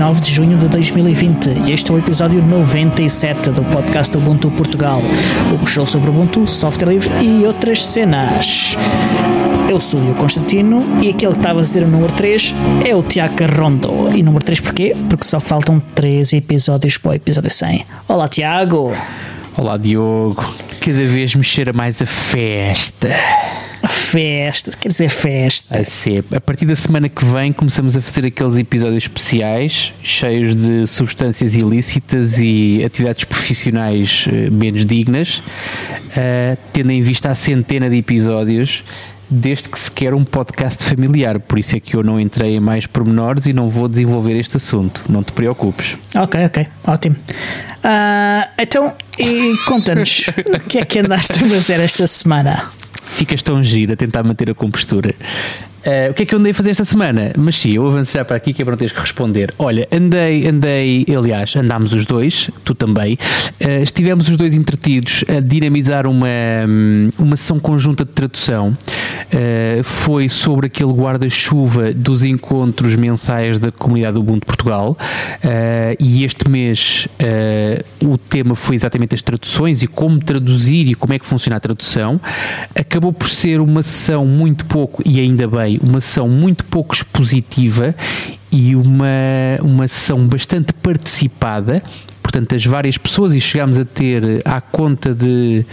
dia 0.00 0.06
29 0.06 0.20
de 0.22 0.32
junho 0.32 0.56
de 0.56 0.68
2020 0.68 1.68
e 1.68 1.72
este 1.72 1.90
é 1.90 1.94
o 1.94 1.98
episódio 1.98 2.42
97 2.42 3.50
do 3.50 3.62
podcast 3.64 4.16
Ubuntu 4.16 4.50
Portugal, 4.52 5.02
o 5.52 5.66
show 5.66 5.86
sobre 5.86 6.08
Ubuntu, 6.08 6.46
software 6.46 6.88
livre 6.88 7.10
e 7.22 7.44
outras 7.44 7.84
cenas. 7.84 8.76
Eu 9.68 9.78
sou 9.78 10.00
o 10.00 10.14
Constantino 10.14 10.82
e 11.02 11.10
aquele 11.10 11.32
que 11.32 11.38
estava 11.38 11.58
a 11.58 11.62
dizer 11.62 11.82
o 11.82 11.86
número 11.86 12.12
3 12.14 12.54
é 12.88 12.96
o 12.96 13.02
Tiago 13.02 13.44
Rondo. 13.44 14.08
E 14.14 14.22
número 14.22 14.42
3 14.42 14.60
porquê? 14.60 14.96
Porque 15.08 15.24
só 15.24 15.38
faltam 15.38 15.78
3 15.94 16.32
episódios 16.32 16.96
para 16.96 17.10
o 17.10 17.14
episódio 17.14 17.50
100. 17.50 17.84
Olá 18.08 18.26
Tiago! 18.26 18.96
Olá 19.56 19.76
Diogo! 19.76 20.42
Cada 20.80 21.04
vez 21.04 21.34
me 21.34 21.44
cheira 21.44 21.74
mais 21.74 22.00
a 22.00 22.06
festa. 22.06 23.10
Festa, 24.10 24.72
quer 24.72 24.88
dizer 24.88 25.08
festa. 25.08 25.78
A, 25.78 25.84
ser. 25.84 26.24
a 26.34 26.40
partir 26.40 26.66
da 26.66 26.74
semana 26.74 27.08
que 27.08 27.24
vem 27.24 27.52
começamos 27.52 27.96
a 27.96 28.00
fazer 28.00 28.26
aqueles 28.26 28.56
episódios 28.56 29.04
especiais, 29.04 29.92
cheios 30.02 30.56
de 30.56 30.84
substâncias 30.88 31.54
ilícitas 31.54 32.36
e 32.40 32.82
atividades 32.84 33.22
profissionais 33.22 34.26
uh, 34.26 34.50
menos 34.50 34.84
dignas, 34.84 35.38
uh, 35.38 36.58
tendo 36.72 36.90
em 36.90 37.00
vista 37.02 37.30
a 37.30 37.36
centena 37.36 37.88
de 37.88 37.98
episódios 37.98 38.82
desde 39.30 39.68
que 39.68 39.78
se 39.78 39.88
quer 39.88 40.12
um 40.12 40.24
podcast 40.24 40.82
familiar. 40.82 41.38
Por 41.38 41.60
isso 41.60 41.76
é 41.76 41.80
que 41.80 41.94
eu 41.94 42.02
não 42.02 42.18
entrei 42.18 42.56
em 42.56 42.60
mais 42.60 42.88
pormenores 42.88 43.46
e 43.46 43.52
não 43.52 43.70
vou 43.70 43.86
desenvolver 43.86 44.36
este 44.36 44.56
assunto. 44.56 45.02
Não 45.08 45.22
te 45.22 45.30
preocupes. 45.30 45.96
Ok, 46.16 46.46
ok, 46.46 46.66
ótimo. 46.84 47.14
Uh, 47.14 48.50
então, 48.58 48.92
conta-nos, 49.66 50.26
o 50.52 50.60
que 50.68 50.78
é 50.78 50.84
que 50.84 50.98
andaste 50.98 51.32
a 51.32 51.48
fazer 51.48 51.78
esta 51.78 52.08
semana? 52.08 52.79
Ficas 53.10 53.42
tão 53.42 53.62
giro 53.62 53.92
a 53.92 53.96
tentar 53.96 54.22
manter 54.22 54.48
a 54.48 54.54
compostura. 54.54 55.14
Uh, 55.80 56.10
o 56.10 56.14
que 56.14 56.22
é 56.22 56.26
que 56.26 56.34
eu 56.34 56.38
andei 56.38 56.52
a 56.52 56.54
fazer 56.54 56.70
esta 56.70 56.84
semana? 56.84 57.32
Mas 57.36 57.56
sim, 57.56 57.72
eu 57.72 57.86
avanço 57.86 58.12
já 58.12 58.24
para 58.24 58.36
aqui 58.36 58.52
que 58.52 58.62
é 58.62 58.64
para 58.64 58.72
não 58.72 58.78
teres 58.78 58.92
que 58.92 59.00
responder. 59.00 59.54
Olha, 59.58 59.88
andei, 59.90 60.46
andei, 60.46 61.06
aliás, 61.16 61.54
andámos 61.56 61.92
os 61.92 62.04
dois, 62.04 62.50
tu 62.64 62.74
também, 62.74 63.14
uh, 63.14 63.82
estivemos 63.82 64.28
os 64.28 64.36
dois 64.36 64.54
entretidos 64.54 65.24
a 65.28 65.40
dinamizar 65.40 66.06
uma, 66.06 66.28
uma 67.18 67.36
sessão 67.36 67.58
conjunta 67.58 68.04
de 68.04 68.10
tradução. 68.10 68.76
Uh, 69.32 69.82
foi 69.82 70.28
sobre 70.28 70.66
aquele 70.66 70.92
guarda-chuva 70.92 71.92
dos 71.92 72.24
encontros 72.24 72.96
mensais 72.96 73.58
da 73.58 73.72
comunidade 73.72 74.14
do 74.14 74.20
Ubuntu 74.20 74.46
Portugal 74.46 74.96
e 75.98 76.24
este 76.24 76.48
mês 76.48 77.08
o 78.02 78.18
tema 78.18 78.54
foi 78.54 78.76
exatamente 78.76 79.14
as 79.14 79.22
traduções 79.22 79.82
e 79.82 79.86
como 79.86 80.18
traduzir 80.18 80.88
e 80.88 80.94
como 80.94 81.12
é 81.12 81.18
que 81.18 81.26
funciona 81.26 81.56
a 81.56 81.60
tradução. 81.60 82.20
Acabou 82.74 83.12
por 83.12 83.28
ser 83.28 83.60
uma 83.60 83.82
sessão 83.82 84.26
muito 84.26 84.64
pouco, 84.64 85.02
e 85.04 85.20
ainda 85.20 85.46
bem, 85.46 85.69
uma 85.78 86.00
sessão 86.00 86.28
muito 86.28 86.64
pouco 86.64 86.94
expositiva 86.94 87.94
e 88.50 88.74
uma, 88.74 89.06
uma 89.62 89.86
sessão 89.86 90.26
bastante 90.26 90.72
participada 90.72 91.82
portanto, 92.30 92.54
as 92.54 92.64
várias 92.64 92.96
pessoas 92.96 93.34
e 93.34 93.40
chegámos 93.40 93.76
a 93.78 93.84
ter 93.84 94.40
à 94.44 94.60
conta 94.60 95.12
de. 95.12 95.64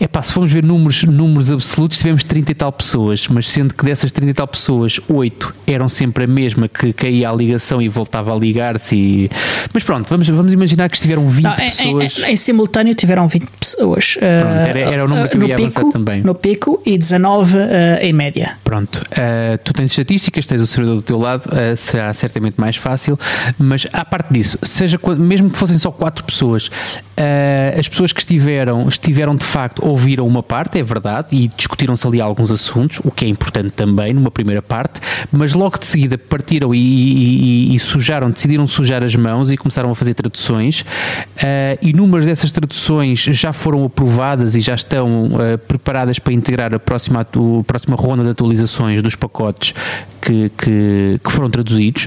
Epá, 0.00 0.22
se 0.22 0.32
formos 0.32 0.50
ver 0.50 0.64
números, 0.64 1.04
números 1.04 1.50
absolutos, 1.50 1.98
tivemos 1.98 2.24
30 2.24 2.50
e 2.50 2.54
tal 2.54 2.72
pessoas, 2.72 3.28
mas 3.28 3.46
sendo 3.48 3.74
que 3.74 3.84
dessas 3.84 4.10
30 4.10 4.30
e 4.30 4.34
tal 4.34 4.48
pessoas, 4.48 4.98
8 5.06 5.54
eram 5.66 5.88
sempre 5.88 6.24
a 6.24 6.26
mesma 6.26 6.66
que 6.66 6.94
caía 6.94 7.28
a 7.28 7.32
ligação 7.32 7.82
e 7.82 7.88
voltava 7.88 8.34
a 8.34 8.38
ligar-se. 8.38 8.96
E... 8.96 9.30
Mas 9.72 9.82
pronto, 9.82 10.08
vamos, 10.08 10.26
vamos 10.28 10.52
imaginar 10.52 10.88
que 10.88 10.96
estiveram 10.96 11.26
20 11.28 11.44
Não, 11.44 11.54
pessoas. 11.54 12.18
Em, 12.18 12.22
em, 12.22 12.32
em, 12.32 12.36
simultâneo 12.36 12.94
tiveram 12.94 13.28
20 13.28 13.46
pessoas. 13.60 14.16
Pronto, 14.16 14.68
era, 14.68 14.78
era, 14.78 15.04
o 15.04 15.08
número 15.08 15.28
que 15.28 15.36
eu 15.36 15.42
ia 15.42 15.56
pico, 15.56 15.78
avançar 15.78 15.92
também. 15.92 16.22
No 16.22 16.34
pico 16.34 16.82
e 16.86 16.96
19 16.96 17.58
uh, 17.58 17.60
em 18.00 18.12
média. 18.14 18.56
Pronto, 18.64 18.96
uh, 18.96 19.58
tu 19.62 19.74
tens 19.74 19.90
estatísticas, 19.90 20.46
tens 20.46 20.62
o 20.62 20.66
servidor 20.66 20.96
do 20.96 21.02
teu 21.02 21.18
lado, 21.18 21.44
uh, 21.46 21.76
será 21.76 22.14
certamente 22.14 22.54
mais 22.58 22.76
fácil, 22.76 23.18
mas 23.58 23.86
à 23.92 24.04
parte 24.04 24.32
disso, 24.32 24.58
seja 24.62 24.98
mesmo 25.18 25.50
que 25.50 25.58
fossem 25.58 25.78
só 25.78 25.90
quatro 25.98 26.24
pessoas. 26.24 26.68
Uh, 26.68 27.78
as 27.78 27.88
pessoas 27.88 28.12
que 28.12 28.20
estiveram, 28.20 28.86
estiveram 28.88 29.34
de 29.34 29.44
facto, 29.44 29.84
ouviram 29.84 30.26
uma 30.26 30.42
parte, 30.42 30.78
é 30.78 30.82
verdade, 30.82 31.28
e 31.32 31.48
discutiram-se 31.48 32.06
ali 32.06 32.20
alguns 32.20 32.50
assuntos, 32.50 33.00
o 33.04 33.10
que 33.10 33.24
é 33.24 33.28
importante 33.28 33.70
também, 33.70 34.14
numa 34.14 34.30
primeira 34.30 34.62
parte, 34.62 35.00
mas 35.32 35.52
logo 35.52 35.78
de 35.78 35.86
seguida 35.86 36.16
partiram 36.16 36.72
e, 36.72 36.78
e, 36.78 37.76
e 37.76 37.78
sujaram, 37.80 38.30
decidiram 38.30 38.66
sujar 38.66 39.02
as 39.02 39.16
mãos 39.16 39.50
e 39.50 39.56
começaram 39.56 39.90
a 39.90 39.94
fazer 39.96 40.14
traduções. 40.14 40.82
Uh, 40.82 41.78
inúmeras 41.82 42.26
dessas 42.26 42.52
traduções 42.52 43.18
já 43.18 43.52
foram 43.52 43.84
aprovadas 43.84 44.54
e 44.54 44.60
já 44.60 44.76
estão 44.76 45.26
uh, 45.26 45.58
preparadas 45.66 46.20
para 46.20 46.32
integrar 46.32 46.72
a 46.72 46.78
próxima, 46.78 47.22
a 47.22 47.64
próxima 47.64 47.96
ronda 47.96 48.22
de 48.22 48.30
atualizações 48.30 49.02
dos 49.02 49.16
pacotes 49.16 49.74
que, 50.22 50.50
que, 50.50 51.20
que 51.24 51.32
foram 51.32 51.50
traduzidos. 51.50 52.06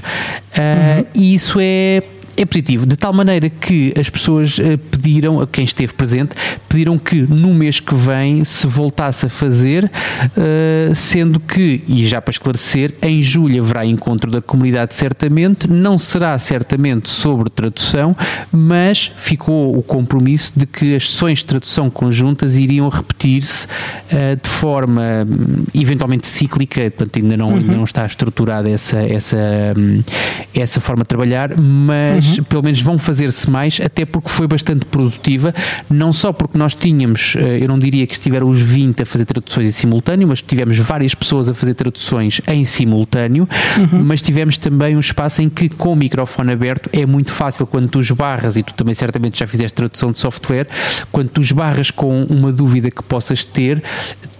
Uhum. 0.56 1.06
E 1.14 1.34
isso 1.34 1.58
é 1.60 2.02
é 2.36 2.44
positivo, 2.44 2.86
de 2.86 2.96
tal 2.96 3.12
maneira 3.12 3.50
que 3.50 3.92
as 3.98 4.08
pessoas 4.08 4.58
eh, 4.58 4.76
pediram, 4.76 5.40
a 5.40 5.46
quem 5.46 5.64
esteve 5.64 5.92
presente, 5.92 6.34
pediram 6.68 6.96
que 6.96 7.22
no 7.22 7.52
mês 7.52 7.78
que 7.78 7.94
vem 7.94 8.44
se 8.44 8.66
voltasse 8.66 9.26
a 9.26 9.28
fazer, 9.28 9.90
eh, 10.36 10.92
sendo 10.94 11.38
que, 11.38 11.82
e 11.86 12.06
já 12.06 12.22
para 12.22 12.30
esclarecer, 12.30 12.94
em 13.02 13.22
julho 13.22 13.62
haverá 13.62 13.84
encontro 13.84 14.30
da 14.30 14.40
comunidade 14.40 14.94
certamente, 14.94 15.68
não 15.68 15.98
será 15.98 16.38
certamente 16.38 17.10
sobre 17.10 17.50
tradução, 17.50 18.16
mas 18.50 19.12
ficou 19.16 19.76
o 19.76 19.82
compromisso 19.82 20.52
de 20.56 20.66
que 20.66 20.94
as 20.94 21.10
sessões 21.10 21.40
de 21.40 21.46
tradução 21.46 21.90
conjuntas 21.90 22.56
iriam 22.56 22.88
repetir-se 22.88 23.66
eh, 24.10 24.36
de 24.36 24.48
forma 24.48 25.26
hum, 25.28 25.64
eventualmente 25.74 26.26
cíclica, 26.26 26.80
portanto 26.90 27.16
ainda 27.16 27.36
não, 27.36 27.50
uhum. 27.50 27.56
ainda 27.56 27.76
não 27.76 27.84
está 27.84 28.06
estruturada 28.06 28.70
essa, 28.70 28.98
essa, 29.02 29.36
hum, 29.76 30.02
essa 30.54 30.80
forma 30.80 31.02
de 31.02 31.08
trabalhar, 31.08 31.58
mas 31.58 32.21
mas 32.22 32.38
uhum. 32.38 32.44
pelo 32.44 32.62
menos 32.62 32.80
vão 32.80 32.98
fazer-se 32.98 33.50
mais, 33.50 33.80
até 33.80 34.04
porque 34.04 34.28
foi 34.28 34.46
bastante 34.46 34.84
produtiva, 34.84 35.54
não 35.90 36.12
só 36.12 36.32
porque 36.32 36.56
nós 36.56 36.74
tínhamos, 36.74 37.34
eh, 37.36 37.58
eu 37.62 37.68
não 37.68 37.78
diria 37.78 38.06
que 38.06 38.14
estiveram 38.14 38.48
os 38.48 38.60
20 38.60 39.02
a 39.02 39.06
fazer 39.06 39.24
traduções 39.24 39.66
em 39.66 39.72
simultâneo, 39.72 40.28
mas 40.28 40.40
tivemos 40.40 40.78
várias 40.78 41.14
pessoas 41.14 41.48
a 41.48 41.54
fazer 41.54 41.74
traduções 41.74 42.40
em 42.46 42.64
simultâneo, 42.64 43.48
uhum. 43.78 44.02
mas 44.04 44.22
tivemos 44.22 44.56
também 44.56 44.96
um 44.96 45.00
espaço 45.00 45.42
em 45.42 45.48
que 45.48 45.68
com 45.68 45.92
o 45.92 45.96
microfone 45.96 46.52
aberto 46.52 46.88
é 46.92 47.04
muito 47.04 47.32
fácil 47.32 47.66
quando 47.66 47.88
tu 47.88 48.00
esbarras, 48.00 48.56
e 48.56 48.62
tu 48.62 48.74
também 48.74 48.94
certamente 48.94 49.38
já 49.38 49.46
fizeste 49.46 49.74
tradução 49.74 50.12
de 50.12 50.18
software, 50.18 50.66
quando 51.10 51.28
tu 51.28 51.40
esbarras 51.40 51.90
com 51.90 52.24
uma 52.24 52.52
dúvida 52.52 52.90
que 52.90 53.02
possas 53.02 53.44
ter, 53.44 53.82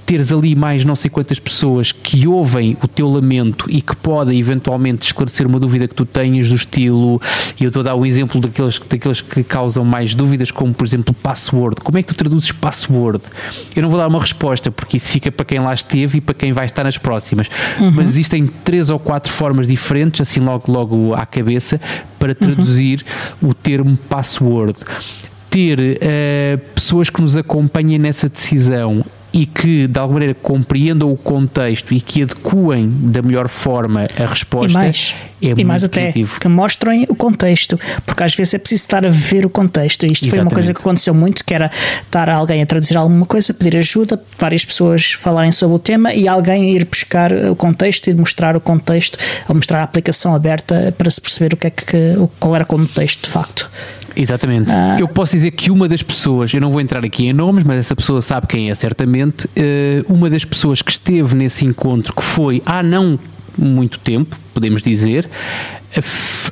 teres 0.04 0.32
ali 0.32 0.54
mais 0.54 0.84
não 0.84 0.94
sei 0.94 1.10
quantas 1.10 1.38
pessoas 1.38 1.92
que 1.92 2.26
ouvem 2.26 2.76
o 2.82 2.88
teu 2.88 3.08
lamento 3.08 3.66
e 3.68 3.80
que 3.80 3.94
podem 3.96 4.38
eventualmente 4.38 5.06
esclarecer 5.06 5.46
uma 5.46 5.58
dúvida 5.58 5.88
que 5.88 5.94
tu 5.94 6.04
tenhas 6.04 6.48
do 6.48 6.54
estilo, 6.54 7.20
e 7.58 7.64
eu 7.64 7.68
estou 7.68 7.80
a 7.80 7.84
dar 7.84 7.94
o 7.94 8.00
um 8.00 8.06
exemplo 8.06 8.40
daqueles, 8.40 8.78
daqueles 8.78 9.20
que 9.20 9.42
causam 9.42 9.84
mais 9.84 10.14
dúvidas, 10.14 10.50
como 10.50 10.74
por 10.74 10.84
exemplo 10.84 11.14
password. 11.14 11.80
Como 11.80 11.98
é 11.98 12.02
que 12.02 12.08
tu 12.08 12.14
traduzes 12.14 12.52
password? 12.52 13.22
Eu 13.74 13.82
não 13.82 13.90
vou 13.90 13.98
dar 13.98 14.08
uma 14.08 14.20
resposta, 14.20 14.70
porque 14.70 14.96
isso 14.96 15.08
fica 15.08 15.30
para 15.30 15.44
quem 15.44 15.58
lá 15.60 15.72
esteve 15.72 16.18
e 16.18 16.20
para 16.20 16.34
quem 16.34 16.52
vai 16.52 16.66
estar 16.66 16.84
nas 16.84 16.98
próximas. 16.98 17.48
Uhum. 17.80 17.90
Mas 17.92 18.08
existem 18.08 18.46
três 18.46 18.90
ou 18.90 18.98
quatro 18.98 19.32
formas 19.32 19.66
diferentes, 19.66 20.20
assim 20.20 20.40
logo, 20.40 20.70
logo 20.70 21.14
à 21.14 21.24
cabeça, 21.24 21.80
para 22.18 22.34
traduzir 22.34 23.04
uhum. 23.40 23.50
o 23.50 23.54
termo 23.54 23.96
password 24.08 24.78
ter 25.50 25.78
uh, 25.78 26.58
pessoas 26.74 27.10
que 27.10 27.20
nos 27.20 27.36
acompanhem 27.36 27.98
nessa 27.98 28.26
decisão 28.26 29.04
e 29.32 29.46
que 29.46 29.86
de 29.86 29.98
alguma 29.98 30.20
maneira 30.20 30.38
compreendam 30.40 31.10
o 31.10 31.16
contexto 31.16 31.94
e 31.94 32.00
que 32.00 32.22
adequem 32.22 32.88
da 32.88 33.22
melhor 33.22 33.48
forma 33.48 34.06
a 34.18 34.26
resposta 34.26 34.70
e 34.70 34.74
mais, 34.74 35.14
é 35.40 35.54
e 35.56 35.64
mais 35.64 35.84
até 35.84 36.06
positivo. 36.06 36.40
que 36.40 36.48
mostrem 36.48 37.06
o 37.08 37.14
contexto, 37.14 37.80
porque 38.04 38.22
às 38.22 38.34
vezes 38.34 38.54
é 38.54 38.58
preciso 38.58 38.82
estar 38.82 39.06
a 39.06 39.08
ver 39.08 39.46
o 39.46 39.50
contexto. 39.50 40.04
Isto 40.04 40.26
Exatamente. 40.26 40.30
foi 40.30 40.40
uma 40.40 40.50
coisa 40.50 40.74
que 40.74 40.80
aconteceu 40.80 41.14
muito, 41.14 41.44
que 41.44 41.54
era 41.54 41.70
estar 42.02 42.28
alguém 42.28 42.62
a 42.62 42.66
traduzir 42.66 42.96
alguma 42.96 43.24
coisa, 43.24 43.54
pedir 43.54 43.76
ajuda, 43.76 44.22
várias 44.38 44.64
pessoas 44.64 45.12
falarem 45.12 45.50
sobre 45.50 45.76
o 45.76 45.78
tema 45.78 46.12
e 46.14 46.28
alguém 46.28 46.74
ir 46.76 46.84
buscar 46.84 47.32
o 47.32 47.56
contexto 47.56 48.10
e 48.10 48.14
mostrar 48.14 48.56
o 48.56 48.60
contexto, 48.60 49.18
ou 49.48 49.54
mostrar 49.54 49.80
a 49.80 49.84
aplicação 49.84 50.34
aberta 50.34 50.94
para 50.98 51.10
se 51.10 51.20
perceber 51.20 51.54
o 51.54 51.56
que 51.56 51.66
é 51.66 51.70
que 51.70 51.86
qual 52.38 52.54
era 52.54 52.64
o 52.64 52.66
contexto 52.66 53.24
de 53.24 53.30
facto. 53.30 53.70
Exatamente. 54.16 54.70
Ah. 54.70 54.96
Eu 54.98 55.08
posso 55.08 55.32
dizer 55.32 55.50
que 55.52 55.70
uma 55.70 55.88
das 55.88 56.02
pessoas, 56.02 56.52
eu 56.52 56.60
não 56.60 56.70
vou 56.70 56.80
entrar 56.80 57.04
aqui 57.04 57.26
em 57.26 57.32
nomes, 57.32 57.64
mas 57.64 57.78
essa 57.78 57.96
pessoa 57.96 58.20
sabe 58.20 58.46
quem 58.46 58.70
é 58.70 58.74
certamente, 58.74 59.48
eh, 59.56 60.04
uma 60.08 60.28
das 60.28 60.44
pessoas 60.44 60.82
que 60.82 60.90
esteve 60.90 61.34
nesse 61.34 61.64
encontro, 61.64 62.14
que 62.14 62.22
foi 62.22 62.62
há 62.66 62.82
não 62.82 63.18
muito 63.56 63.98
tempo, 63.98 64.36
podemos 64.54 64.82
dizer, 64.82 65.28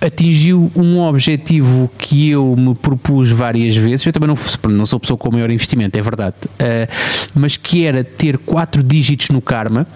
atingiu 0.00 0.70
um 0.76 1.00
objetivo 1.00 1.90
que 1.96 2.30
eu 2.30 2.54
me 2.56 2.74
propus 2.74 3.30
várias 3.30 3.76
vezes. 3.76 4.04
Eu 4.04 4.12
também 4.12 4.28
não, 4.28 4.38
não 4.70 4.86
sou 4.86 5.00
pessoa 5.00 5.16
com 5.16 5.30
maior 5.30 5.50
investimento, 5.50 5.98
é 5.98 6.02
verdade, 6.02 6.36
uh, 6.44 7.30
mas 7.34 7.56
que 7.56 7.84
era 7.84 8.04
ter 8.04 8.38
quatro 8.38 8.82
dígitos 8.82 9.28
no 9.30 9.40
Karma 9.40 9.86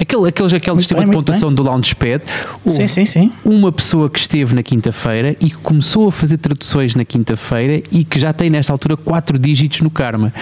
Aquele, 0.00 0.28
aqueles, 0.28 0.52
aquele 0.54 0.72
Muito 0.72 0.80
sistema 0.80 1.02
bem, 1.02 1.10
de 1.10 1.16
pontuação 1.16 1.52
do 1.52 1.62
Launchpad. 1.62 2.22
Sim, 2.64 2.88
sim, 2.88 3.04
sim. 3.04 3.32
Uma 3.44 3.70
pessoa 3.70 4.08
que 4.08 4.18
esteve 4.18 4.54
na 4.54 4.62
quinta-feira 4.62 5.36
e 5.40 5.50
que 5.50 5.56
começou 5.56 6.08
a 6.08 6.12
fazer 6.12 6.38
traduções 6.38 6.94
na 6.94 7.04
quinta-feira 7.04 7.82
e 7.92 8.02
que 8.02 8.18
já 8.18 8.32
tem 8.32 8.48
nesta 8.48 8.72
altura 8.72 8.96
quatro 8.96 9.38
dígitos 9.38 9.82
no 9.82 9.90
Karma. 9.90 10.32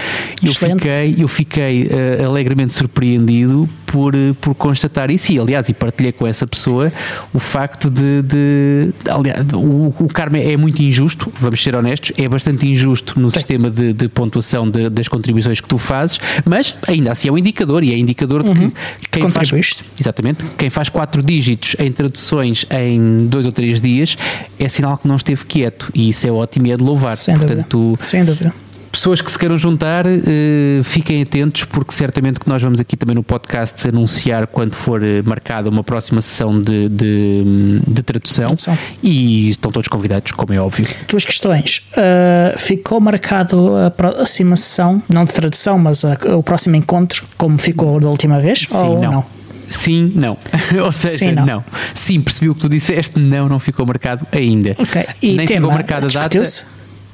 Eu 0.42 0.52
Excelente. 0.52 0.82
fiquei, 0.82 1.16
eu 1.18 1.26
fiquei 1.26 1.88
eh, 1.90 2.24
alegremente 2.24 2.72
surpreendido 2.72 3.68
por, 3.90 4.14
eh, 4.14 4.34
por 4.40 4.54
constatar 4.54 5.10
isso 5.10 5.32
e, 5.32 5.38
aliás, 5.38 5.68
e 5.68 5.74
partilhei 5.74 6.12
com 6.12 6.26
essa 6.26 6.46
pessoa 6.46 6.92
o 7.32 7.38
facto 7.38 7.88
de. 7.90 8.22
de 8.22 8.90
aliás, 9.10 9.40
o, 9.54 9.94
o 9.98 10.08
Karma 10.12 10.38
é 10.38 10.56
muito 10.56 10.82
injusto, 10.82 11.32
vamos 11.40 11.62
ser 11.62 11.74
honestos, 11.74 12.12
é 12.18 12.28
bastante 12.28 12.66
injusto 12.68 13.18
no 13.18 13.30
sistema 13.30 13.70
de, 13.70 13.92
de 13.92 14.08
pontuação 14.08 14.70
de- 14.70 14.90
das 14.90 15.08
contribuições 15.08 15.60
que 15.60 15.68
tu 15.68 15.78
fazes, 15.78 16.20
mas 16.44 16.74
ainda 16.86 17.12
assim 17.12 17.28
é 17.28 17.32
um 17.32 17.38
indicador 17.38 17.82
e 17.82 17.92
é 17.92 17.98
indicador 17.98 18.42
de 18.42 18.50
que 18.50 19.08
quem 19.10 19.22
faz, 19.30 19.48
exatamente, 19.98 20.44
quem 20.56 20.68
faz 20.70 20.88
quatro 20.88 21.22
dígitos 21.22 21.74
em 21.78 21.90
traduções 21.90 22.66
em 22.70 23.26
dois 23.26 23.46
ou 23.46 23.52
três 23.52 23.80
dias 23.80 24.16
é 24.58 24.68
sinal 24.68 24.98
que 24.98 25.08
não 25.08 25.16
esteve 25.16 25.44
quieto 25.46 25.90
e 25.94 26.10
isso 26.10 26.26
é 26.26 26.30
ótimo 26.30 26.66
e 26.66 26.72
é 26.72 26.76
de 26.76 26.82
louvar. 26.84 27.16
Sem 27.16 27.34
dúvida. 27.34 27.54
Portanto, 27.64 27.96
Sem 28.00 28.24
dúvida. 28.24 28.52
Pessoas 28.90 29.20
que 29.20 29.30
se 29.30 29.38
queiram 29.38 29.56
juntar, 29.58 30.04
eh, 30.06 30.80
fiquem 30.82 31.22
atentos, 31.22 31.64
porque 31.64 31.92
certamente 31.92 32.40
que 32.40 32.48
nós 32.48 32.60
vamos 32.62 32.80
aqui 32.80 32.96
também 32.96 33.14
no 33.14 33.22
podcast 33.22 33.86
anunciar 33.88 34.46
quando 34.46 34.74
for 34.74 35.02
eh, 35.02 35.22
marcada 35.22 35.68
uma 35.68 35.84
próxima 35.84 36.20
sessão 36.20 36.60
de, 36.60 36.88
de, 36.88 37.80
de 37.86 38.02
tradução. 38.02 38.46
Tradução. 38.46 38.78
E 39.02 39.50
estão 39.50 39.70
todos 39.70 39.88
convidados, 39.88 40.32
como 40.32 40.52
é 40.52 40.58
óbvio. 40.60 40.86
Duas 41.08 41.24
questões. 41.24 41.82
Uh, 41.92 42.58
ficou 42.58 43.00
marcado 43.00 43.76
a 43.76 43.90
próxima 43.90 44.56
sessão, 44.56 45.02
não 45.08 45.24
de 45.24 45.32
tradução, 45.32 45.78
mas 45.78 46.04
a- 46.04 46.18
o 46.36 46.42
próximo 46.42 46.76
encontro, 46.76 47.24
como 47.36 47.58
ficou 47.58 48.00
da 48.00 48.08
última 48.08 48.40
vez? 48.40 48.66
ou 48.70 48.98
não? 49.00 49.24
Sim, 49.70 50.10
não. 50.14 50.38
Ou 50.82 50.90
seja, 50.92 51.18
Sim, 51.18 51.32
não. 51.32 51.44
não. 51.44 51.64
Sim, 51.94 52.22
percebi 52.22 52.48
o 52.48 52.54
que 52.54 52.60
tu 52.62 52.68
disseste, 52.70 53.20
não, 53.20 53.50
não 53.50 53.58
ficou 53.58 53.84
marcado 53.84 54.26
ainda. 54.32 54.74
Ok. 54.78 55.04
E 55.20 55.36
Nem 55.36 55.46
tema, 55.46 55.66
ficou 55.66 55.72
marcada 55.74 56.06
a 56.08 56.10
data. 56.10 56.40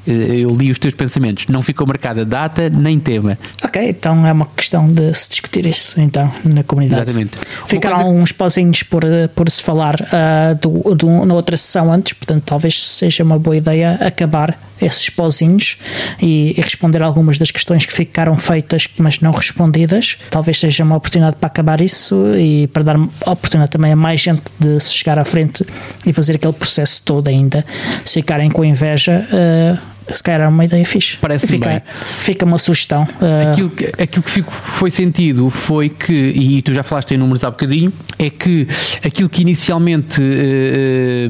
Eh, 0.07 0.41
Eu 0.45 0.51
li 0.55 0.71
os 0.71 0.79
teus 0.79 0.95
pensamentos. 0.95 1.47
Não 1.49 1.63
ficou 1.63 1.87
marcada 1.87 2.25
data 2.25 2.69
nem 2.69 2.99
tema. 3.01 3.39
Ok, 3.65 3.89
então 3.89 4.27
é 4.27 4.33
uma 4.33 4.47
questão 4.47 4.87
de 4.93 5.13
se 5.15 5.29
discutir 5.31 5.67
isso 5.67 6.01
então 6.01 6.33
na 6.45 6.63
comunidade. 6.63 7.03
Exatamente. 7.03 7.39
Ficaram 7.67 7.97
coisa- 7.99 8.11
uns 8.11 8.33
pozinhos 8.33 8.83
por, 8.83 9.03
por 9.35 9.51
se 9.51 9.63
falar 9.63 9.97
ah, 10.13 10.55
do, 10.61 10.95
do- 10.95 11.25
na 11.25 11.35
outra 11.35 11.57
sessão 11.57 11.93
antes, 11.93 12.13
portanto 12.13 12.43
talvez 12.45 12.83
seja 12.83 13.23
uma 13.25 13.39
boa 13.39 13.57
ideia 13.57 13.93
acabar 14.01 14.59
esses 14.83 15.09
pozinhos 15.09 15.79
e, 16.21 16.55
e 16.59 16.61
responder 16.61 17.01
algumas 17.03 17.39
das 17.39 17.51
questões 17.51 17.87
que 17.87 17.93
ficaram 17.93 18.37
feitas 18.37 18.87
mas 18.99 19.21
não 19.21 19.31
respondidas. 19.33 20.19
Talvez 20.31 20.59
seja 20.61 20.85
uma 20.85 20.97
oportunidade 20.97 21.37
para 21.37 21.47
acabar 21.47 21.81
isso 21.81 22.15
e 22.37 22.67
para 22.67 22.83
dar 22.83 22.97
oportunidade 23.27 23.71
também 23.71 23.93
a 23.93 23.97
mais 23.97 24.21
gente 24.21 24.43
de 24.59 24.79
se 24.81 24.93
chegar 24.93 25.19
à 25.19 25.25
frente 25.25 25.65
e 26.05 26.13
fazer 26.13 26.37
aquele 26.37 26.53
processo 26.53 27.01
todo 27.05 27.29
ainda. 27.29 27.65
Se 28.05 28.15
ficarem 28.15 28.51
com 28.51 28.65
inveja, 28.65 29.27
ah, 29.33 29.79
se 30.13 30.23
calhar 30.23 30.43
é 30.43 30.49
uma 30.49 30.65
ideia 30.65 30.85
fixe. 30.85 31.17
Parece-me 31.19 31.53
fica, 31.53 31.69
bem. 31.71 31.83
fica 32.19 32.45
uma 32.45 32.59
sugestão. 32.59 33.07
ah, 33.21 33.51
Aquilo 33.53 33.71
que, 33.71 33.87
aquilo 34.03 34.23
que 34.23 34.31
fico- 34.31 34.53
foi 34.53 34.91
sentido 34.91 35.49
foi 35.51 35.89
que, 35.89 36.13
e 36.13 36.63
tu 36.63 36.73
já 36.75 36.83
falaste 36.83 37.13
em 37.13 37.17
números 37.17 37.43
há 37.45 37.51
bocadinho, 37.51 37.93
é 38.19 38.29
que 38.31 38.67
aquilo 39.05 39.29
que 39.29 39.41
inicialmente 39.43 40.21
eh, 40.23 41.29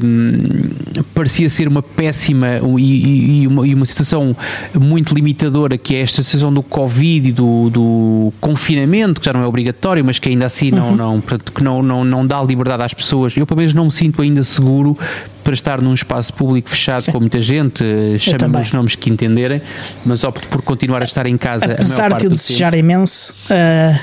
eh, 0.97 1.03
parecia 1.13 1.49
ser 1.49 1.67
uma 1.67 1.81
péssima 1.81 2.59
e, 2.77 3.41
e- 3.43 3.47
uma, 3.47 3.67
e 3.67 3.73
uma 3.73 3.85
situação 3.85 4.35
muito 4.79 5.13
limitadora, 5.15 5.77
que 5.77 5.95
é 5.95 6.01
esta 6.01 6.21
situação 6.23 6.53
do 6.53 6.61
Covid 6.63 7.29
e 7.29 7.31
do, 7.31 7.69
do 7.69 8.33
confinamento, 8.41 9.19
que 9.19 9.25
já 9.25 9.33
não 9.33 9.41
é 9.41 9.47
obrigatório, 9.47 10.03
mas 10.03 10.19
que 10.19 10.29
ainda 10.29 10.45
assim 10.45 10.71
não, 10.71 10.95
não, 10.95 11.21
portanto, 11.21 11.51
que 11.51 11.63
não, 11.63 11.81
não, 11.81 12.03
não 12.03 12.25
dá 12.27 12.41
liberdade 12.43 12.83
às 12.83 12.93
pessoas. 12.93 13.35
Eu, 13.37 13.45
pelo 13.45 13.59
menos, 13.59 13.73
não 13.73 13.85
me 13.85 13.91
sinto 13.91 14.21
ainda 14.21 14.43
seguro 14.43 14.97
para 15.45 15.53
estar 15.53 15.79
num 15.79 15.93
espaço 15.93 16.33
público 16.33 16.67
fechado 16.67 17.01
Sim. 17.01 17.11
com 17.11 17.19
muita 17.19 17.39
gente, 17.39 17.83
eh, 17.83 18.17
chamem 18.17 18.59
os 18.59 18.73
nomes 18.73 18.95
que 18.95 19.11
entenderem, 19.11 19.61
mas 20.03 20.23
opto 20.23 20.47
por 20.47 20.63
continuar 20.63 21.03
a 21.03 21.05
estar 21.05 21.27
em 21.27 21.37
casa 21.37 21.65
apesar 21.65 22.11
de 22.13 22.25
eu 22.25 22.31
desejar 22.31 22.73
imenso, 22.73 23.35
eh, 23.47 23.99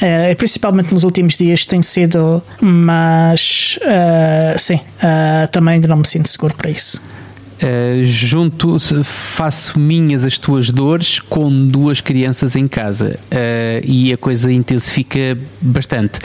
eh, 0.00 0.34
principalmente 0.36 0.94
nos 0.94 1.02
últimos 1.02 1.36
dias 1.36 1.66
tem 1.66 1.82
sido, 1.82 2.40
mas 2.60 3.80
eh, 3.82 4.54
sim, 4.56 4.78
também 5.50 5.74
ainda 5.74 5.88
não 5.88 5.96
me 5.96 6.06
sinto 6.06 6.28
seguro 6.28 6.54
para 6.54 6.70
isso. 6.70 7.02
Uh, 7.54 8.04
junto, 8.04 8.78
faço 9.04 9.78
minhas 9.78 10.24
as 10.24 10.38
tuas 10.38 10.70
dores 10.70 11.20
com 11.20 11.68
duas 11.68 12.00
crianças 12.00 12.56
em 12.56 12.66
casa 12.66 13.18
uh, 13.32 13.80
e 13.84 14.12
a 14.12 14.16
coisa 14.16 14.52
intensifica 14.52 15.38
bastante. 15.62 16.18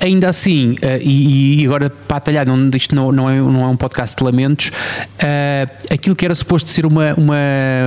Ainda 0.00 0.28
assim, 0.28 0.72
uh, 0.72 0.76
e, 1.00 1.62
e 1.62 1.66
agora 1.66 1.90
para 1.90 2.16
atalhar, 2.16 2.46
não, 2.46 2.70
isto 2.74 2.94
não, 2.94 3.12
não, 3.12 3.28
é, 3.28 3.38
não 3.38 3.62
é 3.62 3.66
um 3.66 3.76
podcast 3.76 4.16
de 4.16 4.24
lamentos, 4.24 4.68
uh, 4.68 5.92
aquilo 5.92 6.16
que 6.16 6.24
era 6.24 6.34
suposto 6.34 6.70
ser 6.70 6.86
uma, 6.86 7.12
uma, 7.14 7.36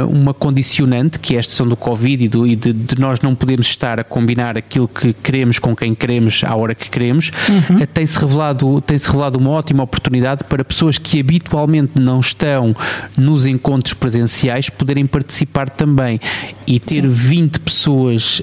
uma 0.08 0.34
condicionante, 0.34 1.18
que 1.18 1.36
é 1.36 1.40
a 1.40 1.42
questão 1.42 1.68
do 1.68 1.76
Covid 1.76 2.24
e, 2.24 2.28
do, 2.28 2.46
e 2.46 2.56
de, 2.56 2.72
de 2.72 3.00
nós 3.00 3.20
não 3.22 3.34
podermos 3.34 3.66
estar 3.66 4.00
a 4.00 4.04
combinar 4.04 4.56
aquilo 4.58 4.88
que 4.88 5.12
queremos 5.12 5.58
com 5.58 5.76
quem 5.76 5.96
queremos 5.96 6.44
à 6.44 6.56
hora 6.56 6.76
que 6.76 6.88
queremos, 6.88 7.30
uh, 7.30 7.88
tem-se 7.88 8.20
revelado, 8.20 8.80
tem 8.82 8.98
-se 8.98 9.08
revelado 9.08 9.40
uma 9.40 9.50
ótima 9.50 9.84
oportunidade 9.84 10.44
para 10.44 10.64
pessoas 10.64 11.00
que 11.00 11.20
habitualmente 11.20 12.00
não 12.00 12.20
estão 12.20 12.76
nos 13.18 13.48
encontros 13.48 13.94
presenciais 13.96 14.70
poderem 14.70 15.08
participar 15.08 15.70
também. 15.70 16.20
E 16.68 16.80
ter 16.80 17.08
20 17.08 17.60
pessoas 17.60 18.42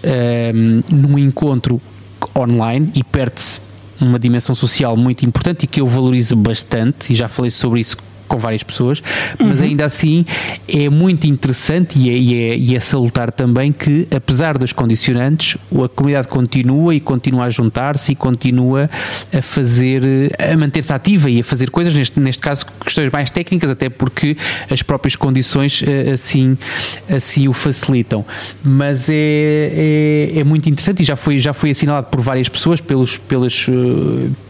um, 0.52 0.81
num 0.94 1.19
encontro 1.19 1.81
online 2.36 2.90
e 2.94 3.02
perde-se 3.02 3.60
uma 4.00 4.18
dimensão 4.18 4.54
social 4.54 4.96
muito 4.96 5.24
importante 5.26 5.64
e 5.64 5.66
que 5.66 5.80
eu 5.80 5.86
valorizo 5.86 6.34
bastante 6.34 7.12
e 7.12 7.16
já 7.16 7.28
falei 7.28 7.50
sobre 7.50 7.80
isso 7.80 7.96
com 8.30 8.38
várias 8.38 8.62
pessoas, 8.62 9.02
mas 9.38 9.58
Uhum. 9.58 9.66
ainda 9.66 9.84
assim 9.84 10.24
é 10.68 10.88
muito 10.88 11.26
interessante 11.26 11.98
e 11.98 12.08
é, 12.08 12.12
e, 12.16 12.34
é, 12.34 12.56
e 12.56 12.76
é 12.76 12.80
salutar 12.80 13.32
também 13.32 13.72
que, 13.72 14.06
apesar 14.14 14.56
das 14.56 14.72
condicionantes, 14.72 15.58
a 15.74 15.88
comunidade 15.88 16.28
continua 16.28 16.94
e 16.94 17.00
continua 17.00 17.46
a 17.46 17.50
juntar-se 17.50 18.12
e 18.12 18.14
continua 18.14 18.88
a 19.36 19.42
fazer, 19.42 20.02
a 20.38 20.56
manter-se 20.56 20.92
ativa 20.92 21.28
e 21.28 21.40
a 21.40 21.44
fazer 21.44 21.70
coisas, 21.70 21.92
neste, 21.92 22.20
neste 22.20 22.40
caso 22.40 22.64
questões 22.84 23.10
mais 23.10 23.30
técnicas, 23.30 23.68
até 23.68 23.88
porque 23.88 24.36
as 24.70 24.80
próprias 24.80 25.16
condições 25.16 25.82
eh, 25.84 26.12
assim, 26.12 26.56
assim 27.08 27.49
o 27.49 27.52
facilitam. 27.52 28.25
Mas 28.62 29.08
é, 29.08 30.32
é, 30.34 30.38
é 30.38 30.44
muito 30.44 30.68
interessante 30.68 31.02
e 31.02 31.04
já 31.04 31.16
foi, 31.16 31.38
já 31.40 31.52
foi 31.52 31.70
assinalado 31.70 32.06
por 32.06 32.20
várias 32.20 32.49
pessoas 32.49 32.80
pelos, 32.80 33.16
pelas, 33.16 33.66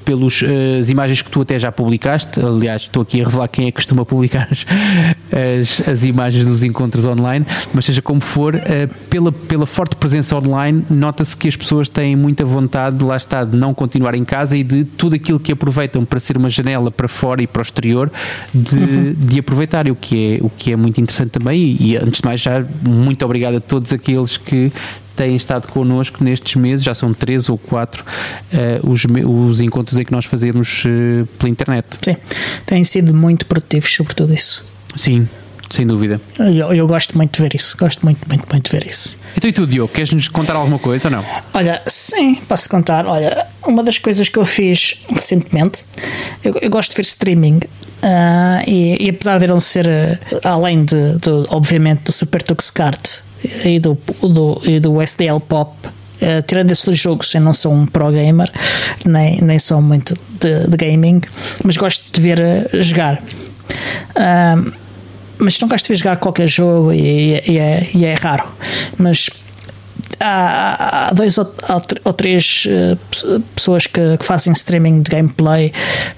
pelos 0.04 0.42
eh, 0.42 0.78
as 0.80 0.90
imagens 0.90 1.22
que 1.22 1.30
tu 1.30 1.40
até 1.40 1.58
já 1.58 1.70
publicaste. 1.70 2.40
Aliás, 2.40 2.82
estou 2.82 3.02
aqui 3.02 3.20
a 3.20 3.24
revelar 3.24 3.48
quem 3.48 3.66
é 3.66 3.70
que 3.70 3.76
costuma 3.76 4.04
publicar 4.04 4.48
as, 4.50 5.88
as, 5.88 6.04
imagens 6.04 6.44
dos 6.44 6.62
encontros 6.62 7.06
online, 7.06 7.46
mas 7.72 7.84
seja 7.84 8.02
como 8.02 8.20
for, 8.20 8.54
eh, 8.56 8.88
pela, 9.08 9.30
pela 9.30 9.66
forte 9.66 9.96
presença 9.96 10.36
online, 10.36 10.84
nota-se 10.90 11.36
que 11.36 11.48
as 11.48 11.56
pessoas 11.56 11.88
têm 11.88 12.16
muita 12.16 12.44
vontade, 12.44 12.98
de 12.98 13.04
lá 13.04 13.16
está, 13.16 13.44
de 13.44 13.56
não 13.56 13.72
continuar 13.74 14.14
em 14.14 14.24
casa 14.24 14.56
e 14.56 14.62
de 14.62 14.84
tudo 14.84 15.16
aquilo 15.16 15.38
que 15.38 15.52
aproveitam 15.52 16.04
para 16.04 16.18
ser 16.20 16.36
uma 16.36 16.50
janela 16.50 16.90
para 16.90 17.08
fora 17.08 17.42
e 17.42 17.46
para 17.46 17.60
o 17.60 17.62
exterior, 17.62 18.10
de, 18.52 19.14
de 19.14 19.38
aproveitar, 19.38 19.88
o 19.88 19.94
que, 19.94 20.38
é, 20.40 20.44
o 20.44 20.50
que 20.50 20.72
é 20.72 20.76
muito 20.76 21.00
interessante 21.00 21.30
também. 21.30 21.60
E, 21.60 21.92
e 21.92 21.96
antes 21.96 22.20
de 22.20 22.26
mais, 22.26 22.40
já 22.40 22.64
muito 22.82 23.24
obrigado 23.24 23.56
a 23.56 23.60
todos 23.60 23.92
aqueles 23.92 24.36
que 24.36 24.72
têm 25.20 25.36
estado 25.36 25.68
connosco 25.68 26.24
nestes 26.24 26.56
meses, 26.56 26.82
já 26.82 26.94
são 26.94 27.12
três 27.12 27.50
ou 27.50 27.58
quatro 27.58 28.02
eh, 28.50 28.80
os, 28.82 29.04
os 29.04 29.60
encontros 29.60 29.98
em 29.98 30.04
que 30.04 30.12
nós 30.12 30.24
fazemos 30.24 30.82
eh, 30.86 31.26
pela 31.38 31.50
internet. 31.50 31.86
Sim, 32.00 32.16
têm 32.64 32.82
sido 32.84 33.12
muito 33.12 33.44
produtivos 33.44 33.94
sobre 33.94 34.14
tudo 34.14 34.32
isso. 34.32 34.64
Sim, 34.96 35.28
sem 35.68 35.86
dúvida. 35.86 36.18
Eu, 36.38 36.72
eu 36.72 36.86
gosto 36.86 37.18
muito 37.18 37.36
de 37.36 37.42
ver 37.42 37.54
isso, 37.54 37.76
gosto 37.76 38.02
muito, 38.02 38.26
muito, 38.26 38.48
muito 38.50 38.70
de 38.70 38.78
ver 38.78 38.86
isso. 38.86 39.14
Então 39.36 39.50
e 39.50 39.52
tu, 39.52 39.66
Diogo, 39.66 39.92
queres 39.92 40.10
nos 40.10 40.26
contar 40.26 40.56
alguma 40.56 40.78
coisa 40.78 41.08
ou 41.08 41.12
não? 41.12 41.24
Olha, 41.52 41.82
sim, 41.86 42.36
posso 42.48 42.66
contar. 42.70 43.04
Olha, 43.04 43.46
uma 43.66 43.84
das 43.84 43.98
coisas 43.98 44.26
que 44.26 44.38
eu 44.38 44.46
fiz 44.46 45.04
recentemente, 45.12 45.84
eu, 46.42 46.54
eu 46.62 46.70
gosto 46.70 46.92
de 46.92 46.96
ver 46.96 47.02
streaming. 47.02 47.60
ah, 48.02 48.62
e, 48.66 49.04
e 49.04 49.10
apesar 49.10 49.38
de 49.38 49.46
não 49.46 49.60
ser, 49.60 49.86
ah, 49.86 50.48
além 50.48 50.82
de, 50.82 51.18
de, 51.18 51.30
obviamente, 51.50 52.04
do 52.04 52.12
Super 52.12 52.42
Tux 52.42 52.70
Kart 52.70 53.20
e 53.64 53.78
do, 53.78 53.96
do, 54.20 54.60
e 54.64 54.80
do 54.80 55.00
SDL 55.00 55.40
Pop, 55.40 55.76
ah, 56.22 56.42
tirando 56.42 56.70
esses 56.70 56.84
dois 56.84 56.98
jogos, 56.98 57.34
eu 57.34 57.40
não 57.40 57.52
sou 57.52 57.72
um 57.72 57.86
pro 57.86 58.10
gamer, 58.10 58.50
nem, 59.04 59.40
nem 59.40 59.58
sou 59.58 59.80
muito 59.80 60.14
de, 60.38 60.66
de 60.68 60.76
gaming, 60.76 61.22
mas 61.64 61.76
gosto 61.76 62.12
de 62.12 62.20
ver 62.20 62.40
ah, 62.40 62.82
jogar. 62.82 63.22
Ah, 64.14 64.62
mas 65.38 65.58
não 65.60 65.68
gosto 65.68 65.86
de 65.86 65.92
ver 65.92 65.96
jogar 65.96 66.16
qualquer 66.18 66.46
jogo 66.46 66.92
e, 66.92 67.40
e 67.48 67.58
é, 67.58 67.88
e 67.94 68.04
é 68.04 68.14
raro. 68.14 68.46
Mas 68.98 69.30
há, 70.18 71.08
há 71.08 71.12
dois 71.12 71.38
ou, 71.38 71.54
ou 72.04 72.12
três 72.12 72.64
eh, 72.68 72.96
pessoas 73.56 73.86
que, 73.86 74.18
que, 74.18 74.24
fazem 74.24 74.52
streaming 74.52 75.00
de 75.00 75.10
gameplay 75.10 75.72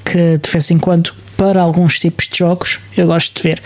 que 0.04 0.38
de 0.38 0.50
vez 0.50 0.70
em 0.72 0.78
quando 0.78 1.14
para 1.36 1.62
alguns 1.62 2.00
tipos 2.00 2.26
de 2.26 2.38
jogos 2.38 2.80
eu 2.96 3.06
gosto 3.06 3.36
de 3.36 3.42
ver. 3.48 3.62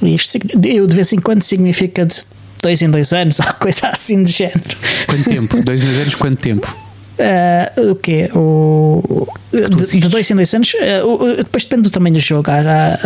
E 0.00 0.14
isto, 0.14 0.38
eu 0.64 0.86
de 0.86 0.94
vez 0.94 1.12
em 1.12 1.18
quando 1.18 1.42
significa 1.42 2.06
de 2.06 2.14
dois 2.62 2.82
em 2.82 2.90
dois 2.90 3.12
anos 3.12 3.38
ou 3.40 3.46
coisa 3.54 3.88
assim 3.88 4.22
de 4.22 4.32
género. 4.32 4.76
Quanto 5.06 5.24
tempo? 5.24 5.62
dois 5.62 5.82
em 5.82 5.86
dois 5.86 6.00
anos, 6.00 6.14
quanto 6.14 6.36
tempo? 6.38 6.76
Uh, 7.20 7.90
o 7.90 7.94
quê? 7.96 8.30
O, 8.34 9.28
de, 9.52 9.68
de, 9.98 10.08
dois 10.08 10.30
em 10.30 10.34
dois 10.34 10.54
anos. 10.54 10.72
Uh, 10.72 11.36
depois 11.36 11.64
depende 11.64 11.82
do 11.82 11.90
tamanho 11.90 12.14
do 12.14 12.20
jogo. 12.20 12.50
Há, 12.50 12.98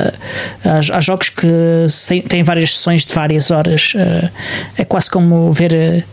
há, 0.64 0.96
há, 0.96 1.00
jogos 1.00 1.30
que 1.30 1.48
têm, 2.06 2.22
têm, 2.22 2.42
várias 2.44 2.76
sessões 2.76 3.04
de 3.04 3.12
várias 3.12 3.50
horas. 3.50 3.92
Uh, 3.94 4.30
é 4.78 4.84
quase 4.84 5.10
como 5.10 5.50
ver 5.50 6.04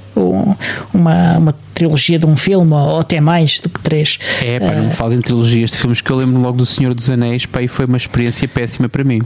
uma, 0.94 1.38
uma 1.38 1.56
trilogia 1.76 2.18
de 2.18 2.26
um 2.26 2.36
filme, 2.36 2.74
ou 2.74 3.00
até 3.00 3.22
mais 3.22 3.60
do 3.60 3.70
que 3.70 3.80
três. 3.82 4.18
É, 4.44 4.60
pá, 4.60 4.72
não 4.72 4.86
me 4.86 4.94
fazem 4.94 5.22
trilogias 5.22 5.72
de 5.72 5.78
filmes 5.78 6.02
que 6.02 6.12
eu 6.12 6.16
lembro 6.16 6.42
logo 6.42 6.58
do 6.58 6.66
Senhor 6.66 6.96
dos 6.96 7.10
Anéis, 7.10 7.46
pá, 7.46 7.62
e 7.62 7.68
foi 7.68 7.86
uma 7.86 7.98
experiência 7.98 8.48
péssima 8.48 8.90
para 8.90 9.04
mim. 9.04 9.22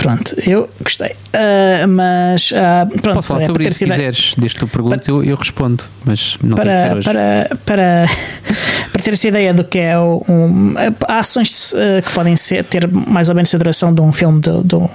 Pronto, 0.00 0.34
eu 0.46 0.70
gostei. 0.82 1.10
Uh, 1.10 1.88
mas 1.88 2.50
uh, 2.50 3.00
pronto, 3.00 3.16
Posso 3.16 3.28
falar 3.28 3.42
é, 3.42 3.46
sobre 3.46 3.68
isso 3.68 3.78
se 3.78 3.86
quiseres, 3.86 4.34
desde 4.36 4.58
que 4.58 4.66
tu 4.66 4.68
perguntes, 4.68 5.08
eu, 5.08 5.22
eu, 5.22 5.36
respondo, 5.36 5.84
mas 6.04 6.36
não 6.42 6.54
para, 6.54 6.72
tem 6.72 6.82
que 6.82 6.88
ser 6.88 6.96
hoje. 6.96 7.04
Para, 7.04 7.56
para, 7.64 8.06
para 8.92 9.02
ter 9.02 9.12
essa 9.12 9.28
ideia 9.28 9.54
do 9.54 9.64
que 9.64 9.78
é 9.78 9.98
um, 9.98 10.74
há 11.08 11.18
ações 11.18 11.72
uh, 11.72 12.02
que 12.02 12.12
podem 12.12 12.36
ser, 12.36 12.64
ter 12.64 12.88
mais 12.88 13.28
ou 13.28 13.34
menos 13.34 13.54
a 13.54 13.58
duração 13.58 13.94
de 13.94 14.00
um 14.00 14.12
filme 14.12 14.40
do, 14.40 14.62
do, 14.62 14.90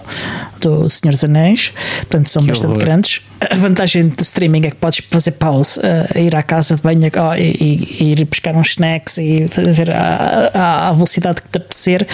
do 0.60 0.90
Senhor 0.90 1.12
dos 1.12 1.24
Anéis, 1.24 1.74
portanto 1.98 2.30
são 2.30 2.44
que 2.44 2.50
bastante 2.50 2.72
horror. 2.72 2.80
grandes. 2.80 3.22
A 3.40 3.56
vantagem 3.56 4.08
do 4.08 4.22
streaming 4.22 4.66
é 4.66 4.72
que 4.72 4.78
podes 4.78 5.02
fazer 5.10 5.32
pause, 5.32 5.80
uh, 5.80 6.18
ir 6.18 6.36
à 6.36 6.42
casa 6.42 6.76
de 6.76 6.82
banho 6.82 7.00
oh, 7.02 7.36
e, 7.36 7.98
e, 8.00 8.12
ir 8.12 8.26
buscar 8.26 8.56
uns 8.56 8.70
snacks 8.70 9.18
e 9.18 9.46
ver 9.46 9.94
a 9.94 10.92
velocidade 10.94 11.42
que 11.42 11.50
te 11.50 11.58
apetecer 11.58 12.08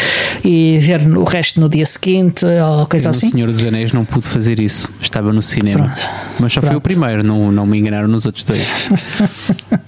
e 0.43 0.77
ver 0.79 1.01
o 1.07 1.23
resto 1.23 1.59
no 1.59 1.69
dia 1.69 1.85
seguinte 1.85 2.45
ou 2.45 2.85
coisa 2.87 3.07
eu 3.07 3.11
assim. 3.11 3.27
O 3.27 3.31
Senhor 3.31 3.51
dos 3.51 3.63
Anéis 3.65 3.93
não 3.93 4.03
pude 4.03 4.27
fazer 4.27 4.59
isso, 4.59 4.89
estava 5.01 5.31
no 5.31 5.41
cinema, 5.41 5.85
Pronto. 5.85 6.09
mas 6.39 6.53
só 6.53 6.59
Pronto. 6.59 6.71
foi 6.71 6.77
o 6.77 6.81
primeiro, 6.81 7.25
não, 7.25 7.51
não 7.51 7.65
me 7.65 7.77
enganaram 7.77 8.07
nos 8.07 8.25
outros 8.25 8.43
dois. 8.43 8.89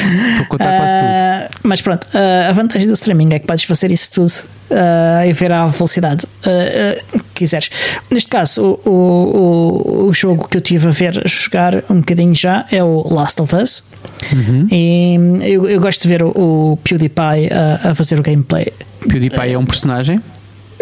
Estou 0.00 0.44
a 0.44 0.46
contar 0.46 0.76
quase 0.78 0.94
tudo. 0.94 1.08
Uh, 1.08 1.68
mas 1.68 1.80
pronto, 1.80 2.04
uh, 2.06 2.48
a 2.48 2.52
vantagem 2.52 2.86
do 2.86 2.94
streaming 2.94 3.34
é 3.34 3.38
que 3.38 3.46
podes 3.46 3.64
fazer 3.64 3.90
isso 3.90 4.10
tudo 4.12 4.32
uh, 4.70 5.26
e 5.26 5.32
ver 5.32 5.52
à 5.52 5.66
velocidade 5.66 6.26
que 6.42 7.44
quiseres. 7.44 7.70
Neste 8.10 8.30
caso, 8.30 8.80
o, 8.84 8.90
o, 8.90 10.06
o 10.08 10.12
jogo 10.12 10.48
que 10.48 10.56
eu 10.56 10.60
tive 10.60 10.88
a 10.88 10.90
ver 10.90 11.22
a 11.24 11.28
jogar 11.28 11.84
um 11.90 11.96
bocadinho 11.96 12.34
já 12.34 12.66
é 12.70 12.82
o 12.82 13.06
Last 13.12 13.40
of 13.40 13.54
Us. 13.54 13.84
Uhum. 14.32 14.68
E 14.70 15.14
eu, 15.42 15.68
eu, 15.68 15.80
gosto 15.80 16.02
de 16.02 16.08
ver 16.08 16.22
o, 16.22 16.32
o 16.34 16.78
PewDiePie 16.82 17.52
a, 17.52 17.90
a 17.90 17.94
fazer 17.94 18.18
o 18.18 18.22
gameplay. 18.22 18.72
PewDiePie 19.06 19.52
é 19.52 19.58
um 19.58 19.66
personagem? 19.66 20.20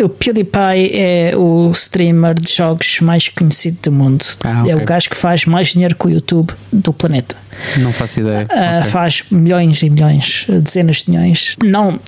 O 0.00 0.08
PewDiePie 0.08 0.90
é 0.94 1.36
o 1.36 1.70
streamer 1.72 2.34
de 2.34 2.52
jogos 2.52 3.00
mais 3.00 3.28
conhecido 3.28 3.78
do 3.82 3.92
mundo. 3.92 4.24
Ah, 4.44 4.62
okay. 4.62 4.72
É 4.72 4.76
o 4.76 4.84
gajo 4.84 5.10
que 5.10 5.16
faz 5.16 5.44
mais 5.44 5.68
dinheiro 5.68 5.96
com 5.96 6.08
o 6.08 6.10
YouTube 6.10 6.52
do 6.72 6.92
planeta. 6.92 7.36
Não 7.78 7.92
faço 7.92 8.20
ideia. 8.20 8.46
Uh, 8.50 8.78
okay. 8.78 8.90
Faz 8.90 9.24
milhões 9.30 9.82
e 9.82 9.90
milhões, 9.90 10.46
dezenas 10.48 10.98
de 10.98 11.10
milhões. 11.10 11.56
Não, 11.64 11.98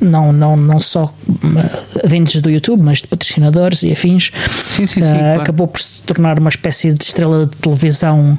não, 0.00 0.32
não, 0.32 0.56
não 0.56 0.80
só 0.80 1.12
uh, 1.28 2.08
vendes 2.08 2.40
do 2.40 2.48
YouTube, 2.48 2.82
mas 2.82 2.98
de 2.98 3.08
patrocinadores 3.08 3.82
e 3.82 3.90
afins. 3.90 4.30
Sim, 4.68 4.86
sim, 4.86 5.00
sim. 5.00 5.02
Uh, 5.02 5.18
claro. 5.18 5.40
Acabou 5.40 5.66
por 5.68 5.80
se 5.80 6.00
tornar 6.02 6.38
uma 6.38 6.50
espécie 6.50 6.92
de 6.92 7.02
estrela 7.02 7.46
de 7.46 7.56
televisão. 7.56 8.38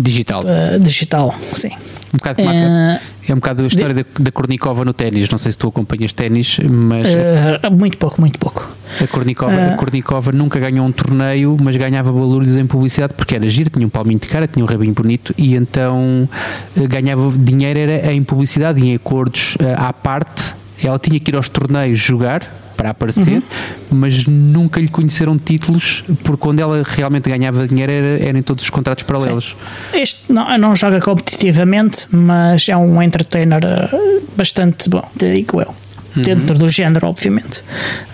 Digital. 0.00 0.42
digital, 0.80 1.34
sim. 1.52 1.70
Um 2.12 2.18
bocado 2.18 2.42
é, 2.42 3.00
é 3.26 3.32
um 3.32 3.36
bocado 3.36 3.64
a 3.64 3.66
história 3.66 3.94
de, 3.94 4.02
da, 4.02 4.24
da 4.24 4.32
Kornikova 4.32 4.84
no 4.84 4.92
ténis. 4.92 5.28
Não 5.30 5.38
sei 5.38 5.50
se 5.50 5.56
tu 5.56 5.68
acompanhas 5.68 6.12
ténis, 6.12 6.58
mas. 6.58 7.06
Uh, 7.06 7.72
muito 7.72 7.96
pouco, 7.96 8.20
muito 8.20 8.38
pouco. 8.38 8.68
A 9.00 9.06
Kornikova, 9.06 9.54
uh, 9.54 9.72
a 9.72 9.76
Kornikova 9.76 10.30
nunca 10.30 10.60
ganhou 10.60 10.86
um 10.86 10.92
torneio, 10.92 11.56
mas 11.58 11.74
ganhava 11.76 12.12
valores 12.12 12.54
em 12.56 12.66
publicidade 12.66 13.14
porque 13.14 13.34
era 13.34 13.48
giro, 13.48 13.70
tinha 13.70 13.86
um 13.86 13.90
palminho 13.90 14.20
de 14.20 14.28
cara, 14.28 14.46
tinha 14.46 14.62
um 14.62 14.68
rabinho 14.68 14.92
bonito 14.92 15.34
e 15.38 15.54
então 15.56 16.28
uh, 16.76 16.88
ganhava 16.88 17.32
dinheiro 17.34 17.78
era 17.78 18.12
em 18.12 18.22
publicidade 18.22 18.78
em 18.86 18.94
acordos 18.94 19.56
à 19.78 19.90
parte. 19.92 20.54
Ela 20.84 20.98
tinha 20.98 21.18
que 21.18 21.30
ir 21.30 21.36
aos 21.36 21.48
torneios 21.48 21.98
jogar 21.98 22.61
para 22.72 22.90
aparecer, 22.90 23.34
uhum. 23.34 23.42
mas 23.90 24.26
nunca 24.26 24.80
lhe 24.80 24.88
conheceram 24.88 25.38
títulos, 25.38 26.04
porque 26.24 26.40
quando 26.40 26.60
ela 26.60 26.82
realmente 26.84 27.28
ganhava 27.28 27.66
dinheiro 27.66 27.92
era, 27.92 28.22
era 28.22 28.38
em 28.38 28.42
todos 28.42 28.64
os 28.64 28.70
contratos 28.70 29.04
paralelos. 29.04 29.56
Sim. 29.92 30.00
Este 30.00 30.32
não, 30.32 30.58
não 30.58 30.76
joga 30.76 31.00
competitivamente, 31.00 32.06
mas 32.10 32.68
é 32.68 32.76
um 32.76 33.02
entertainer 33.02 33.60
eh, 33.64 34.20
bastante 34.36 34.88
bom, 34.88 35.06
digo 35.16 35.60
eu. 35.60 35.74
Uhum. 36.14 36.22
Dentro 36.22 36.58
do 36.58 36.68
género, 36.68 37.06
obviamente. 37.06 37.60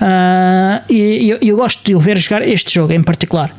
Uh, 0.00 0.92
e 0.92 1.30
eu, 1.30 1.38
eu 1.42 1.56
gosto 1.56 1.84
de 1.84 1.96
o 1.96 1.98
ver 1.98 2.16
jogar 2.18 2.46
este 2.46 2.72
jogo 2.72 2.92
em 2.92 3.02
particular. 3.02 3.52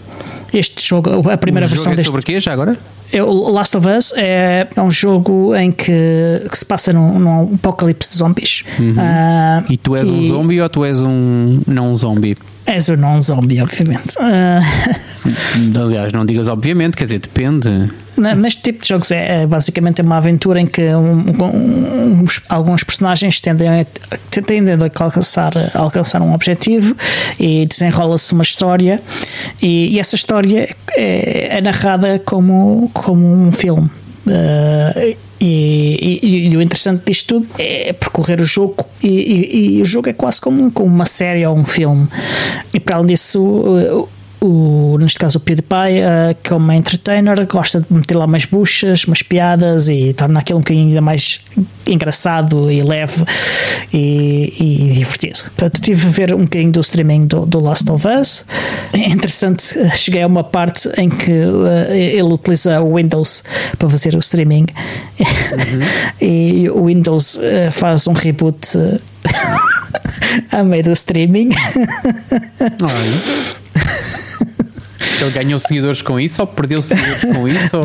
Este 0.53 0.85
jogo, 0.85 1.29
a 1.29 1.37
primeira 1.37 1.67
o 1.67 1.69
versão 1.69 1.85
jogo 1.85 1.93
é 1.93 1.97
deste. 1.97 2.07
sobre 2.07 2.21
quê 2.23 2.39
já 2.39 2.53
agora? 2.53 2.77
O 3.13 3.51
Last 3.51 3.75
of 3.75 3.87
Us 3.87 4.13
é, 4.15 4.67
é 4.75 4.81
um 4.81 4.91
jogo 4.91 5.55
em 5.55 5.71
que, 5.71 5.93
que 6.49 6.57
se 6.57 6.65
passa 6.65 6.93
num, 6.93 7.17
num 7.17 7.55
apocalipse 7.55 8.11
de 8.11 8.17
zombies. 8.17 8.63
Uhum. 8.77 8.93
Uh, 8.93 9.65
e 9.71 9.77
tu 9.77 9.95
és 9.95 10.07
e... 10.07 10.11
um 10.11 10.27
zombie 10.27 10.61
ou 10.61 10.69
tu 10.69 10.85
és 10.85 11.01
um 11.01 11.61
não 11.65 11.95
zombie? 11.95 12.37
És 12.65 12.87
um 12.89 12.97
não 12.97 13.19
zombie, 13.19 13.61
obviamente. 13.61 14.15
Uh... 14.19 14.99
Aliás, 15.83 16.13
não 16.13 16.25
digas 16.25 16.47
obviamente, 16.47 16.95
quer 16.95 17.05
dizer, 17.05 17.19
depende. 17.19 17.89
Neste 18.17 18.61
tipo 18.61 18.81
de 18.81 18.89
jogos 18.89 19.11
é, 19.11 19.43
é 19.43 19.47
basicamente 19.47 20.01
uma 20.01 20.17
aventura 20.17 20.59
em 20.59 20.65
que 20.65 20.81
um, 20.93 21.19
um, 21.29 22.25
alguns 22.49 22.83
personagens 22.83 23.39
tendem 23.39 23.67
a, 23.69 23.85
tendem 24.45 24.75
a 24.75 25.03
alcançar, 25.03 25.53
a 25.57 25.79
alcançar 25.79 26.21
um 26.21 26.33
objetivo 26.33 26.95
e 27.39 27.65
desenrola-se 27.65 28.33
uma 28.33 28.43
história 28.43 29.01
e, 29.61 29.95
e 29.95 29.99
essa 29.99 30.15
história 30.15 30.67
é, 30.95 31.57
é, 31.57 31.61
narrada 31.61 32.19
como, 32.25 32.89
como 32.99 33.25
um 33.25 33.51
filme. 33.51 33.89
Uh, 34.27 35.17
e, 35.41 36.19
e, 36.21 36.49
e, 36.49 36.57
o 36.57 36.61
interessante 36.61 37.03
disto 37.05 37.39
tudo 37.39 37.47
é 37.57 37.93
percorrer 37.93 38.41
o 38.41 38.45
jogo 38.45 38.85
e, 39.01 39.77
e, 39.77 39.81
o 39.81 39.85
jogo 39.85 40.09
é 40.09 40.13
quase 40.13 40.41
como, 40.41 40.69
como 40.69 40.93
uma 40.93 41.05
série 41.05 41.45
ou 41.45 41.57
um 41.57 41.63
filme 41.63 42.07
e 42.73 42.79
para 42.79 42.97
além 42.97 43.07
disso 43.07 44.07
o, 44.41 44.97
neste 44.97 45.19
caso 45.19 45.37
o 45.37 45.41
PewDiePie, 45.41 45.99
uh, 45.99 46.35
que 46.41 46.53
é 46.53 46.55
uma 46.55 46.75
entertainer, 46.75 47.45
gosta 47.45 47.81
de 47.81 47.93
meter 47.93 48.15
lá 48.15 48.25
umas 48.25 48.45
buchas, 48.45 49.03
umas 49.03 49.21
piadas 49.21 49.89
e 49.89 50.13
torna 50.13 50.39
aquilo 50.39 50.59
um 50.59 50.61
bocadinho 50.61 50.87
ainda 50.87 51.01
mais 51.01 51.41
engraçado 51.85 52.71
e 52.71 52.81
leve 52.81 53.23
e, 53.91 54.53
e 54.59 54.93
divertido. 54.93 55.39
Portanto, 55.39 55.75
estive 55.75 56.07
a 56.07 56.11
ver 56.11 56.33
um 56.33 56.43
bocadinho 56.43 56.71
do 56.71 56.79
streaming 56.79 57.27
do, 57.27 57.45
do 57.45 57.59
Last 57.59 57.89
of 57.91 58.07
Us. 58.07 58.45
É 58.93 59.09
interessante, 59.09 59.75
cheguei 59.95 60.23
a 60.23 60.27
uma 60.27 60.43
parte 60.43 60.89
em 60.97 61.09
que 61.09 61.31
uh, 61.31 61.91
ele 61.91 62.33
utiliza 62.33 62.81
o 62.81 62.95
Windows 62.95 63.43
para 63.77 63.89
fazer 63.89 64.15
o 64.15 64.19
streaming 64.19 64.67
uhum. 65.19 66.15
e 66.27 66.69
o 66.69 66.85
Windows 66.85 67.35
uh, 67.35 67.71
faz 67.71 68.07
um 68.07 68.13
reboot. 68.13 68.69
a 70.51 70.63
meio 70.63 70.83
do 70.83 70.93
streaming. 70.93 71.49
Olha. 72.81 74.09
Ele 75.21 75.31
ganhou 75.31 75.59
seguidores 75.59 76.01
com 76.01 76.19
isso 76.19 76.41
ou 76.41 76.47
perdeu 76.47 76.81
seguidores 76.81 77.25
com 77.25 77.47
isso? 77.47 77.77
Ou... 77.77 77.83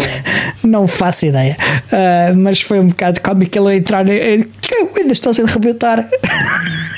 Não 0.63 0.87
faço 0.87 1.27
ideia. 1.27 1.57
Uh, 1.93 2.37
mas 2.37 2.61
foi 2.61 2.81
um 2.81 2.89
bocado 2.89 3.21
cómico 3.21 3.59
ele 3.59 3.77
entrar. 3.77 4.05
Que 4.05 4.75
ainda 4.97 5.13
estou 5.13 5.33
a 5.33 5.51
rebentar 5.51 5.99
ele 5.99 6.09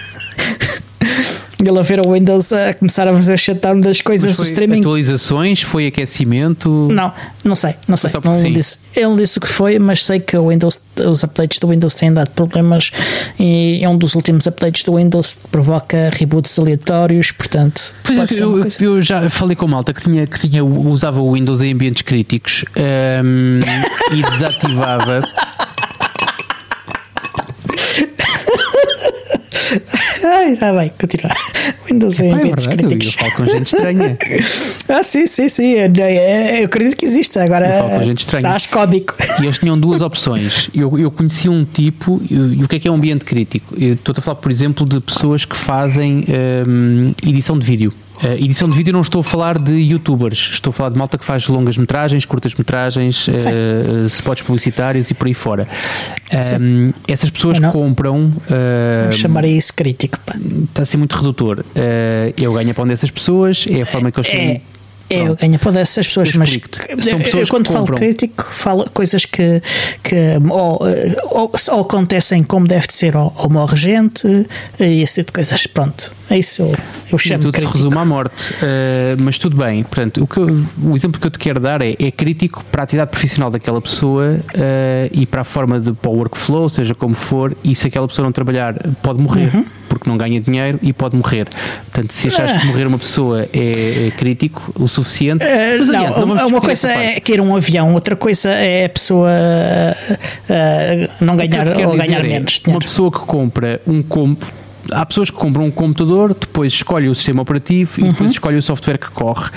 a 1.79 1.83
ver 1.83 2.01
o 2.07 2.13
Windows 2.13 2.53
a 2.53 2.75
começar 2.75 3.09
a 3.09 3.15
fazer 3.15 3.37
shutdown 3.39 3.81
das 3.81 4.01
coisas 4.01 4.37
do 4.37 4.45
streaming. 4.45 4.81
Atualizações? 4.81 5.63
Foi 5.63 5.87
aquecimento? 5.87 6.89
Não, 6.91 7.13
não 7.45 7.57
sei, 7.57 7.75
não 7.89 7.97
sei. 7.97 8.11
Não 8.23 8.53
disse. 8.53 8.79
Ele 8.95 9.07
não 9.07 9.17
disse 9.17 9.39
o 9.39 9.41
que 9.41 9.49
foi, 9.49 9.79
mas 9.79 10.05
sei 10.05 10.21
que 10.21 10.37
o 10.37 10.49
Windows, 10.49 10.81
os 11.07 11.25
updates 11.25 11.59
do 11.59 11.69
Windows 11.69 11.95
têm 11.95 12.13
dado 12.13 12.31
problemas 12.31 12.91
e 13.39 13.81
é 13.83 13.89
um 13.89 13.99
dos 13.99 14.15
últimos 14.15 14.47
updates 14.47 14.85
do 14.85 14.97
Windows 14.97 15.35
que 15.35 15.49
provoca 15.49 16.11
reboots 16.13 16.59
aleatórios, 16.59 17.31
portanto. 17.31 17.95
Pois 18.03 18.19
é, 18.19 18.43
eu, 18.43 18.65
eu, 18.81 19.01
já 19.03 19.29
falei 19.29 19.57
com 19.57 19.67
malta 19.67 19.93
que 19.93 20.03
tinha, 20.03 20.27
que 20.27 20.39
tinha 20.39 20.65
usava 20.65 21.21
o 21.21 21.33
Windows 21.33 21.63
em 21.63 21.73
ambientes 21.73 22.03
críticos 22.03 22.65
um, 22.77 23.61
e 24.13 24.23
desativava. 24.31 25.21
Está 30.53 30.73
bem, 30.73 30.91
continua. 30.99 31.33
Windows 31.87 32.21
em 32.21 32.33
ambientes 32.33 32.67
é 32.67 32.77
críticos. 32.77 33.07
Eu, 33.07 33.27
eu 33.27 33.31
falo 33.31 33.33
com 33.33 33.53
gente 33.53 33.67
estranha. 33.67 34.19
ah, 34.89 35.03
sim, 35.03 35.27
sim, 35.27 35.49
sim. 35.49 35.73
Eu, 35.73 35.93
eu 36.59 36.65
acredito 36.65 36.97
que 36.97 37.05
existe. 37.05 37.39
Agora, 37.39 37.67
eu 37.67 37.79
falo 37.79 37.99
com 37.99 38.05
gente 38.05 38.19
estranha. 38.21 38.47
Estás 38.47 38.67
cómico. 38.67 39.15
E 39.41 39.45
eles 39.45 39.59
tinham 39.59 39.79
duas 39.79 40.01
opções. 40.03 40.69
Eu, 40.75 40.99
eu 40.99 41.11
conheci 41.11 41.49
um 41.49 41.65
tipo, 41.65 42.21
e 42.31 42.63
o 42.65 42.69
que 42.69 42.77
é 42.77 42.79
que 42.81 42.89
é 42.89 42.91
um 42.91 42.95
ambiente 42.95 43.25
crítico? 43.25 43.75
Estou 43.81 44.15
a 44.17 44.21
falar, 44.21 44.37
por 44.37 44.51
exemplo, 44.51 44.87
de 44.87 45.01
pessoas 45.01 45.45
que 45.45 45.57
fazem 45.57 46.25
um, 46.67 47.13
edição 47.27 47.59
de 47.59 47.65
vídeo. 47.65 47.93
Uh, 48.23 48.43
edição 48.43 48.69
de 48.69 48.75
vídeo 48.75 48.93
não 48.93 49.01
estou 49.01 49.21
a 49.21 49.25
falar 49.25 49.59
de 49.59 49.73
youtubers, 49.73 50.51
estou 50.53 50.71
a 50.71 50.73
falar 50.73 50.91
de 50.91 50.99
malta 50.99 51.19
que 51.19 51.25
faz 51.25 51.47
longas 51.49 51.77
metragens, 51.77 52.25
curtas 52.25 52.55
metragens, 52.55 53.29
uh, 53.29 54.07
spots 54.07 54.43
publicitários 54.43 55.11
e 55.11 55.15
por 55.15 55.27
aí 55.27 55.35
fora. 55.35 55.69
Um, 56.61 56.93
essas 57.07 57.31
pessoas 57.31 57.59
compram. 57.73 58.33
Uh, 58.49 59.13
chamaria 59.13 59.57
isso 59.57 59.75
crítico. 59.75 60.19
Pá. 60.25 60.35
Está 60.65 60.83
a 60.83 60.87
ser 60.87 60.97
muito 60.97 61.15
redutor. 61.17 61.61
Uh, 61.61 62.35
eu 62.41 62.53
ganho 62.53 62.71
a 62.71 62.75
pão 62.75 62.87
dessas 62.87 63.11
pessoas, 63.11 63.67
é 63.71 63.83
a 63.83 63.87
forma 63.87 64.11
que 64.11 64.19
eles 64.21 64.31
têm. 64.31 64.51
É 64.57 64.76
É, 65.09 65.29
eu 65.29 65.37
ganho 65.37 65.59
para 65.59 65.71
dessas 65.73 66.07
pessoas, 66.07 66.33
mas 66.35 66.51
São 66.51 67.19
pessoas 67.21 67.43
eu, 67.43 67.47
quando 67.49 67.67
que 67.67 67.73
falo 67.73 67.87
crítico, 67.87 68.45
falo 68.51 68.91
coisas 68.93 69.25
que, 69.25 69.63
que 70.03 70.17
ou, 70.51 70.81
ou, 71.31 71.53
ou 71.71 71.81
acontecem 71.81 72.43
como 72.43 72.67
deve 72.67 72.87
de 72.89 72.93
ser, 72.95 73.17
ou, 73.17 73.33
ou 73.37 73.49
morre 73.51 73.77
gente, 73.77 74.27
e 74.81 75.03
esse 75.03 75.15
tipo 75.21 75.27
de 75.29 75.33
coisas. 75.35 75.67
Pronto, 75.69 76.13
é 76.29 76.39
isso 76.39 76.63
eu, 76.63 76.75
eu 77.13 77.19
chamo 77.19 77.43
tudo 77.43 77.53
se 77.55 77.61
crítico. 77.61 77.79
resume 77.79 77.99
à 77.99 78.05
morte, 78.05 78.53
Uh, 78.57 79.17
mas 79.21 79.39
tudo 79.39 79.57
bem. 79.57 79.83
Portanto, 79.85 80.23
o, 80.25 80.27
que 80.27 80.39
eu- 80.39 80.65
o 80.83 80.95
exemplo 80.97 81.21
que 81.21 81.27
eu 81.27 81.31
te 81.31 81.39
quero 81.39 81.61
dar 81.61 81.81
é, 81.83 81.95
é 81.99 82.11
crítico 82.11 82.65
para 82.73 82.83
a 82.83 82.85
atividade 82.85 83.11
profissional 83.11 83.51
daquela 83.51 83.81
pessoa 83.81 84.41
uh, 84.55 85.09
e 85.13 85.25
para 85.27 85.43
a 85.43 85.45
forma 85.45 85.79
de 85.79 85.93
para 85.93 86.11
o 86.11 86.15
workflow, 86.17 86.69
seja 86.69 86.95
como 86.95 87.15
for, 87.15 87.57
e 87.63 87.75
se 87.75 87.87
aquela 87.87 88.09
pessoa 88.09 88.25
não 88.25 88.33
trabalhar, 88.33 88.75
pode 89.03 89.21
morrer. 89.21 89.55
Uhum. 89.55 89.65
Porque 89.99 90.11
não 90.11 90.17
ganha 90.17 90.41
dinheiro 90.41 90.79
e 90.83 90.93
pode 90.93 91.17
morrer. 91.17 91.47
Portanto, 91.93 92.13
se 92.13 92.29
achares 92.29 92.53
Ah. 92.53 92.61
que 92.61 92.67
morrer 92.67 92.87
uma 92.87 92.99
pessoa 92.99 93.47
é, 93.53 94.09
é 94.09 94.11
crítico 94.17 94.73
o 94.79 94.87
suficiente, 94.89 95.43
Eh, 95.45 95.77
mas 95.79 95.89
não, 95.89 95.97
adiante, 96.01 96.21
vamos 96.21 96.43
uma 96.43 96.61
coisa 96.61 96.91
é 96.91 97.21
querer 97.21 97.41
um 97.41 97.57
avião, 97.57 97.93
outra 97.95 98.15
coisa 98.17 98.51
é 98.51 98.85
a 98.85 98.89
pessoa 98.89 99.31
eh, 100.49 101.09
não 101.21 101.37
que 101.37 101.47
ganhar 101.49 101.67
quero 101.73 101.91
ou 101.91 101.97
ganhar 101.97 102.25
é, 102.25 102.29
menos 102.29 102.61
Uma 102.67 102.79
pessoa 102.79 103.11
que 103.11 103.19
compra 103.21 103.81
um 103.87 104.03
comp 104.03 104.43
Há 104.93 105.05
pessoas 105.05 105.31
que 105.31 105.37
compram 105.37 105.65
um 105.65 105.71
computador, 105.73 106.33
depois 106.33 106.73
escolhe 106.73 107.09
o 107.09 107.15
sistema 107.15 107.43
operativo 107.43 108.01
Uhum. 108.01 108.07
e 108.07 108.11
depois 108.13 108.31
escolhe 108.31 108.57
o 108.57 108.63
software 108.63 108.99
que 108.99 109.11
corre. 109.11 109.51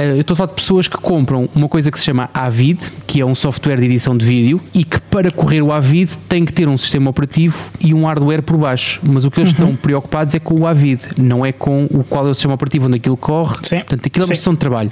Eh, 0.00 0.12
Eu 0.16 0.20
estou 0.22 0.34
a 0.34 0.36
falar 0.36 0.48
de 0.48 0.54
pessoas 0.54 0.88
que 0.88 0.96
compram 0.96 1.48
uma 1.54 1.68
coisa 1.68 1.90
que 1.90 1.98
se 1.98 2.04
chama 2.06 2.30
Avid, 2.32 2.80
que 3.06 3.20
é 3.20 3.24
um 3.26 3.34
software 3.34 3.76
de 3.76 3.84
edição 3.84 4.16
de 4.16 4.24
vídeo, 4.24 4.60
e 4.72 4.82
que 4.84 4.98
para 5.00 5.30
correr 5.30 5.60
o 5.62 5.70
Avid 5.72 6.10
tem 6.28 6.44
que 6.44 6.52
ter 6.52 6.68
um 6.68 6.78
sistema 6.78 7.10
operativo 7.10 7.70
e 7.80 7.92
um 7.92 8.04
hardware 8.06 8.42
por 8.42 8.56
baixo. 8.56 9.00
Mas 9.02 9.24
o 9.24 9.30
que 9.30 9.38
Uhum. 9.38 9.44
eles 9.46 9.52
estão 9.52 9.76
preocupados 9.76 10.34
é 10.34 10.38
com 10.38 10.54
o 10.60 10.66
Avid, 10.66 11.02
não 11.18 11.44
é 11.44 11.52
com 11.52 11.84
o 11.90 12.02
qual 12.04 12.26
é 12.26 12.30
o 12.30 12.34
sistema 12.34 12.54
operativo 12.54 12.86
onde 12.86 12.96
aquilo 12.96 13.16
corre. 13.16 13.56
Sim. 13.62 13.78
Portanto, 13.80 14.06
aquilo 14.06 14.24
é 14.24 14.26
Sim. 14.26 14.30
uma 14.32 14.36
gestão 14.36 14.52
de 14.54 14.58
trabalho. 14.58 14.90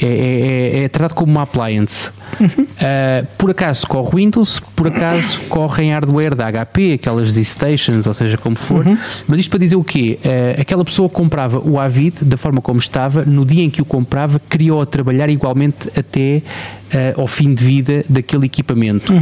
É, 0.00 0.06
é- 0.06 0.80
é- 0.80 0.84
é 0.84 0.88
tratado 0.88 1.14
como 1.14 1.30
uma 1.32 1.42
appliance. 1.42 2.10
Uh, 2.40 3.26
por 3.38 3.50
acaso 3.50 3.86
corre 3.86 4.16
Windows, 4.16 4.60
por 4.74 4.88
acaso 4.88 5.38
corre 5.48 5.84
em 5.84 5.92
hardware 5.92 6.34
da 6.34 6.50
HP, 6.50 6.94
aquelas 6.94 7.30
Z-Stations, 7.32 8.06
ou 8.06 8.14
seja, 8.14 8.36
como 8.36 8.56
for. 8.56 8.84
Mas 9.28 9.38
isto 9.38 9.50
para 9.50 9.58
dizer 9.60 9.76
o 9.76 9.84
quê? 9.84 10.18
Uh, 10.24 10.60
aquela 10.60 10.84
pessoa 10.84 11.08
comprava 11.08 11.58
o 11.60 11.78
Avid 11.78 12.16
da 12.22 12.36
forma 12.36 12.60
como 12.60 12.80
estava, 12.80 13.24
no 13.24 13.44
dia 13.44 13.62
em 13.62 13.70
que 13.70 13.80
o 13.80 13.84
comprava, 13.84 14.40
criou 14.48 14.80
a 14.80 14.86
trabalhar 14.86 15.28
igualmente 15.30 15.88
até 15.96 16.42
uh, 17.16 17.20
ao 17.20 17.26
fim 17.26 17.54
de 17.54 17.64
vida 17.64 18.04
daquele 18.08 18.46
equipamento. 18.46 19.12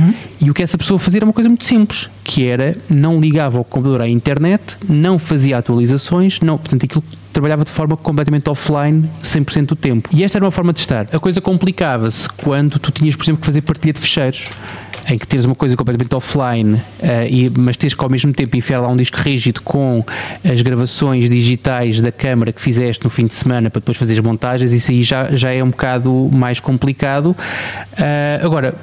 E 0.41 0.51
o 0.51 0.55
que 0.55 0.63
essa 0.63 0.79
pessoa 0.79 0.99
fazia 0.99 1.19
era 1.19 1.27
uma 1.27 1.33
coisa 1.35 1.49
muito 1.51 1.65
simples, 1.65 2.09
que 2.25 2.47
era 2.47 2.77
não 2.89 3.21
ligava 3.21 3.61
o 3.61 3.65
computador 3.65 4.01
à 4.01 4.09
internet, 4.09 4.77
não 4.89 5.19
fazia 5.19 5.59
atualizações, 5.59 6.41
não, 6.41 6.57
portanto 6.57 6.85
aquilo 6.85 7.05
trabalhava 7.33 7.65
de 7.65 7.71
forma 7.71 7.97
completamente 7.97 8.49
offline 8.49 9.09
100% 9.23 9.67
do 9.67 9.77
tempo. 9.77 10.09
E 10.13 10.23
esta 10.23 10.39
era 10.39 10.45
uma 10.45 10.51
forma 10.51 10.73
de 10.73 10.81
estar. 10.81 11.09
A 11.13 11.19
coisa 11.19 11.41
complicava-se 11.41 12.29
quando 12.29 12.79
tu 12.79 12.91
tinhas, 12.91 13.17
por 13.17 13.25
exemplo, 13.25 13.41
que 13.41 13.47
fazer 13.47 13.63
partilha 13.63 13.93
de 13.93 14.01
fecheiros. 14.01 14.49
Em 15.09 15.19
que 15.19 15.27
tens 15.27 15.45
uma 15.45 15.57
coisa 15.57 15.77
completamente 15.77 16.15
offline, 16.15 16.81
eh, 17.03 17.29
e, 17.29 17.53
mas 17.59 17.77
tens 17.77 17.93
que 17.93 18.05
ao 18.05 18.09
mesmo 18.09 18.33
tempo 18.33 18.57
enfiar 18.57 18.79
lá 18.79 18.87
um 18.87 18.97
disco 18.97 19.19
rígido 19.19 19.61
com 19.61 20.01
as 20.49 20.63
gravações 20.63 21.29
digitais 21.29 22.01
da 22.01 22.13
câmara 22.13 22.53
que 22.53 22.63
fizeste 22.63 23.03
no 23.03 23.11
fim 23.11 23.27
de 23.27 23.35
semana 23.35 23.69
para 23.69 23.81
depois 23.81 23.97
fazer 23.97 24.13
as 24.13 24.21
montagens, 24.21 24.71
isso 24.71 24.93
aí 24.93 25.03
já, 25.03 25.33
já 25.33 25.51
é 25.51 25.63
um 25.63 25.71
bocado 25.71 26.31
mais 26.33 26.61
complicado. 26.61 27.37
Eh, 27.99 28.41
agora, 28.45 28.77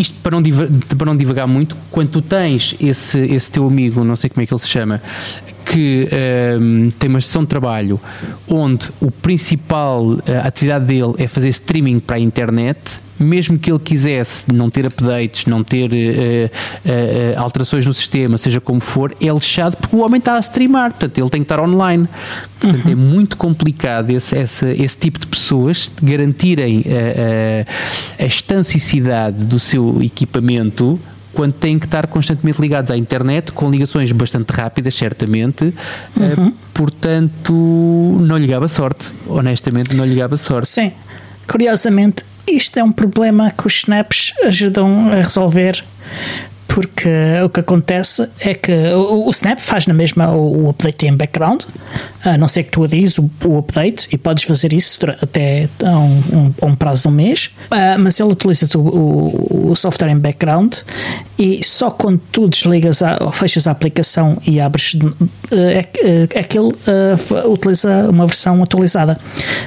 isto 0.00 0.14
para 0.22 0.32
não, 0.32 0.42
diva- 0.42 0.68
para 0.96 1.06
não 1.06 1.16
divagar 1.16 1.46
muito, 1.46 1.76
quando 1.90 2.08
tu 2.10 2.22
tens 2.22 2.74
esse, 2.80 3.18
esse 3.18 3.50
teu 3.50 3.66
amigo, 3.66 4.02
não 4.04 4.16
sei 4.16 4.28
como 4.30 4.42
é 4.42 4.46
que 4.46 4.52
ele 4.52 4.60
se 4.60 4.68
chama, 4.68 5.00
que 5.64 6.08
ehm, 6.10 6.88
tem 6.98 7.08
uma 7.08 7.20
sessão 7.20 7.42
de 7.42 7.48
trabalho 7.48 8.00
onde 8.48 8.90
o 9.00 9.10
principal 9.10 10.18
eh, 10.26 10.36
atividade 10.38 10.84
dele 10.86 11.14
é 11.18 11.28
fazer 11.28 11.48
streaming 11.50 12.00
para 12.00 12.16
a 12.16 12.18
internet, 12.18 12.78
mesmo 13.20 13.58
que 13.58 13.70
ele 13.70 13.78
quisesse 13.78 14.52
não 14.52 14.70
ter 14.70 14.86
updates, 14.86 15.46
não 15.46 15.62
ter 15.62 15.90
eh, 15.92 16.50
eh, 16.84 17.34
alterações 17.36 17.86
no 17.86 17.92
sistema, 17.92 18.38
seja 18.38 18.60
como 18.60 18.80
for, 18.80 19.14
é 19.20 19.30
lixado 19.30 19.76
porque 19.76 19.94
o 19.94 20.00
homem 20.00 20.18
está 20.18 20.34
a 20.34 20.40
streamar, 20.40 20.90
portanto 20.90 21.18
ele 21.18 21.30
tem 21.30 21.40
que 21.42 21.44
estar 21.44 21.60
online. 21.60 22.08
Portanto 22.58 22.88
é 22.88 22.94
muito 22.94 23.36
complicado 23.36 24.10
esse, 24.10 24.38
esse, 24.38 24.66
esse 24.66 24.96
tipo 24.96 25.18
de 25.18 25.26
pessoas 25.26 25.90
garantirem 26.02 26.82
eh, 26.86 27.66
a 28.18 28.24
estancicidade 28.24 29.44
do 29.44 29.58
seu 29.58 30.02
equipamento 30.02 30.98
quando 31.32 31.52
têm 31.54 31.78
que 31.78 31.86
estar 31.86 32.06
constantemente 32.06 32.60
ligados 32.60 32.90
à 32.90 32.96
internet, 32.96 33.52
com 33.52 33.70
ligações 33.70 34.10
bastante 34.12 34.50
rápidas, 34.50 34.94
certamente. 34.94 35.72
Eh, 36.20 36.52
portanto, 36.74 37.52
não 37.52 38.36
lhe 38.36 38.46
gava 38.46 38.68
sorte. 38.68 39.08
Honestamente, 39.26 39.94
não 39.94 40.04
lhe 40.04 40.14
gava 40.14 40.36
sorte. 40.36 40.68
Sim, 40.68 40.92
curiosamente, 41.46 42.24
isto 42.52 42.78
é 42.78 42.84
um 42.84 42.92
problema 42.92 43.50
que 43.50 43.66
os 43.66 43.74
snaps 43.78 44.32
ajudam 44.44 45.08
a 45.08 45.16
resolver. 45.16 45.84
Porque 46.72 47.08
o 47.44 47.48
que 47.48 47.60
acontece 47.60 48.28
é 48.40 48.54
que 48.54 48.70
o, 48.72 49.26
o 49.26 49.30
Snap 49.30 49.58
faz 49.58 49.86
na 49.86 49.94
mesma 49.94 50.30
o, 50.30 50.66
o 50.66 50.70
update 50.70 51.06
em 51.06 51.16
background, 51.16 51.62
a 52.24 52.38
não 52.38 52.46
ser 52.46 52.62
que 52.64 52.70
tu 52.70 52.84
adires 52.84 53.18
o, 53.18 53.28
o 53.44 53.58
update 53.58 54.08
e 54.12 54.16
podes 54.18 54.44
fazer 54.44 54.72
isso 54.72 54.98
até 55.20 55.68
a 55.84 55.98
um, 55.98 56.18
um- 56.62 56.68
um 56.68 56.74
prazo 56.76 57.02
de 57.02 57.08
um 57.08 57.12
mês, 57.12 57.50
Ah, 57.70 57.96
mas 57.98 58.20
ele 58.20 58.30
utiliza 58.32 58.68
o, 58.78 59.70
o- 59.70 59.76
software 59.76 60.10
em 60.10 60.18
background 60.18 60.74
e 61.38 61.64
só 61.64 61.90
quando 61.90 62.20
tu 62.30 62.48
desligas 62.48 63.02
a, 63.02 63.16
ou 63.20 63.32
fechas 63.32 63.66
a 63.66 63.70
aplicação 63.70 64.36
e 64.46 64.60
abres 64.60 64.96
eh, 65.50 65.78
é, 65.78 65.82
que- 65.82 66.38
é 66.38 66.42
que 66.42 66.58
ele 66.58 66.72
eh, 66.86 67.14
f- 67.14 67.34
utiliza 67.48 68.08
uma 68.10 68.26
versão 68.26 68.62
atualizada 68.62 69.18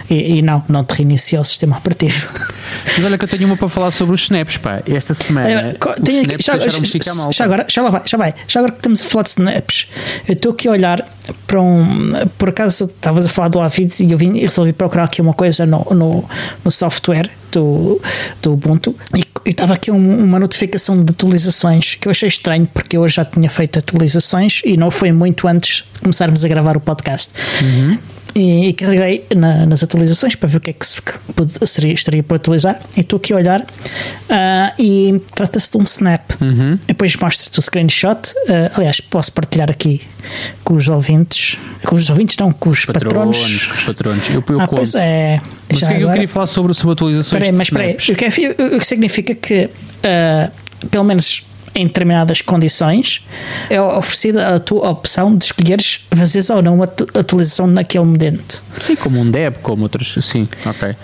e, 0.10 0.38
e 0.38 0.42
não, 0.42 0.64
não 0.70 0.84
te 0.84 0.94
reinicia 0.96 1.42
o 1.42 1.44
sistema 1.44 1.78
operativo. 1.78 2.30
Mas 2.96 3.04
olha 3.06 3.18
que 3.18 3.26
eu 3.26 3.30
tenho 3.30 3.46
uma 3.46 3.58
para 3.58 3.68
falar 3.70 3.92
sobre 3.92 4.14
os 4.14 4.22
snaps, 4.22 4.58
pá. 4.58 4.82
Esta 4.88 5.14
semana, 5.14 5.50
Eh, 5.50 5.68
aqui- 5.70 6.02
snaps 6.22 6.46
já, 6.46 6.54
já 7.32 7.44
agora, 7.46 7.66
já 7.70 7.82
lá 7.82 7.90
vai, 7.90 8.02
já 8.06 8.18
vai. 8.18 8.34
Já 8.48 8.60
agora 8.60 8.72
que 8.74 8.80
estamos 8.80 9.02
a 9.02 9.06
falar 9.06 9.24
de 9.24 9.30
snaps, 9.30 9.88
eu 10.28 10.34
estou 10.34 10.52
aqui 10.52 10.68
a 10.68 10.72
olhar 10.72 11.08
para 11.48 11.62
um. 11.62 12.12
Por 12.38 12.50
acaso 12.50 12.86
estavas 12.86 13.26
a 13.26 13.30
falar 13.30 13.48
do 13.50 13.60
Avid 13.60 13.94
e 14.04 14.12
eu 14.12 14.18
vim 14.18 14.36
e 14.38 14.42
resolvi 14.44 14.74
procurar 14.74 15.06
aqui 15.06 15.22
uma 15.22 15.34
coisa 15.34 15.66
no, 15.66 15.86
no, 15.92 16.24
no 16.64 16.72
software 16.72 17.30
do, 17.52 18.02
do 18.42 18.54
Ubuntu 18.54 18.96
e 19.16 19.24
estava 19.50 19.74
aqui 19.76 19.92
um- 19.92 20.24
uma 20.24 20.40
notificação 20.40 21.02
de 21.04 21.12
atualizações 21.12 21.96
que 21.96 22.08
eu 22.08 22.12
achei 22.12 22.28
estranho 22.28 22.68
porque 22.74 22.98
eu 22.98 23.08
já 23.08 23.24
tinha 23.24 23.50
feito 23.50 23.78
atualizações 23.80 24.62
e 24.66 24.76
não 24.78 24.90
foi 24.90 25.12
muito 25.12 25.48
antes 25.48 25.84
de 25.94 26.02
começarmos 26.02 26.44
a 26.44 26.48
gravar 26.48 26.76
o 26.78 26.80
podcast. 26.80 27.32
E, 28.36 28.70
e 28.70 28.74
carreguei 28.74 29.26
na- 29.36 29.66
nas 29.68 29.84
atualizações 29.84 30.34
para 30.36 30.50
ver 30.50 30.58
o 30.58 30.60
que 30.60 30.72
é 30.72 30.74
que, 30.74 30.86
se, 30.88 31.00
que 31.00 31.14
seria, 31.68 31.94
estaria 31.94 32.24
por 32.24 32.36
atualizar. 32.36 32.82
E 32.98 33.02
estou 33.02 33.18
aqui 33.18 33.32
a 33.32 33.36
olhar 33.36 33.64
ah, 34.28 34.74
e 34.80 35.22
trata-se 35.36 35.70
de 35.72 35.78
um 35.78 35.84
snap. 35.84 36.32
Depois 36.88 37.16
mostro-te 37.16 37.60
o 37.60 37.62
screenshot. 37.62 38.34
Ah, 38.50 38.72
aliás, 38.76 39.00
posso 39.02 39.32
partilhar 39.32 39.70
aqui 39.70 40.02
com 40.64 40.74
os 40.74 40.88
ouvintes. 40.88 41.60
Com 41.86 41.96
os 41.96 42.10
ouvintes, 42.10 42.36
não, 42.38 42.52
com 42.52 42.70
os 42.72 42.86
patronos. 42.86 43.38
Patronos, 43.38 43.70
os 43.78 43.84
patronos. 43.84 44.30
Eu, 44.32 44.44
eu 44.50 44.62
ah, 44.62 44.68
conto. 44.68 44.78
pois 44.78 44.96
é. 44.96 45.40
Mas 45.70 45.80
Já 45.80 45.88
que 45.88 45.94
é 45.94 45.98
que 45.98 46.02
eu 46.02 46.08
agora- 46.08 46.20
queria 46.20 46.34
falar 46.34 46.48
sobre, 46.48 46.74
sobre 46.74 46.94
atualizações 46.94 47.28
Espera 47.28 47.46
aí, 47.46 47.52
de 47.52 47.58
mas 47.58 47.68
espera 47.68 47.84
aí. 47.84 47.94
O 47.94 48.16
que, 48.16 48.26
é- 48.74 48.76
o 48.76 48.80
que 48.80 48.88
significa 48.88 49.36
que, 49.36 49.70
ah, 50.04 50.50
pelo 50.90 51.04
menos 51.04 51.44
em 51.76 51.88
determinadas 51.88 52.42
condições, 52.42 53.26
é 53.70 53.82
oferecida 53.82 54.56
a 54.56 54.60
tua 54.60 54.90
opção 54.90 55.36
de 55.36 55.46
escolheres 55.46 56.02
fazeres 56.14 56.50
ou 56.50 56.62
não 56.62 56.82
a 56.82 56.86
atu- 56.86 57.08
atualização 57.18 57.66
naquele 57.68 58.06
momento. 58.06 58.62
Sim, 58.80 58.96
como 58.96 59.20
um 59.20 59.30
deb, 59.30 59.56
como 59.62 59.84
outros. 59.84 60.18
Sim, 60.26 60.48
ok. 60.66 60.96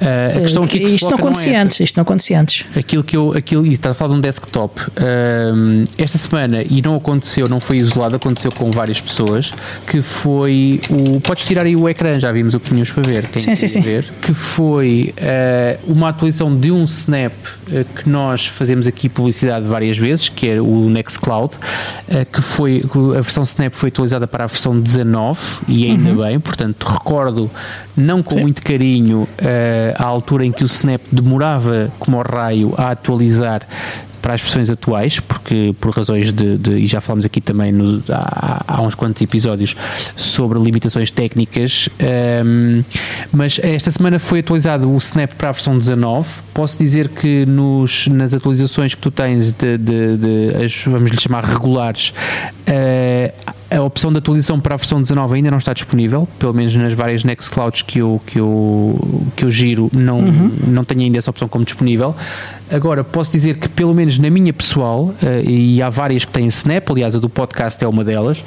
Ah, 0.00 0.36
a 0.36 0.40
questão 0.40 0.64
aqui 0.64 0.78
que 0.78 0.84
isto 0.86 1.04
não 1.10 1.12
é 1.12 1.20
acontecia 1.20 1.52
essa. 1.52 1.62
antes, 1.62 1.80
isto 1.80 1.96
não 1.96 2.02
acontecia 2.02 2.40
antes. 2.40 2.64
Aquilo 2.76 3.02
que 3.04 3.16
eu, 3.16 3.32
aquilo, 3.36 3.66
e 3.66 3.72
está 3.72 3.90
a 3.90 3.94
falar 3.94 4.12
de 4.12 4.18
um 4.18 4.20
desktop, 4.20 4.80
hum, 5.54 5.84
esta 5.96 6.18
semana, 6.18 6.62
e 6.62 6.82
não 6.82 6.96
aconteceu, 6.96 7.48
não 7.48 7.60
foi 7.60 7.78
isolado, 7.78 8.16
aconteceu 8.16 8.50
com 8.52 8.70
várias 8.70 9.00
pessoas, 9.00 9.52
que 9.86 10.02
foi 10.02 10.80
o. 10.90 11.20
Podes 11.20 11.44
tirar 11.44 11.64
aí 11.64 11.76
o 11.76 11.88
ecrã, 11.88 12.18
já 12.20 12.30
vimos 12.32 12.54
o 12.54 12.60
que 12.60 12.68
tínhamos 12.68 12.90
para 12.90 13.02
ver. 13.08 13.26
Quem 13.28 13.40
Sim, 13.42 13.54
sim, 13.54 13.68
sim. 13.68 13.80
ver, 13.80 14.04
que 14.20 14.34
foi 14.34 15.14
eh, 15.16 15.78
uma 15.86 16.08
atualização 16.10 16.54
de 16.56 16.70
um 16.70 16.84
Snap 16.84 17.32
eh, 17.72 17.84
que 17.94 18.08
nós 18.08 18.46
fazemos 18.46 18.86
aqui 18.86 19.08
publicidade 19.08 19.66
várias 19.66 19.96
vezes, 19.96 20.09
que 20.28 20.48
é 20.48 20.60
o 20.60 20.88
Nextcloud, 20.90 21.54
eh, 22.08 22.24
que 22.24 22.40
foi 22.42 22.84
a 23.16 23.20
versão 23.20 23.42
Snap 23.42 23.72
foi 23.72 23.88
atualizada 23.88 24.26
para 24.26 24.44
a 24.44 24.46
versão 24.46 24.78
19 24.78 25.40
e 25.68 25.86
ainda 25.86 26.14
bem, 26.14 26.40
portanto 26.40 26.84
recordo 26.84 27.50
não 27.96 28.22
com 28.22 28.30
Uhum. 28.30 28.38
Sim. 28.38 28.42
muito 28.42 28.62
carinho 28.62 29.28
eh, 29.38 29.94
a 29.98 30.04
altura 30.04 30.44
em 30.46 30.52
que 30.52 30.62
o 30.62 30.66
Snap 30.66 31.00
demorava 31.10 31.90
como 31.98 32.16
ao 32.16 32.24
raio 32.24 32.74
a 32.76 32.90
atualizar 32.90 33.66
para 34.30 34.36
as 34.36 34.42
versões 34.42 34.70
atuais, 34.70 35.18
porque 35.18 35.74
por 35.80 35.90
razões 35.92 36.32
de, 36.32 36.56
de- 36.56 36.76
e 36.76 36.86
já 36.86 37.00
falámos 37.00 37.24
aqui 37.24 37.40
também 37.40 37.72
no- 37.72 38.00
há, 38.08 38.64
há 38.76 38.80
uns 38.80 38.94
quantos 38.94 39.20
episódios 39.20 39.74
sobre 40.16 40.56
limitações 40.60 41.10
técnicas, 41.10 41.88
ehm, 41.98 42.82
Mas 43.32 43.58
esta 43.62 43.90
semana 43.90 44.18
foi 44.20 44.38
atualizado 44.40 44.88
o 44.88 44.96
Snap 44.98 45.32
para 45.34 45.48
a 45.48 45.52
versão 45.52 45.76
19. 45.76 46.28
Posso 46.54 46.78
dizer 46.78 47.08
que 47.08 47.44
nos, 47.46 48.06
nas 48.06 48.32
atualizações 48.34 48.94
que 48.94 49.00
tu 49.00 49.10
tens 49.10 49.50
de, 49.52 49.76
de, 49.78 50.16
de 50.16 50.64
as, 50.64 50.84
vamos 50.84 51.10
lhe 51.10 51.20
chamar 51.20 51.44
regulares, 51.44 52.12
uh, 52.68 53.50
a 53.70 53.80
opção 53.82 54.12
de 54.12 54.18
atualização 54.18 54.58
para 54.60 54.74
a 54.74 54.76
versão 54.76 55.00
19 55.00 55.36
ainda 55.36 55.50
não 55.50 55.58
está 55.58 55.72
disponível, 55.72 56.28
pelo 56.38 56.52
menos 56.52 56.74
nas 56.74 56.92
várias 56.92 57.22
Nextclouds 57.24 57.82
que 57.82 58.00
eu, 58.00 58.20
que 58.26 58.38
eu, 58.40 59.22
que 59.36 59.44
eu 59.44 59.50
giro, 59.50 59.88
não, 59.92 60.18
uhum. 60.20 60.50
não 60.66 60.84
tenho 60.84 61.02
ainda 61.02 61.18
essa 61.18 61.30
opção 61.30 61.48
como 61.48 61.64
disponível. 61.64 62.14
Agora, 62.70 63.02
posso 63.02 63.32
dizer 63.32 63.56
que, 63.56 63.68
pelo 63.68 63.94
menos 63.94 64.18
na 64.18 64.30
minha 64.30 64.52
pessoal, 64.52 65.06
uh, 65.06 65.16
e 65.44 65.82
há 65.82 65.88
várias 65.88 66.24
que 66.24 66.32
têm 66.32 66.46
Snap, 66.46 66.88
aliás, 66.90 67.16
a 67.16 67.18
do 67.18 67.28
podcast 67.28 67.82
é 67.82 67.88
uma 67.88 68.04
delas, 68.04 68.44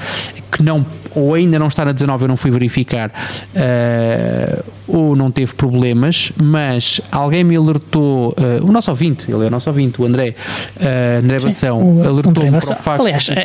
que 0.52 0.64
não, 0.64 0.86
ou 1.14 1.34
ainda 1.34 1.60
não 1.60 1.68
está 1.68 1.84
na 1.84 1.92
19, 1.92 2.24
eu 2.24 2.28
não 2.28 2.38
fui 2.38 2.50
verificar, 2.50 3.10
uh, 3.10 4.64
ou 4.88 5.16
não 5.16 5.30
teve 5.30 5.54
problemas, 5.54 6.32
mas 6.42 7.02
alguém 7.12 7.44
me 7.44 7.56
alertou, 7.56 8.30
uh, 8.30 8.66
o 8.66 8.72
nosso 8.72 8.92
ouvinte, 8.92 9.30
ele 9.30 9.44
é 9.44 9.48
o 9.48 9.52
nosso 9.52 9.70
ouvinte, 9.70 10.02
o 10.02 10.06
André, 10.06 10.36
André 11.22 11.38
Bação, 11.42 12.02
alertou-me 12.06 12.52
para 12.52 12.58
o 12.58 12.76
facto 12.76 13.02
aliás, 13.02 13.24
de 13.24 13.36
ter, 13.36 13.40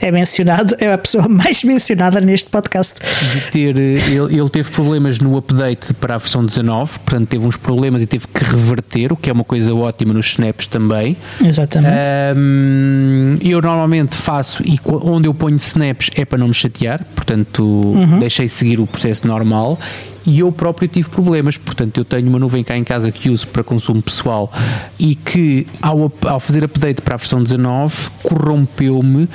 é, 0.00 0.08
é 0.08 0.12
mencionado, 0.12 0.76
é 0.78 0.92
a 0.92 0.98
pessoa 0.98 1.28
mais 1.28 1.62
mencionada 1.64 2.20
neste 2.20 2.48
podcast. 2.50 3.00
De 3.00 3.50
ter, 3.50 3.76
ele, 3.76 4.38
ele 4.38 4.48
teve 4.48 4.70
problemas 4.70 5.18
no 5.18 5.36
update 5.36 5.92
para 5.94 6.14
a 6.14 6.18
versão 6.18 6.44
19, 6.44 6.98
portanto 7.00 7.28
teve 7.28 7.44
uns 7.44 7.56
problemas 7.56 8.02
e 8.02 8.06
teve 8.06 8.26
que 8.26 8.44
reverter, 8.44 9.12
o 9.12 9.16
que 9.16 9.28
é 9.28 9.32
uma 9.32 9.44
coisa 9.44 9.57
coisa 9.58 9.74
ótima 9.74 10.14
nos 10.14 10.26
snaps 10.26 10.66
também. 10.68 11.16
Exatamente. 11.44 11.92
Um, 12.36 13.36
eu 13.40 13.60
normalmente 13.60 14.14
faço 14.14 14.62
e 14.64 14.78
onde 14.84 15.26
eu 15.26 15.34
ponho 15.34 15.56
snaps 15.56 16.10
é 16.14 16.24
para 16.24 16.38
não 16.38 16.48
me 16.48 16.54
chatear, 16.54 17.04
portanto 17.14 17.62
uhum. 17.62 18.18
deixei 18.20 18.48
seguir 18.48 18.78
o 18.78 18.86
processo 18.86 19.26
normal 19.26 19.78
e 20.24 20.40
eu 20.40 20.52
próprio 20.52 20.88
tive 20.88 21.08
problemas, 21.08 21.56
portanto 21.56 21.98
eu 21.98 22.04
tenho 22.04 22.28
uma 22.28 22.38
nuvem 22.38 22.62
cá 22.62 22.76
em 22.76 22.84
casa 22.84 23.10
que 23.10 23.28
uso 23.30 23.46
para 23.48 23.64
consumo 23.64 24.00
pessoal 24.00 24.52
e 24.98 25.14
que 25.14 25.66
ao, 25.82 26.12
ao 26.26 26.38
fazer 26.38 26.64
update 26.64 27.02
para 27.02 27.14
a 27.14 27.18
versão 27.18 27.42
19 27.42 28.10
corrompeu-me 28.22 29.28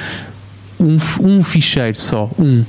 um, 0.79 0.97
um 1.21 1.43
ficheiro 1.43 1.97
só, 1.97 2.29
um 2.39 2.63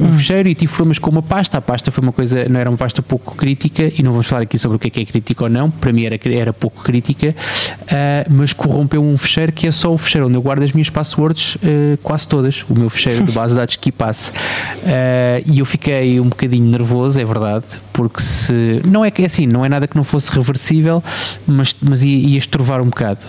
um 0.00 0.12
fecheiro 0.12 0.48
e 0.48 0.54
tive 0.54 0.72
problemas 0.72 0.98
com 0.98 1.10
uma 1.10 1.22
pasta. 1.22 1.58
A 1.58 1.60
pasta 1.60 1.90
foi 1.90 2.02
uma 2.02 2.12
coisa, 2.12 2.48
não 2.48 2.58
era 2.58 2.70
uma 2.70 2.76
pasta 2.76 3.02
pouco 3.02 3.34
crítica 3.34 3.92
e 3.96 4.02
não 4.02 4.12
vamos 4.12 4.26
falar 4.26 4.42
aqui 4.42 4.58
sobre 4.58 4.76
o 4.76 4.78
que 4.78 4.88
é 4.88 4.90
que 4.90 5.00
é 5.00 5.04
crítico 5.04 5.44
ou 5.44 5.50
não. 5.50 5.70
Para 5.70 5.92
mim 5.92 6.04
era, 6.04 6.18
era 6.24 6.52
pouco 6.52 6.82
crítica, 6.82 7.34
uh, 7.82 8.32
mas 8.32 8.52
corrompeu 8.52 9.02
um 9.02 9.16
fecheiro 9.16 9.52
que 9.52 9.66
é 9.66 9.72
só 9.72 9.92
o 9.92 9.98
fecheiro 9.98 10.26
onde 10.26 10.36
eu 10.36 10.42
guardo 10.42 10.62
as 10.62 10.72
minhas 10.72 10.90
passwords 10.90 11.56
uh, 11.56 11.96
quase 12.02 12.26
todas, 12.26 12.64
o 12.68 12.74
meu 12.74 12.88
fecheiro 12.88 13.24
de 13.24 13.32
base 13.32 13.50
de 13.50 13.60
dados 13.60 13.76
que 13.76 13.90
passe. 13.90 14.30
Uh, 14.30 15.44
e 15.46 15.58
eu 15.58 15.64
fiquei 15.64 16.20
um 16.20 16.28
bocadinho 16.28 16.66
nervoso, 16.66 17.20
é 17.20 17.24
verdade, 17.24 17.64
porque 17.92 18.20
se 18.22 18.80
não 18.84 19.04
é 19.04 19.10
que 19.10 19.22
é 19.22 19.26
assim, 19.26 19.46
não 19.46 19.64
é 19.64 19.68
nada 19.68 19.88
que 19.88 19.96
não 19.96 20.04
fosse 20.04 20.30
reversível, 20.30 21.02
mas, 21.46 21.74
mas 21.80 22.02
ia, 22.02 22.16
ia 22.16 22.38
estrovar 22.38 22.80
um 22.80 22.86
bocado, 22.86 23.20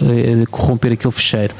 corromper 0.51 0.93
aquele 0.93 1.11
fecheiro. 1.11 1.53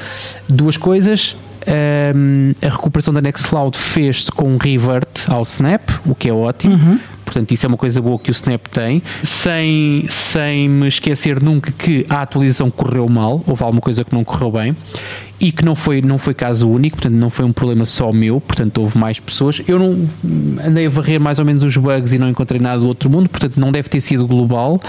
Duas 0.48 0.78
coisas 0.78 1.36
um, 1.70 2.54
a 2.62 2.70
recuperação 2.70 3.14
da 3.14 3.22
Nextcloud 3.22 3.78
fez-se 3.78 4.32
com 4.32 4.50
um 4.50 4.58
revert 4.58 5.28
ao 5.28 5.44
Snap, 5.44 5.90
o 6.06 6.16
que 6.16 6.30
é 6.30 6.34
ótimo. 6.34 6.76
Uhum. 6.76 7.00
Portanto, 7.30 7.52
isso 7.52 7.64
é 7.64 7.70
uma 7.70 7.78
coisa 7.78 8.02
boa 8.02 8.18
que 8.18 8.32
o 8.32 8.34
Snap 8.34 8.66
tem, 8.70 9.04
sem, 9.22 10.04
sem 10.10 10.68
me 10.68 10.88
esquecer 10.88 11.40
nunca 11.40 11.72
que 11.72 12.04
a 12.10 12.24
atualização 12.24 12.72
correu 12.72 13.08
mal, 13.08 13.44
houve 13.46 13.64
alguma 13.64 13.80
coisa 13.80 14.04
que 14.04 14.12
não 14.16 14.24
correu 14.24 14.52
bem 14.52 14.76
e 15.40 15.52
que 15.52 15.64
não 15.64 15.76
foi, 15.76 16.02
não 16.02 16.18
foi 16.18 16.34
caso 16.34 16.68
único, 16.68 16.98
portanto 16.98 17.14
não 17.14 17.30
foi 17.30 17.46
um 17.46 17.54
problema 17.54 17.86
só 17.86 18.12
meu, 18.12 18.42
portanto 18.42 18.80
houve 18.80 18.98
mais 18.98 19.20
pessoas. 19.20 19.62
Eu 19.68 19.78
não 19.78 20.10
andei 20.66 20.88
a 20.88 20.90
varrer 20.90 21.20
mais 21.20 21.38
ou 21.38 21.46
menos 21.46 21.64
os 21.64 21.78
bugs 21.78 22.14
e 22.14 22.18
não 22.18 22.28
encontrei 22.28 22.60
nada 22.60 22.80
do 22.80 22.88
outro 22.88 23.10
mundo, 23.10 23.30
portanto 23.30 23.58
não 23.58 23.72
deve 23.72 23.88
ter 23.88 24.02
sido 24.02 24.28
global, 24.28 24.82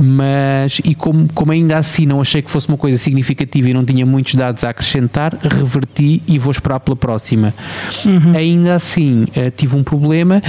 mas 0.00 0.80
e 0.84 0.94
como, 0.94 1.28
como 1.34 1.50
ainda 1.50 1.76
assim 1.76 2.06
não 2.06 2.20
achei 2.20 2.40
que 2.40 2.50
fosse 2.50 2.68
uma 2.68 2.78
coisa 2.78 2.96
significativa 2.96 3.68
e 3.68 3.74
não 3.74 3.84
tinha 3.84 4.06
muitos 4.06 4.36
dados 4.36 4.62
a 4.64 4.70
acrescentar, 4.70 5.36
reverti 5.42 6.22
e 6.28 6.38
vou 6.38 6.52
esperar 6.52 6.78
pela 6.80 6.96
próxima. 6.96 7.52
Uhum. 8.06 8.36
Ainda 8.36 8.76
assim 8.76 9.24
uh, 9.24 9.50
tive 9.54 9.76
um 9.76 9.82
problema. 9.82 10.40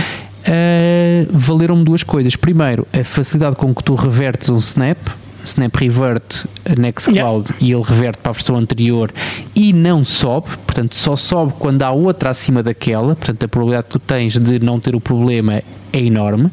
Uh, 0.44 1.28
valeram-me 1.32 1.84
duas 1.84 2.04
coisas. 2.04 2.36
Primeiro, 2.36 2.88
a 2.92 3.04
facilidade 3.04 3.56
com 3.56 3.74
que 3.74 3.84
tu 3.84 3.96
revertes 3.96 4.50
um 4.50 4.58
snap, 4.58 4.98
Snap 5.46 5.76
Revert 5.76 6.46
Nextcloud 6.78 7.50
yeah. 7.50 7.66
e 7.66 7.72
ele 7.72 7.84
reverte 7.84 8.20
para 8.20 8.32
a 8.32 8.34
versão 8.34 8.56
anterior 8.56 9.12
e 9.56 9.74
não 9.74 10.04
sobe, 10.06 10.48
portanto 10.66 10.96
só 10.96 11.16
sobe 11.16 11.54
quando 11.60 11.82
há 11.82 11.92
outra 11.92 12.30
acima 12.30 12.64
daquela, 12.64 13.16
portanto 13.16 13.44
a 13.44 13.48
probabilidade 13.48 13.88
que 13.88 13.92
tu 13.92 14.00
tens 14.00 14.40
de 14.40 14.60
não 14.60 14.80
ter 14.80 14.96
o 14.96 15.02
problema 15.02 15.62
é 15.94 16.00
enorme. 16.00 16.52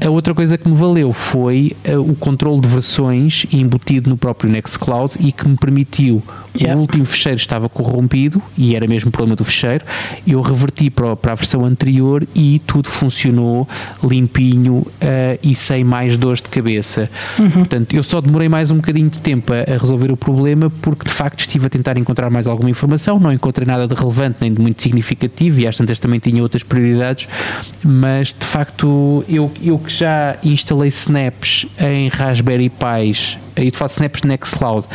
A 0.00 0.08
outra 0.08 0.34
coisa 0.34 0.56
que 0.56 0.66
me 0.68 0.74
valeu 0.74 1.12
foi 1.12 1.76
uh, 1.86 2.00
o 2.00 2.14
controle 2.14 2.60
de 2.60 2.68
versões 2.68 3.44
embutido 3.52 4.08
no 4.08 4.16
próprio 4.16 4.50
Nextcloud 4.50 5.14
e 5.20 5.30
que 5.30 5.46
me 5.46 5.56
permitiu, 5.56 6.22
yeah. 6.56 6.76
o 6.76 6.80
último 6.80 7.04
fecheiro 7.04 7.36
estava 7.36 7.68
corrompido 7.68 8.42
e 8.56 8.74
era 8.74 8.86
mesmo 8.86 9.10
problema 9.10 9.36
do 9.36 9.44
fecheiro, 9.44 9.84
eu 10.26 10.40
reverti 10.40 10.88
para, 10.88 11.14
para 11.16 11.32
a 11.32 11.34
versão 11.34 11.66
anterior 11.66 12.26
e 12.34 12.60
tudo 12.66 12.88
funcionou 12.88 13.68
limpinho 14.02 14.76
uh, 14.76 14.86
e 15.42 15.54
sem 15.54 15.84
mais 15.84 16.16
dores 16.16 16.40
de 16.40 16.48
cabeça. 16.48 17.10
Uhum. 17.38 17.50
Portanto, 17.50 17.94
eu 17.94 18.02
só 18.02 18.22
demorei 18.22 18.48
mais 18.48 18.70
um 18.70 18.76
bocadinho 18.76 19.10
de 19.10 19.18
tempo 19.18 19.52
a, 19.52 19.74
a, 19.74 19.76
resolver 19.76 20.10
o 20.10 20.16
problema 20.16 20.70
porque 20.80 21.06
de 21.06 21.12
facto 21.12 21.40
estive 21.40 21.66
a 21.66 21.70
tentar 21.70 21.98
encontrar 21.98 22.30
mais 22.30 22.46
alguma 22.46 22.70
informação, 22.70 23.18
não 23.18 23.30
encontrei 23.30 23.66
nada 23.66 23.86
de 23.86 23.94
relevante 23.94 24.38
nem 24.40 24.52
de 24.52 24.60
muito 24.60 24.82
significativo 24.82 25.60
e 25.60 25.66
às 25.66 25.76
tantas 25.76 25.98
também 25.98 26.18
tinha 26.18 26.42
outras 26.42 26.62
prioridades, 26.62 27.28
mas 27.82 28.28
de 28.28 28.44
facto 28.44 29.24
eu, 29.28 29.50
eu 29.62 29.78
que 29.78 29.92
já 29.92 30.36
instalei 30.42 30.88
snaps 30.88 31.66
em 31.78 32.08
Raspberry 32.08 32.70
Pis 32.70 33.38
e 33.56 33.70
de 33.70 33.76
fato 33.76 33.90
snaps 33.92 34.22
Nextcloud 34.22 34.86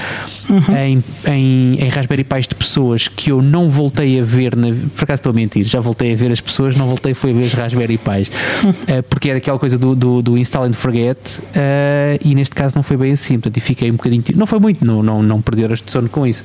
uhum. 0.50 0.78
em, 0.78 1.04
em, 1.28 1.84
em, 1.84 1.89
Raspberry 1.89 2.24
Pis 2.24 2.48
de 2.48 2.56
pessoas 2.56 3.08
que 3.08 3.32
eu 3.32 3.41
não 3.41 3.69
voltei 3.69 4.19
a 4.19 4.24
ver, 4.24 4.56
na, 4.56 4.67
por 4.95 5.04
acaso 5.04 5.19
estou 5.19 5.30
a 5.32 5.34
mentir, 5.34 5.65
já 5.65 5.80
voltei 5.80 6.13
a 6.13 6.15
ver 6.15 6.32
as 6.32 6.41
pessoas, 6.41 6.76
não 6.76 6.88
voltei 6.88 7.13
foi 7.13 7.32
a 7.32 7.34
ver 7.34 7.41
os 7.41 7.54
Raspberry 7.54 7.98
Pis, 7.98 8.28
uh, 8.28 9.04
porque 9.10 9.30
era 9.30 9.38
aquela 9.38 9.60
coisa 9.60 9.78
do, 9.78 9.95
do, 9.95 10.21
do 10.21 10.38
install 10.38 10.65
and 10.65 10.74
forget 10.74 11.39
uh, 11.39 12.19
e 12.24 12.34
neste 12.36 12.56
caso 12.56 12.76
não 12.76 12.84
foi 12.84 12.98
bem 12.98 13.12
assim, 13.12 13.39
portanto, 13.39 13.63
fiquei 13.63 13.89
um 13.89 13.95
bocadinho, 13.95 14.24
não 14.36 14.45
foi 14.45 14.60
muito, 14.60 14.86
não, 14.86 15.02
não, 15.04 15.21
não 15.21 15.41
perdi 15.41 15.63
horas 15.63 15.82
de 15.82 15.91
sono 15.91 16.10
com 16.10 16.26
isso, 16.26 16.43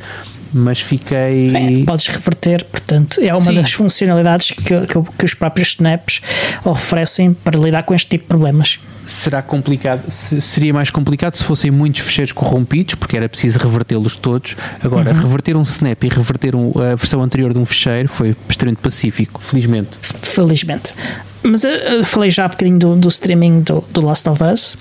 mas 0.52 0.80
fiquei. 0.80 1.48
Sim, 1.48 1.84
podes 1.84 2.06
reverter, 2.06 2.64
portanto, 2.64 3.20
é 3.20 3.32
uma 3.32 3.40
Sim. 3.40 3.54
das 3.54 3.72
funcionalidades 3.72 4.52
que, 4.52 4.62
que, 4.62 5.02
que, 5.18 5.24
os 5.24 5.34
próprios 5.34 5.68
snaps 5.68 6.20
oferecem 6.64 7.32
para 7.32 7.58
lidar 7.58 7.82
com 7.84 7.94
este 7.94 8.08
tipo 8.08 8.24
de 8.24 8.28
problemas. 8.28 8.80
Será 9.10 9.42
complicado, 9.42 10.08
seria 10.08 10.72
mais 10.72 10.88
complicado 10.88 11.34
se 11.34 11.42
fossem 11.42 11.68
muitos 11.68 12.00
fecheiros 12.00 12.30
corrompidos, 12.30 12.94
porque 12.94 13.16
era 13.16 13.28
preciso 13.28 13.58
revertê-los 13.58 14.16
todos. 14.16 14.56
Agora, 14.80 15.12
uhum. 15.12 15.20
reverter 15.20 15.56
um 15.56 15.62
snap 15.62 16.04
e 16.04 16.08
reverter 16.08 16.54
um, 16.54 16.72
a 16.76 16.94
versão 16.94 17.20
anterior 17.20 17.52
de 17.52 17.58
um 17.58 17.64
fecheiro 17.64 18.08
foi 18.08 18.36
extremamente 18.48 18.80
pacífico, 18.80 19.42
felizmente. 19.42 19.98
Felizmente. 20.22 20.94
Mas 21.42 21.64
eu, 21.64 22.04
falei 22.04 22.30
já 22.30 22.46
um 22.46 22.50
bocadinho 22.50 22.78
do, 22.78 22.96
do 22.96 23.08
streaming 23.08 23.62
do, 23.62 23.84
do 23.90 24.00
Last 24.00 24.28
of 24.28 24.44
Us 24.44 24.76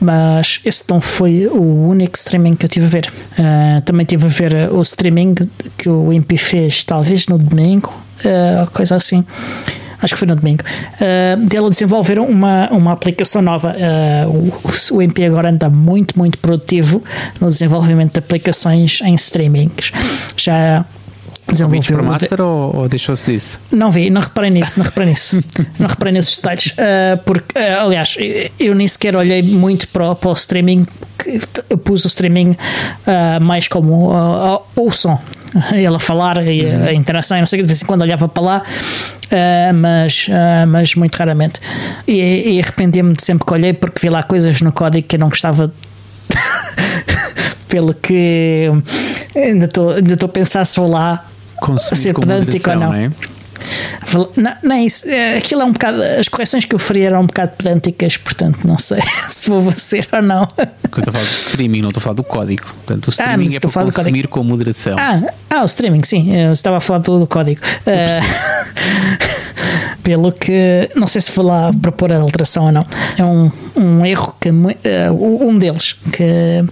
mas 0.00 0.60
esse 0.64 0.84
não 0.90 1.00
foi 1.00 1.46
o 1.46 1.88
único 1.88 2.14
streaming 2.16 2.54
que 2.54 2.66
eu 2.66 2.68
tive 2.68 2.84
a 2.84 2.88
ver. 2.88 3.12
Uh, 3.38 3.80
também 3.82 4.04
tive 4.04 4.26
a 4.26 4.28
ver 4.28 4.70
o 4.70 4.82
streaming 4.82 5.34
que 5.78 5.88
o 5.88 6.12
MP 6.12 6.36
fez, 6.36 6.84
talvez 6.84 7.26
no 7.26 7.38
domingo, 7.38 7.94
uh, 8.20 8.70
coisa 8.70 8.96
assim. 8.96 9.24
Acho 10.04 10.14
que 10.14 10.18
foi 10.18 10.28
no 10.28 10.36
domingo. 10.36 10.62
Uh, 11.00 11.46
dele 11.46 11.70
desenvolveram 11.70 12.26
uma, 12.26 12.68
uma 12.70 12.92
aplicação 12.92 13.40
nova. 13.40 13.74
Uh, 13.74 14.52
o, 14.92 14.96
o 14.96 15.02
MP 15.02 15.24
agora 15.24 15.48
anda 15.48 15.70
muito, 15.70 16.18
muito 16.18 16.36
produtivo 16.38 17.02
no 17.40 17.48
desenvolvimento 17.48 18.12
de 18.12 18.18
aplicações 18.18 19.00
em 19.02 19.14
streamings. 19.14 19.92
Já 20.36 20.84
desenvolveu. 21.48 21.96
para 21.96 22.02
Master 22.02 22.40
ou, 22.42 22.76
ou 22.76 22.88
deixou-se 22.88 23.30
disso? 23.30 23.58
Não 23.72 23.90
vi, 23.90 24.10
não 24.10 24.20
reparei 24.20 24.50
nisso, 24.50 24.78
não 24.78 24.84
reparei 24.84 25.10
nisso. 25.10 25.42
não 25.78 25.88
reparei 25.88 26.12
nesses 26.12 26.36
detalhes. 26.36 26.66
Uh, 26.72 27.18
porque, 27.24 27.58
uh, 27.58 27.80
aliás, 27.80 28.16
eu 28.60 28.74
nem 28.74 28.86
sequer 28.86 29.16
olhei 29.16 29.42
muito 29.42 29.88
para, 29.88 30.14
para 30.14 30.28
o 30.28 30.34
streaming, 30.34 30.86
eu 31.70 31.78
pus 31.78 32.04
o 32.04 32.08
streaming 32.08 32.50
uh, 32.50 33.40
mais 33.40 33.68
como 33.68 34.12
o 34.76 34.90
som. 34.90 35.18
Ele 35.72 35.86
a 35.86 35.98
falar 35.98 36.44
e 36.46 36.66
a, 36.66 36.86
a 36.86 36.92
interação, 36.92 37.38
não 37.38 37.46
sei 37.46 37.60
de 37.62 37.66
vez 37.66 37.82
em 37.82 37.86
quando 37.86 38.02
olhava 38.02 38.28
para 38.28 38.42
lá, 38.42 38.62
mas, 39.74 40.26
mas 40.68 40.94
muito 40.94 41.14
raramente. 41.16 41.60
E, 42.06 42.56
e 42.56 42.60
arrependi-me 42.60 43.14
de 43.14 43.22
sempre 43.22 43.46
que 43.46 43.52
olhei 43.52 43.72
porque 43.72 44.00
vi 44.00 44.10
lá 44.10 44.22
coisas 44.22 44.60
no 44.60 44.72
código 44.72 45.06
que 45.06 45.16
eu 45.16 45.20
não 45.20 45.28
gostava. 45.28 45.72
pelo 47.68 47.92
que 47.92 48.70
ainda 49.34 49.64
estou 49.64 49.90
ainda 49.90 50.24
a 50.24 50.28
pensar 50.28 50.64
se 50.64 50.76
vou 50.78 50.88
lá 50.88 51.26
consumir 51.56 52.00
ser 52.00 52.14
pedântico 52.14 52.70
ou 52.70 52.76
não. 52.76 52.86
não 52.86 52.94
é? 52.94 53.10
Não, 54.36 54.54
não 54.62 54.76
é 54.76 54.84
isso. 54.84 55.08
É, 55.08 55.38
aquilo 55.38 55.62
é 55.62 55.64
um 55.64 55.72
bocado. 55.72 56.02
As 56.02 56.28
correções 56.28 56.64
que 56.64 56.74
eu 56.74 56.78
faria 56.78 57.06
eram 57.06 57.22
um 57.22 57.26
bocado 57.26 57.52
pedânticas, 57.56 58.16
portanto 58.16 58.60
não 58.64 58.78
sei 58.78 59.02
se 59.30 59.50
vou 59.50 59.72
ser 59.72 60.06
ou 60.12 60.22
não. 60.22 60.46
Eu 60.56 60.98
estou 60.98 61.08
a 61.08 61.12
falar 61.12 61.24
do 61.24 61.30
streaming, 61.30 61.82
não 61.82 61.90
estou 61.90 62.00
a 62.00 62.02
falar 62.02 62.14
do 62.14 62.24
código. 62.24 62.64
Portanto, 62.64 63.06
o 63.06 63.10
ah, 63.10 63.12
streaming 63.12 63.52
ah, 63.52 63.56
é 63.56 63.60
para 63.60 63.70
consumir 63.70 64.28
com 64.28 64.44
moderação. 64.44 64.96
Ah, 64.98 65.22
ah, 65.50 65.62
o 65.62 65.66
streaming, 65.66 66.02
sim. 66.04 66.34
Eu 66.34 66.52
estava 66.52 66.78
a 66.78 66.80
falar 66.80 67.00
do, 67.00 67.18
do 67.18 67.26
código. 67.26 67.60
Uh, 67.86 69.84
Pelo 70.04 70.30
que, 70.30 70.88
não 70.94 71.08
sei 71.08 71.20
se 71.20 71.32
vou 71.32 71.46
lá 71.46 71.72
propor 71.72 72.12
a 72.12 72.18
alteração 72.18 72.66
ou 72.66 72.72
não, 72.72 72.86
é 73.18 73.24
um, 73.24 73.50
um 73.74 74.06
erro 74.06 74.36
que, 74.40 74.50
uh, 74.50 75.44
um 75.48 75.58
deles, 75.58 75.94
que 76.12 76.24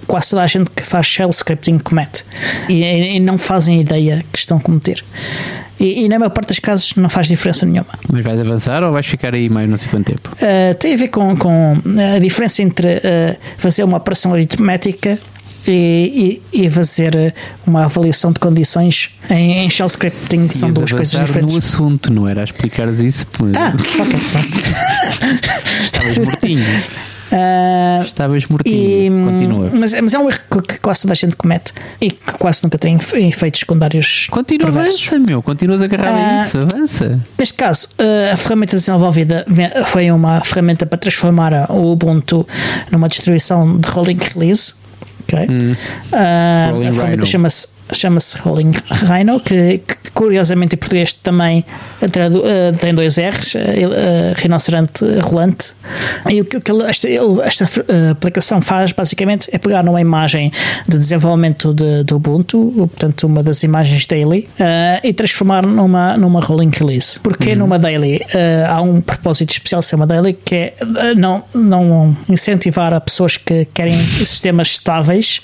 quase 0.07 0.31
toda 0.31 0.42
a 0.42 0.47
gente 0.47 0.71
que 0.71 0.83
faz 0.83 1.07
shell 1.07 1.31
scripting 1.31 1.79
comete 1.79 2.25
e, 2.68 2.85
e 2.85 3.18
não 3.21 3.38
fazem 3.38 3.81
ideia 3.81 4.25
que 4.31 4.38
estão 4.38 4.59
a 4.59 4.61
cometer. 4.61 5.03
E, 5.83 6.05
e, 6.05 6.09
na 6.09 6.16
maior 6.16 6.31
parte 6.31 6.49
dos 6.49 6.61
casos 6.61 6.95
não 6.95 7.09
faz 7.09 7.27
diferença 7.27 7.66
nenhuma. 7.66 7.88
Mas 8.09 8.25
vais 8.25 8.38
avançar 8.38 8.85
ou 8.85 8.92
vais 8.92 9.05
ficar 9.05 9.35
aí 9.35 9.49
mais 9.49 9.68
não 9.68 9.77
sei 9.77 9.88
quanto 9.88 10.12
tempo? 10.12 10.31
Uh, 10.35 10.75
tem 10.77 10.95
a 10.95 10.97
ver 10.97 11.09
com, 11.09 11.37
com 11.37 11.83
a 12.14 12.18
diferença 12.21 12.62
entre 12.62 12.99
uh, 12.99 13.37
fazer 13.59 13.83
uma 13.83 13.97
operação 13.97 14.33
aritmética 14.33 15.18
e, 15.66 16.40
e, 16.53 16.64
e, 16.64 16.70
fazer 16.70 17.35
uma 17.66 17.85
avaliação 17.85 18.33
de 18.33 18.40
condições 18.40 19.11
em, 19.31 19.64
em 19.64 19.70
shell 19.70 19.87
scripting 19.87 20.48
Sim, 20.48 20.48
são 20.48 20.72
duas 20.72 20.90
coisas 20.90 21.20
diferentes. 21.20 21.53
no 21.53 21.59
assunto, 21.59 22.12
não 22.12 22.29
era 22.29 22.40
a 22.40 22.44
explicares 22.44 22.98
isso? 22.98 23.27
Ah, 23.57 23.72
ok. 24.03 24.18
Estavas 25.85 26.18
mortinho. 26.18 26.64
Uh, 27.33 28.03
Estavas 28.05 28.46
mortinho. 28.46 29.31
Continua. 29.31 29.70
Mas, 29.72 29.94
mas, 30.01 30.14
é 30.14 30.18
um 30.18 30.29
erro 30.29 30.62
que 30.68 30.79
quase 30.79 31.03
toda 31.03 31.12
a 31.12 31.16
gente 31.16 31.35
comete 31.35 31.72
e 32.01 32.11
que 32.11 32.33
quase 32.35 32.62
nunca 32.62 32.79
tem 32.79 32.96
efeitos 32.96 33.61
secundários. 33.61 34.27
Continua, 34.31 34.70
perversos. 34.70 35.09
avança, 35.09 35.25
meu. 35.27 35.42
Continuas 35.42 35.81
agarrado 35.81 36.14
uh, 36.14 36.18
a 36.18 36.46
isso. 36.46 36.59
Avança. 36.59 37.20
Neste 37.38 37.55
caso, 37.55 37.88
uh, 37.98 38.33
a 38.33 38.37
ferramenta 38.37 38.77
desenvolvida 38.77 39.46
foi 39.87 40.11
uma 40.11 40.40
ferramenta 40.42 40.85
para 40.85 40.98
transformar 40.98 41.70
o 41.70 41.92
Ubuntu 41.92 42.46
numa 42.90 43.09
distribuição 43.09 43.79
de 43.79 43.88
rolling 43.88 44.18
release. 44.35 44.75
Okay? 45.33 45.47
Hum. 45.49 45.75
a 46.12 46.92
ferramenta 46.92 47.25
chama-se 47.25 47.68
chama-se 47.92 48.38
Rolling 48.38 48.73
Rhino, 48.90 49.40
que, 49.40 49.79
que, 49.79 50.11
curiosamente 50.12 50.75
em 50.75 50.79
português 50.79 51.12
também 51.12 51.64
uh, 52.01 52.77
tem 52.79 52.95
dois 52.95 53.16
R's, 53.18 53.55
uh, 53.55 53.59
rinoceronte 54.37 55.05
rolante. 55.21 55.73
E 56.29 56.40
o 56.40 56.45
que, 56.45 56.61
que 56.61 56.73
esta, 56.83 57.09
esta 57.45 57.66
aplicação 58.11 58.61
faz 58.61 58.92
basicamente 58.92 59.49
é 59.53 59.59
pegar 59.59 59.83
numa 59.83 60.01
imagem 60.01 60.51
de 60.88 60.99
desenvolvimento 60.99 61.75
de, 61.75 62.05
de 62.05 62.14
Ubuntu, 62.14 62.73
portanto, 62.77 63.27
uma 63.27 63.42
das 63.42 63.62
imagens 63.62 64.07
daily, 64.07 64.49
e 65.03 65.12
transformar 65.12 65.66
numa, 65.66 66.16
numa 66.16 66.40
rolling 66.40 66.71
release. 66.71 67.18
Porque 67.21 67.51
uhum. 67.51 67.59
numa 67.59 67.79
daily 67.79 68.21
há 68.68 68.81
um 68.81 69.01
propósito 69.01 69.51
especial 69.51 69.83
ser 69.83 69.97
uma 69.97 70.07
daily 70.07 70.33
que 70.33 70.55
é 70.55 70.75
não, 71.16 71.42
não 71.55 72.16
incentivar 72.29 72.95
a 72.95 73.01
pessoas 73.01 73.37
que 73.37 73.66
querem 73.66 73.99
sistemas 74.07 74.68
estáveis 74.68 75.40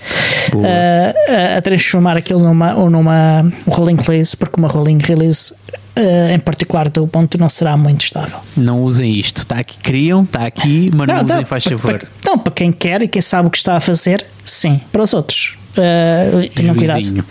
a 1.57 1.61
transformar 1.61 2.17
aquilo 2.17 2.38
numa, 2.39 2.75
ou 2.75 2.91
numa 2.91 3.41
rolling 3.67 3.97
release, 3.97 4.37
porque 4.37 4.59
uma 4.59 4.69
rolling 4.69 4.99
release 4.99 5.55
Uh, 5.99 6.33
em 6.33 6.39
particular 6.39 6.89
do 6.89 7.09
ponto 7.09 7.37
não 7.39 7.49
será 7.49 7.77
muito 7.77 8.05
estável. 8.05 8.39
Não 8.57 8.85
usem 8.85 9.11
isto, 9.19 9.39
está 9.39 9.57
aqui, 9.57 9.77
criam, 9.79 10.23
está 10.23 10.47
aqui, 10.47 10.93
mas 10.95 11.09
não, 11.09 11.17
não 11.17 11.25
usem, 11.25 11.45
faz 11.45 11.65
favor. 11.65 11.99
Para, 11.99 12.09
não, 12.25 12.39
para 12.39 12.53
quem 12.53 12.71
quer 12.71 13.03
e 13.03 13.09
quem 13.09 13.21
sabe 13.21 13.49
o 13.49 13.51
que 13.51 13.57
está 13.57 13.75
a 13.77 13.81
fazer, 13.81 14.25
sim. 14.45 14.81
Para 14.93 15.03
os 15.03 15.13
outros, 15.13 15.59
uh, 15.77 16.49
tenham 16.55 16.75
cuidado. 16.75 17.25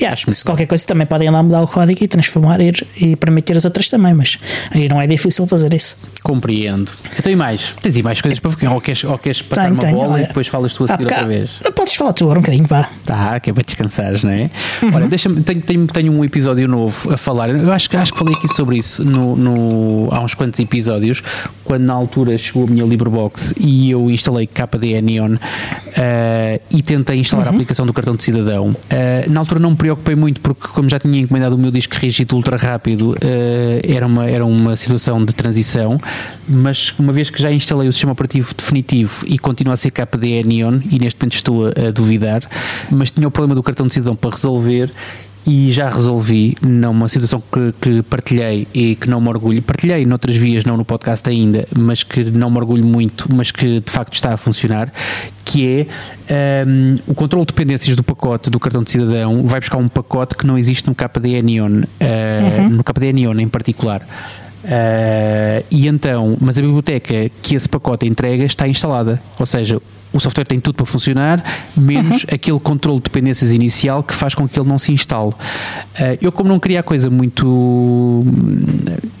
Yeah, 0.00 0.16
se 0.16 0.44
qualquer 0.44 0.66
coisa 0.66 0.86
também 0.86 1.06
podem 1.06 1.30
lá 1.30 1.42
mudar 1.42 1.62
o 1.62 1.68
código 1.68 2.02
e 2.02 2.08
transformar 2.08 2.60
e, 2.60 2.72
e 2.96 3.16
permitir 3.16 3.56
as 3.56 3.64
outras 3.64 3.88
também, 3.88 4.14
mas 4.14 4.38
aí 4.70 4.88
não 4.88 5.00
é 5.00 5.06
difícil 5.06 5.46
fazer 5.46 5.72
isso. 5.74 5.96
Compreendo. 6.22 6.90
Então 7.18 7.32
e 7.32 7.36
mais? 7.36 7.74
Tens 7.82 8.00
mais 8.02 8.20
coisas 8.20 8.38
para 8.38 8.50
ver? 8.50 8.68
Ou 8.68 8.80
queres, 8.80 9.04
ou 9.04 9.18
queres 9.18 9.42
passar 9.42 9.62
tenho, 9.62 9.74
uma 9.74 9.80
tenho, 9.80 9.96
bola 9.96 10.14
olha, 10.14 10.22
e 10.22 10.26
depois 10.26 10.46
falas 10.46 10.72
tu 10.72 10.84
a 10.84 10.88
seguir 10.88 11.04
outra 11.04 11.26
vez? 11.26 11.50
Podes 11.74 11.94
falar 11.94 12.12
tu 12.12 12.24
agora 12.24 12.38
um 12.38 12.42
bocadinho, 12.42 12.66
vá. 12.66 12.88
Tá, 13.04 13.40
que 13.40 13.50
é 13.50 13.52
para 13.52 13.64
descansares, 13.64 14.22
não 14.22 14.30
é? 14.30 14.50
Uhum. 14.82 14.94
Olha, 14.94 15.08
deixa-me, 15.08 15.42
tenho, 15.42 15.60
tenho, 15.60 15.86
tenho 15.86 16.12
um 16.12 16.24
episódio 16.24 16.68
novo 16.68 17.12
a 17.12 17.16
falar. 17.16 17.50
Eu 17.50 17.72
acho, 17.72 17.88
acho 17.96 18.12
que 18.12 18.18
falei 18.18 18.34
aqui 18.34 18.48
sobre 18.48 18.78
isso 18.78 19.04
no, 19.04 19.36
no, 19.36 20.08
há 20.12 20.20
uns 20.20 20.34
quantos 20.34 20.58
episódios, 20.60 21.22
quando 21.64 21.82
na 21.82 21.94
altura 21.94 22.36
chegou 22.38 22.64
a 22.64 22.66
minha 22.66 22.84
LibreBox 22.84 23.54
e 23.58 23.90
eu 23.90 24.10
instalei 24.10 24.46
KDE 24.46 25.00
Neon 25.02 25.34
uh, 25.34 25.38
e 26.70 26.82
tentei 26.82 27.18
instalar 27.18 27.46
uhum. 27.46 27.52
a 27.52 27.54
aplicação 27.54 27.81
do 27.86 27.92
cartão 27.92 28.16
de 28.16 28.24
cidadão. 28.24 28.68
Uh, 28.68 29.30
na 29.30 29.40
altura 29.40 29.60
não 29.60 29.70
me 29.70 29.76
preocupei 29.76 30.14
muito 30.14 30.40
porque, 30.40 30.68
como 30.68 30.88
já 30.88 30.98
tinha 30.98 31.20
encomendado 31.20 31.54
o 31.54 31.58
meu 31.58 31.70
disco 31.70 31.94
rígido 31.96 32.36
ultra 32.36 32.56
rápido, 32.56 33.12
uh, 33.12 33.16
era, 33.86 34.06
uma, 34.06 34.28
era 34.28 34.44
uma 34.44 34.76
situação 34.76 35.24
de 35.24 35.32
transição 35.32 36.00
mas 36.48 36.94
uma 36.98 37.12
vez 37.12 37.30
que 37.30 37.40
já 37.40 37.50
instalei 37.50 37.88
o 37.88 37.92
sistema 37.92 38.12
operativo 38.12 38.54
definitivo 38.54 39.24
e 39.26 39.38
continua 39.38 39.74
a 39.74 39.76
ser 39.76 39.90
KDE 39.90 40.42
Neon, 40.44 40.80
e 40.90 40.98
neste 40.98 41.20
momento 41.20 41.34
estou 41.34 41.66
a, 41.66 41.88
a 41.88 41.90
duvidar, 41.90 42.42
mas 42.90 43.10
tinha 43.10 43.26
o 43.26 43.30
problema 43.30 43.54
do 43.54 43.62
cartão 43.62 43.86
de 43.86 43.94
cidadão 43.94 44.16
para 44.16 44.30
resolver 44.30 44.90
e 45.46 45.72
já 45.72 45.90
resolvi 45.90 46.56
numa 46.62 47.08
situação 47.08 47.42
que, 47.52 47.74
que, 47.80 48.02
partilhei 48.02 48.66
e 48.72 48.94
que 48.94 49.08
não 49.08 49.20
me 49.20 49.28
orgulho, 49.28 49.60
partilhei 49.62 50.06
noutras 50.06 50.36
vias, 50.36 50.64
não 50.64 50.76
no 50.76 50.84
podcast 50.84 51.28
ainda, 51.28 51.66
mas 51.76 52.02
que 52.02 52.24
não 52.24 52.50
me 52.50 52.58
orgulho 52.58 52.84
muito, 52.84 53.32
mas 53.32 53.50
que 53.50 53.80
de 53.80 53.90
facto 53.90 54.14
está 54.14 54.34
a 54.34 54.36
funcionar, 54.36 54.92
que 55.44 55.86
é 56.28 56.64
um, 56.66 56.98
o 57.08 57.14
controle 57.14 57.44
de 57.44 57.52
dependências 57.52 57.96
do 57.96 58.02
pacote 58.02 58.50
do 58.50 58.60
cartão 58.60 58.82
de 58.82 58.90
cidadão 58.90 59.42
vai 59.42 59.58
buscar 59.58 59.78
um 59.78 59.88
pacote 59.88 60.36
que 60.36 60.46
não 60.46 60.56
existe 60.56 60.86
no 60.88 60.94
KDE 60.94 61.42
Neon, 61.42 61.82
uh, 61.82 62.60
uhum. 62.60 62.68
no 62.70 62.84
KDE 62.84 63.12
Neon 63.12 63.38
em 63.40 63.48
particular. 63.48 64.02
Uh, 64.64 65.64
e 65.72 65.88
então, 65.88 66.36
mas 66.40 66.56
a 66.56 66.62
biblioteca 66.62 67.28
que 67.42 67.56
esse 67.56 67.68
pacote 67.68 68.06
entrega 68.06 68.44
está 68.44 68.68
instalada, 68.68 69.20
ou 69.38 69.44
seja, 69.44 69.80
o 70.12 70.20
software 70.20 70.44
tem 70.44 70.60
tudo 70.60 70.74
para 70.74 70.86
funcionar, 70.86 71.42
menos 71.76 72.24
uhum. 72.24 72.34
aquele 72.34 72.60
controle 72.60 72.98
de 72.98 73.04
dependências 73.04 73.50
inicial 73.50 74.02
que 74.02 74.14
faz 74.14 74.34
com 74.34 74.46
que 74.46 74.58
ele 74.58 74.68
não 74.68 74.78
se 74.78 74.92
instale. 74.92 75.30
Uh, 75.30 76.18
eu, 76.20 76.30
como 76.30 76.48
não 76.48 76.58
queria 76.58 76.80
a 76.80 76.82
coisa 76.82 77.08
muito. 77.10 77.44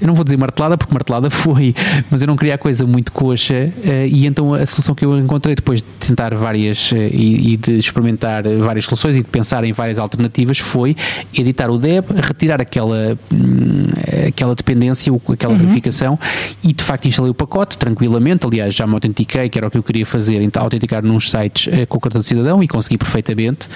Eu 0.00 0.06
não 0.06 0.14
vou 0.14 0.24
dizer 0.24 0.36
martelada, 0.36 0.76
porque 0.76 0.92
martelada 0.92 1.28
foi, 1.30 1.74
mas 2.10 2.20
eu 2.22 2.28
não 2.28 2.36
queria 2.36 2.54
a 2.54 2.58
coisa 2.58 2.86
muito 2.86 3.12
coxa, 3.12 3.72
uh, 3.84 4.06
e 4.06 4.26
então 4.26 4.54
a 4.54 4.64
solução 4.66 4.94
que 4.94 5.04
eu 5.04 5.18
encontrei 5.18 5.54
depois 5.54 5.80
de 5.80 5.88
tentar 6.06 6.34
várias 6.34 6.92
uh, 6.92 6.96
e, 6.96 7.54
e, 7.54 7.56
de 7.56 7.78
experimentar 7.78 8.42
várias 8.58 8.84
soluções 8.84 9.16
e 9.16 9.22
de 9.22 9.28
pensar 9.28 9.64
em 9.64 9.72
várias 9.72 9.98
alternativas 9.98 10.58
foi 10.58 10.96
editar 11.32 11.70
o 11.70 11.78
DEB, 11.78 12.06
retirar 12.22 12.60
aquela, 12.60 13.18
hum, 13.32 13.86
aquela 14.28 14.54
dependência, 14.54 15.12
aquela 15.32 15.52
uhum. 15.52 15.58
verificação, 15.58 16.18
e 16.62 16.72
de 16.72 16.84
facto 16.84 17.06
instalei 17.06 17.30
o 17.30 17.34
pacote 17.34 17.78
tranquilamente. 17.78 18.46
Aliás, 18.46 18.74
já 18.74 18.86
me 18.86 18.94
autentiquei, 18.94 19.48
que 19.48 19.58
era 19.58 19.68
o 19.68 19.70
que 19.70 19.78
eu 19.78 19.82
queria 19.82 20.04
fazer, 20.04 20.42
então 20.42 20.62
autenticar 20.82 21.02
nos 21.02 21.30
sites 21.30 21.66
uh, 21.66 21.86
com 21.86 21.98
o 21.98 22.00
cartão 22.00 22.20
de 22.20 22.26
cidadão 22.26 22.62
e 22.62 22.68
consegui 22.68 22.98
perfeitamente. 22.98 23.68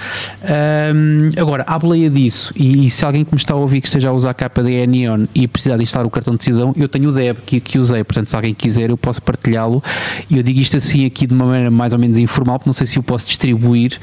Um, 0.43 1.31
agora, 1.39 1.63
à 1.67 1.79
boleia 1.79 2.09
disso, 2.09 2.53
e, 2.55 2.87
e, 2.87 2.89
se 2.89 3.05
alguém 3.05 3.23
que 3.23 3.33
me 3.33 3.37
está 3.37 3.53
a 3.53 3.57
ouvir 3.57 3.81
que 3.81 3.87
esteja 3.87 4.09
a 4.09 4.13
usar 4.13 4.31
a 4.31 4.33
KDE 4.33 4.85
Neon 4.87 5.25
e 5.33 5.47
precisar 5.47 5.77
de 5.77 5.83
instalar 5.83 6.05
o 6.05 6.09
cartão 6.09 6.35
de 6.35 6.43
cidadão, 6.43 6.73
eu 6.77 6.87
tenho 6.87 7.09
o 7.09 7.11
DEB 7.11 7.37
que, 7.45 7.59
que 7.59 7.79
usei, 7.79 8.03
portanto, 8.03 8.29
se 8.29 8.35
alguém 8.35 8.53
quiser, 8.53 8.89
eu 8.89 8.97
posso 8.97 9.21
partilhá-lo. 9.21 9.83
E 10.29 10.37
eu 10.37 10.43
digo 10.43 10.59
isto 10.59 10.77
assim 10.77 11.05
aqui 11.05 11.25
de 11.25 11.33
uma 11.33 11.45
maneira 11.45 11.71
mais 11.71 11.93
ou 11.93 11.99
menos 11.99 12.17
informal, 12.17 12.59
porque 12.59 12.69
não 12.69 12.73
sei 12.73 12.87
se 12.87 12.99
o 12.99 13.03
posso 13.03 13.25
distribuir. 13.27 13.99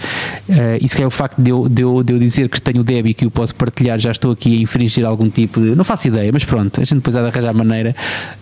Uh, 0.49 0.79
e 0.81 0.89
se 0.89 1.05
o 1.05 1.11
facto 1.11 1.41
de 1.41 1.51
eu, 1.51 1.69
de, 1.69 1.83
eu, 1.83 2.03
de 2.03 2.13
eu 2.15 2.19
dizer 2.19 2.49
que 2.49 2.61
tenho 2.61 2.81
o 2.81 2.85
DEB 2.85 3.11
e 3.11 3.15
que 3.15 3.27
o 3.27 3.31
posso 3.31 3.55
partilhar, 3.55 3.99
já 3.99 4.11
estou 4.11 4.33
aqui 4.33 4.59
a 4.59 4.63
infringir 4.63 5.05
algum 5.05 5.29
tipo 5.29 5.61
de. 5.61 5.75
Não 5.75 5.85
faço 5.85 6.09
ideia, 6.09 6.31
mas 6.33 6.45
pronto, 6.45 6.81
a 6.81 6.85
gente 6.85 6.97
depois 6.97 7.17
há 7.17 7.23
de 7.23 7.29
arranjar 7.29 7.53
maneira 7.53 7.95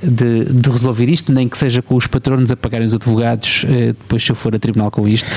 de, 0.03 0.45
de 0.45 0.71
resolver 0.71 1.09
isto, 1.09 1.33
nem 1.33 1.49
que 1.49 1.59
seja 1.59 1.83
com 1.83 1.97
os 1.97 2.07
patronos 2.07 2.51
a 2.51 2.57
pagarem 2.57 2.87
os 2.87 2.95
advogados, 2.95 3.65
uh, 3.65 3.69
depois 3.87 4.23
se 4.23 4.31
eu 4.31 4.37
for 4.37 4.52
a 4.57 4.59
tribunal 4.59 4.91
com 4.91 5.07
isto, 5.09 5.31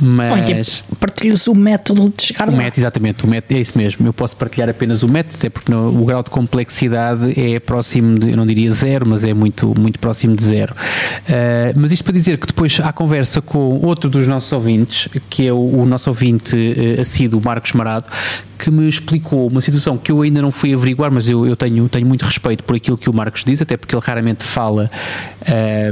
mas. 0.00 0.82
Partilhas 0.98 1.46
o 1.46 1.54
método 1.54 2.12
de 2.16 2.22
chegar 2.22 2.48
o 2.48 2.52
lá. 2.52 2.58
método, 2.58 2.80
exatamente, 2.80 3.24
o 3.24 3.28
método, 3.28 3.54
é 3.54 3.60
isso 3.60 3.76
mesmo. 3.76 4.06
Eu 4.06 4.12
posso 4.12 4.36
partilhar 4.36 4.68
apenas 4.68 5.02
o 5.02 5.08
método, 5.08 5.36
até 5.36 5.50
porque 5.50 5.70
no, 5.70 6.02
o 6.02 6.04
grau 6.04 6.22
de 6.22 6.30
complexidade 6.30 7.38
é 7.38 7.58
próximo, 7.60 8.18
de, 8.18 8.30
eu 8.30 8.36
não 8.36 8.46
diria 8.46 8.70
zero, 8.70 9.08
mas 9.08 9.24
é 9.24 9.34
muito, 9.34 9.74
muito 9.78 9.98
próximo 9.98 10.34
de 10.34 10.44
zero. 10.44 10.74
Uh, 10.74 11.72
mas 11.76 11.92
isto 11.92 12.04
para 12.04 12.12
dizer 12.12 12.38
que 12.38 12.46
depois 12.46 12.78
há 12.80 12.92
conversa 12.92 13.40
com 13.40 13.80
outro 13.84 14.08
dos 14.08 14.26
nossos 14.26 14.52
ouvintes, 14.52 15.08
que 15.28 15.46
é 15.46 15.52
o, 15.52 15.80
o 15.80 15.86
nosso 15.86 16.10
ouvinte 16.10 16.56
uh, 16.56 17.00
assíduo, 17.00 17.40
Marcos 17.42 17.72
Marado, 17.72 18.06
que 18.62 18.70
me 18.70 18.88
explicou 18.88 19.48
uma 19.48 19.60
situação 19.60 19.98
que 19.98 20.12
eu 20.12 20.22
ainda 20.22 20.40
não 20.40 20.52
fui 20.52 20.72
averiguar, 20.72 21.10
mas 21.10 21.28
eu, 21.28 21.44
eu 21.44 21.56
tenho, 21.56 21.88
tenho 21.88 22.06
muito 22.06 22.24
respeito 22.24 22.62
por 22.62 22.76
aquilo 22.76 22.96
que 22.96 23.10
o 23.10 23.12
Marcos 23.12 23.42
diz, 23.44 23.60
até 23.60 23.76
porque 23.76 23.92
ele 23.92 24.02
raramente 24.04 24.44
fala, 24.44 24.88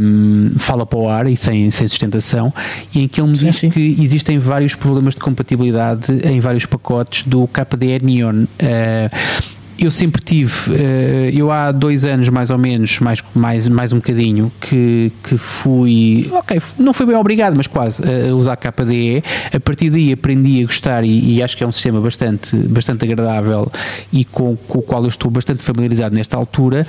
um, 0.00 0.50
ehm, 0.52 0.58
fala 0.58 0.86
para 0.86 0.98
o 0.98 1.08
ar 1.08 1.26
e 1.26 1.36
sem, 1.36 1.68
sem 1.72 1.88
sustentação, 1.88 2.54
em 2.94 3.08
que 3.08 3.20
ele 3.20 3.28
me 3.28 3.36
sim, 3.36 3.46
diz 3.46 3.56
sim. 3.56 3.70
que 3.70 3.96
existem 4.00 4.38
vários 4.38 4.74
problemas 4.74 5.14
de 5.14 5.20
compatibilidade 5.20 6.12
em 6.24 6.40
vários 6.40 6.66
pacotes 6.66 7.22
do 7.24 7.46
KDE 7.48 8.00
Neon. 8.02 8.44
Uh, 8.44 9.50
eu 9.80 9.90
sempre 9.90 10.22
tive, 10.22 10.52
eh, 10.74 11.30
eu 11.32 11.50
há 11.50 11.72
dois 11.72 12.04
anos 12.04 12.28
mais 12.28 12.50
ou 12.50 12.58
menos, 12.58 12.98
mais, 12.98 13.24
mais, 13.34 13.66
mais 13.66 13.92
um 13.94 13.96
bocadinho, 13.96 14.52
que, 14.60 15.10
que 15.24 15.38
fui, 15.38 16.28
ok, 16.32 16.60
não 16.78 16.92
fui 16.92 17.06
bem 17.06 17.16
obrigado, 17.16 17.56
mas 17.56 17.66
quase, 17.66 18.02
a 18.02 18.34
usar 18.34 18.56
KDE. 18.56 19.24
A 19.54 19.58
partir 19.58 19.88
daí 19.88 20.12
aprendi 20.12 20.62
a 20.62 20.66
gostar 20.66 21.02
e, 21.02 21.36
e 21.36 21.42
acho 21.42 21.56
que 21.56 21.64
é 21.64 21.66
um 21.66 21.72
sistema 21.72 21.98
bastante, 21.98 22.54
bastante 22.54 23.06
agradável 23.06 23.72
e 24.12 24.22
com, 24.22 24.54
com 24.54 24.80
o 24.80 24.82
qual 24.82 25.02
eu 25.02 25.08
estou 25.08 25.30
bastante 25.30 25.62
familiarizado 25.62 26.14
nesta 26.14 26.36
altura. 26.36 26.86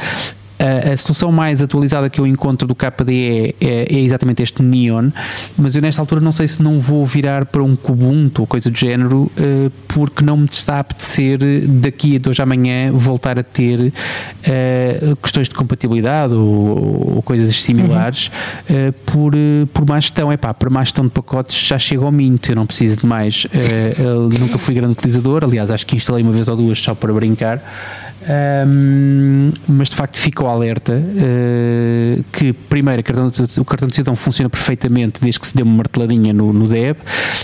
A, 0.62 0.94
a, 0.94 0.98
solução 0.98 1.32
mais 1.32 1.60
atualizada 1.62 2.08
que 2.08 2.22
eu 2.22 2.28
encontro 2.28 2.68
do 2.68 2.76
KDE 2.76 3.56
é, 3.60 3.88
é, 3.90 4.00
exatamente 4.00 4.44
este 4.44 4.62
Neon, 4.62 5.10
mas 5.58 5.76
eu 5.76 5.82
nesta 5.82 6.00
altura 6.00 6.22
não 6.22 6.32
sei 6.32 6.48
se 6.48 6.62
não 6.62 6.80
vou 6.80 7.04
virar 7.04 7.48
para 7.48 7.64
um 7.64 7.76
Kubuntu 7.76 8.44
ou 8.44 8.48
coisa 8.48 8.70
do 8.70 8.78
género, 8.78 9.24
uh, 9.24 9.72
porque 9.88 10.24
não 10.24 10.38
me 10.38 10.46
está 10.46 10.76
a 10.76 10.80
apetecer 10.80 11.40
daqui 11.68 12.18
a 12.18 12.20
dois 12.20 12.40
amanhã 12.40 12.92
voltar 12.92 13.40
a 13.40 13.44
ter 13.44 13.80
uh, 13.80 15.16
questões 15.16 15.50
de 15.50 15.56
compatibilidade 15.56 16.34
ou, 16.36 17.16
ou 17.16 17.22
coisas 17.24 17.60
similares 17.60 18.30
uhum. 18.70 18.90
uh, 18.90 18.94
por, 19.06 19.34
por 19.74 19.88
má 19.88 20.00
gestão. 20.00 20.32
É 20.32 20.38
pá, 20.38 20.54
para 20.54 20.70
má 20.70 20.84
gestão 20.84 21.06
de 21.06 21.12
pacotes 21.12 21.58
já 21.58 21.80
chega 21.80 22.06
ao 22.06 22.12
Mint, 22.12 22.50
eu 22.50 22.56
não 22.56 22.68
preciso 22.68 23.00
de 23.00 23.06
mais. 23.08 23.48
nunca 24.40 24.60
fui 24.60 24.76
grande 24.76 24.94
utilizador, 24.94 25.44
aliás, 25.44 25.72
acho 25.72 25.88
que 25.88 25.96
instalei 25.96 26.24
uma 26.24 26.32
vez 26.32 26.48
ou 26.48 26.56
duas 26.56 26.80
só 26.80 26.94
para 26.94 27.12
brincar. 27.12 27.62
Um, 28.22 29.52
mas 29.68 29.90
de 29.90 29.96
facto 29.96 30.20
fica 30.20 30.44
o 30.44 30.48
alerta 30.48 30.94
uh, 30.94 32.24
que 32.32 32.54
primeiro 32.54 33.02
cartão, 33.02 33.32
o 33.58 33.66
cartão 33.66 33.88
de 33.88 33.96
cidadão 33.96 34.16
funciona 34.16 34.48
perfeitamente 34.48 35.20
desde 35.20 35.40
que 35.40 35.48
se 35.48 35.56
dê 35.58 35.64
uma 35.64 35.78
marteladinha 35.78 36.32
no, 36.32 36.54
no 36.54 36.68
DEB 36.68 37.00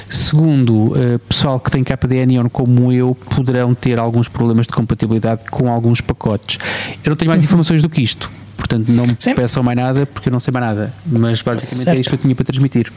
segundo, 0.07 0.93
uh, 0.93 1.19
pessoal 1.27 1.59
que 1.59 1.71
tem 1.71 1.83
KDE 1.83 2.27
Neon 2.27 2.47
como 2.49 2.91
eu 2.91 3.15
poderão 3.15 3.73
ter 3.73 3.97
alguns 3.97 4.27
problemas 4.27 4.67
de 4.67 4.73
compatibilidade 4.73 5.49
com 5.49 5.67
alguns 5.67 5.99
pacotes 5.99 6.59
eu 7.03 7.09
não 7.09 7.15
tenho 7.15 7.29
mais 7.29 7.41
uhum. 7.41 7.45
informações 7.45 7.81
do 7.81 7.89
que 7.89 8.03
isto 8.03 8.29
portanto 8.55 8.87
não 8.89 9.03
me 9.03 9.15
Sim. 9.17 9.33
peçam 9.33 9.63
mais 9.63 9.77
nada 9.77 10.05
porque 10.05 10.29
eu 10.29 10.31
não 10.31 10.39
sei 10.39 10.51
mais 10.51 10.63
nada 10.63 10.93
mas 11.07 11.41
basicamente 11.41 11.85
certo. 11.85 11.97
é 11.97 12.01
isto 12.01 12.09
que 12.09 12.15
eu 12.15 12.19
tinha 12.19 12.35
para 12.35 12.45
transmitir 12.45 12.93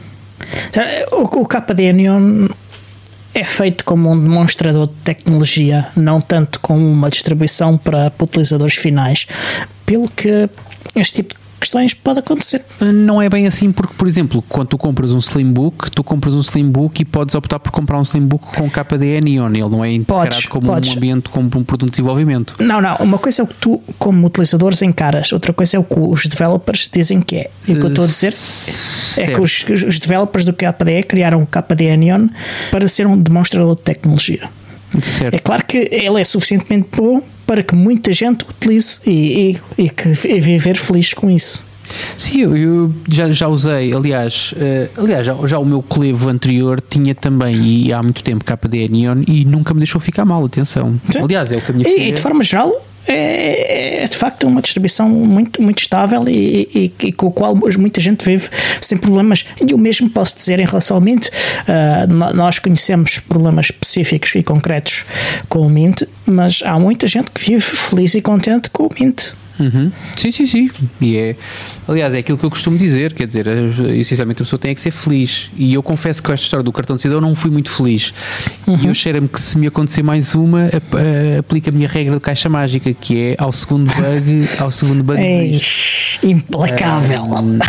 o, 1.11 1.27
Neon 1.93 2.47
é 3.33 3.43
feito 3.43 3.85
como 3.85 4.11
um 4.11 4.19
demonstrador 4.19 4.87
de 4.87 4.93
tecnologia, 5.03 5.87
não 5.95 6.19
tanto 6.19 6.59
como 6.59 6.85
uma 6.85 7.09
distribuição 7.09 7.77
para 7.77 8.11
utilizadores 8.21 8.75
finais, 8.75 9.27
pelo 9.85 10.09
que 10.09 10.49
este 10.95 11.15
tipo 11.15 11.35
de 11.35 11.40
questões 11.61 11.93
pode 11.93 12.19
acontecer. 12.19 12.65
Não 12.79 13.21
é 13.21 13.29
bem 13.29 13.45
assim, 13.45 13.71
porque, 13.71 13.93
por 13.93 14.07
exemplo, 14.07 14.43
quando 14.49 14.69
tu 14.69 14.77
compras 14.77 15.13
um 15.13 15.19
Slimbook, 15.19 15.91
tu 15.91 16.03
compras 16.03 16.33
um 16.33 16.39
Slimbook 16.39 17.01
e 17.01 17.05
podes 17.05 17.35
optar 17.35 17.59
por 17.59 17.71
comprar 17.71 17.99
um 17.99 18.01
Slimbook 18.01 18.57
com 18.57 18.69
KDE 18.69 19.21
Neon. 19.21 19.49
Ele 19.49 19.69
não 19.69 19.85
é 19.85 19.91
integrado 19.91 20.29
podes, 20.29 20.45
como 20.47 20.67
podes. 20.67 20.89
um 20.89 20.97
ambiente, 20.97 21.29
como 21.29 21.45
um 21.47 21.63
produto 21.63 21.85
de 21.85 21.91
desenvolvimento. 21.91 22.55
Não, 22.59 22.81
não. 22.81 22.95
Uma 22.97 23.19
coisa 23.19 23.41
é 23.41 23.45
o 23.45 23.47
que 23.47 23.55
tu, 23.55 23.81
como 23.99 24.25
utilizadores, 24.25 24.81
encaras. 24.81 25.31
Outra 25.31 25.53
coisa 25.53 25.77
é 25.77 25.79
o 25.79 25.83
que 25.83 25.99
os 25.99 26.25
developers 26.25 26.89
dizem 26.91 27.21
que 27.21 27.35
é. 27.37 27.51
E 27.67 27.73
o 27.73 27.79
que 27.79 27.85
eu 27.85 27.89
estou 27.89 28.03
a 28.03 28.07
dizer 28.07 28.33
é 29.17 29.27
que 29.31 29.39
os, 29.39 29.65
os 29.87 29.99
developers 29.99 30.43
do 30.43 30.53
KDE 30.53 31.03
criaram 31.07 31.43
o 31.43 31.47
KDE 31.47 31.95
Neon 31.95 32.27
para 32.71 32.87
ser 32.87 33.05
um 33.05 33.17
demonstrador 33.17 33.75
de 33.75 33.83
tecnologia. 33.83 34.49
Certo. 35.01 35.33
É 35.33 35.39
claro 35.39 35.63
que 35.65 35.77
ele 35.91 36.19
é 36.19 36.23
suficientemente 36.23 36.89
bom 36.97 37.21
para 37.51 37.63
que 37.63 37.75
muita 37.75 38.13
gente 38.13 38.45
utilize 38.45 39.01
e, 39.05 39.59
e, 39.77 39.83
e 39.83 39.89
que 39.89 40.07
e 40.25 40.39
viver 40.39 40.77
feliz 40.77 41.13
com 41.13 41.29
isso. 41.29 41.61
Sim, 42.15 42.43
eu, 42.43 42.55
eu, 42.55 42.93
já, 43.09 43.29
já 43.29 43.49
usei, 43.49 43.93
aliás, 43.93 44.53
uh, 44.53 45.01
aliás 45.03 45.25
já, 45.25 45.35
já, 45.45 45.59
o 45.59 45.65
meu 45.65 45.83
clevo 45.83 46.29
anterior 46.29 46.79
tinha 46.79 47.13
também, 47.13 47.61
e 47.61 47.91
há 47.91 48.01
muito 48.01 48.23
tempo, 48.23 48.45
KDE 48.45 48.87
Neon, 48.87 49.23
e 49.27 49.43
nunca 49.43 49.73
me 49.73 49.81
deixou 49.81 49.99
ficar 49.99 50.23
mal, 50.23 50.45
atenção. 50.45 50.97
Sim. 51.11 51.19
Aliás, 51.19 51.51
é 51.51 51.57
o 51.57 51.61
que 51.61 51.71
a 51.71 51.75
minha 51.75 51.89
e, 51.89 52.07
e 52.07 52.13
de 52.13 52.21
forma 52.21 52.41
geral, 52.41 52.71
é, 53.07 54.03
é, 54.03 54.07
de 54.07 54.15
facto 54.15 54.47
uma 54.47 54.61
distribuição 54.61 55.09
muito, 55.09 55.61
muito 55.61 55.79
estável 55.79 56.23
e, 56.27 56.67
e, 56.73 56.93
e, 57.07 57.11
com 57.11 57.27
o 57.27 57.31
qual 57.31 57.55
muita 57.55 57.99
gente 57.99 58.23
vive 58.23 58.49
sem 58.79 58.97
problemas. 58.97 59.45
E 59.59 59.73
o 59.73 59.77
mesmo 59.77 60.09
posso 60.09 60.35
dizer 60.35 60.59
em 60.59 60.65
relação 60.65 60.97
ao 60.97 61.01
Mint. 61.01 61.27
Uh, 61.27 62.33
nós 62.33 62.59
conhecemos 62.59 63.19
problemas 63.19 63.67
específicos 63.67 64.35
e 64.35 64.43
concretos 64.43 65.05
com 65.49 65.59
o 65.59 65.69
Mint, 65.69 66.03
mas 66.25 66.61
há 66.63 66.79
muita 66.79 67.07
gente 67.07 67.31
que 67.31 67.43
vive 67.43 67.61
feliz 67.61 68.15
e 68.15 68.21
contente 68.21 68.69
com 68.69 68.85
o 68.85 68.89
Mint. 68.99 69.33
Uhum. 69.61 69.91
Sim, 70.15 70.31
sim, 70.31 70.45
sim. 70.45 70.69
E 70.99 71.17
é, 71.17 71.35
aliás, 71.87 72.13
é 72.13 72.19
aquilo 72.19 72.37
que 72.37 72.45
eu 72.45 72.49
costumo 72.49 72.77
dizer, 72.77 73.13
quer 73.13 73.27
dizer, 73.27 73.45
essencialmente 73.95 74.41
a 74.41 74.45
pessoa 74.45 74.59
tem 74.59 74.73
que 74.73 74.81
ser 74.81 74.91
feliz. 74.91 75.51
E 75.55 75.73
eu 75.73 75.83
confesso 75.83 76.21
que 76.21 76.27
com 76.27 76.33
esta 76.33 76.43
história 76.43 76.63
do 76.63 76.71
cartão 76.71 76.95
de 76.95 77.01
cidadão 77.01 77.21
não 77.21 77.35
fui 77.35 77.51
muito 77.51 77.69
feliz. 77.69 78.13
Uhum. 78.67 78.79
E 78.83 78.87
eu 78.87 78.93
cheiro-me 78.93 79.27
que 79.27 79.39
se 79.39 79.57
me 79.57 79.67
acontecer 79.67 80.03
mais 80.03 80.33
uma, 80.35 80.69
aplica 81.39 81.69
a 81.69 81.73
minha 81.73 81.87
regra 81.87 82.15
de 82.15 82.21
caixa 82.21 82.49
mágica, 82.49 82.93
que 82.93 83.17
é 83.17 83.35
ao 83.37 83.51
segundo 83.51 83.91
bug, 83.93 84.47
ao 84.59 84.71
segundo 84.71 85.03
bug 85.03 85.19
Implacável. 86.23 87.23
Um, 87.23 87.59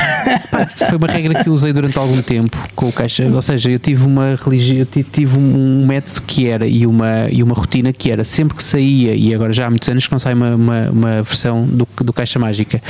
foi 0.88 0.98
uma 0.98 1.06
regra 1.06 1.42
que 1.42 1.48
eu 1.48 1.52
usei 1.52 1.72
durante 1.72 1.98
algum 1.98 2.20
tempo 2.22 2.56
com 2.74 2.88
o 2.88 2.92
caixa, 2.92 3.24
ou 3.32 3.42
seja, 3.42 3.70
eu 3.70 3.78
tive 3.78 4.04
uma 4.04 4.36
religião, 4.42 4.78
eu 4.78 5.04
tive 5.04 5.38
um, 5.38 5.86
método 5.86 6.22
que 6.22 6.46
era 6.46 6.66
e 6.66 6.86
uma, 6.86 7.28
e 7.30 7.42
uma 7.42 7.54
rotina 7.54 7.92
que 7.92 8.10
era 8.10 8.24
sempre 8.24 8.56
que 8.56 8.62
saía, 8.62 9.14
e 9.14 9.34
agora 9.34 9.52
já 9.52 9.66
há 9.66 9.70
muitos 9.70 9.88
anos 9.88 10.06
que 10.06 10.12
não 10.12 10.18
sai 10.18 10.34
uma, 10.34 10.54
uma, 10.54 10.90
uma 10.90 11.22
versão 11.22 11.64
do, 11.64 11.81
do 12.02 12.12
Caixa 12.12 12.38
Mágica. 12.38 12.82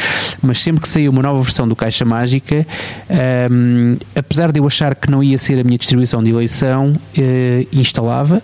Mas 0.42 0.62
sempre 0.62 0.82
que 0.82 0.88
saiu 0.88 1.10
uma 1.10 1.22
nova 1.22 1.40
versão 1.40 1.66
do 1.68 1.76
Caixa 1.76 2.04
Mágica, 2.04 2.66
um, 3.50 3.96
apesar 4.14 4.52
de 4.52 4.60
eu 4.60 4.66
achar 4.66 4.94
que 4.94 5.10
não 5.10 5.22
ia 5.22 5.38
ser 5.38 5.58
a 5.58 5.64
minha 5.64 5.78
distribuição 5.78 6.22
de 6.22 6.30
eleição, 6.30 6.92
uh, 6.92 7.66
instalava 7.72 8.42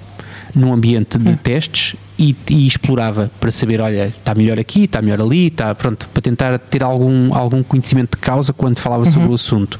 num 0.54 0.72
ambiente 0.72 1.18
de 1.18 1.30
hum. 1.30 1.36
testes 1.36 1.94
e, 2.18 2.34
e, 2.50 2.66
explorava 2.66 3.30
para 3.38 3.50
saber, 3.50 3.80
olha, 3.80 4.08
está 4.08 4.34
melhor 4.34 4.58
aqui, 4.58 4.84
está 4.84 5.00
melhor 5.00 5.20
ali, 5.20 5.46
está 5.46 5.74
pronto, 5.74 6.08
para 6.08 6.20
tentar 6.20 6.58
ter 6.58 6.82
algum, 6.82 7.32
algum 7.34 7.62
conhecimento 7.62 8.16
de 8.16 8.18
causa 8.18 8.52
quando 8.52 8.78
falava 8.78 9.04
uhum. 9.04 9.12
sobre 9.12 9.28
o 9.28 9.34
assunto. 9.34 9.78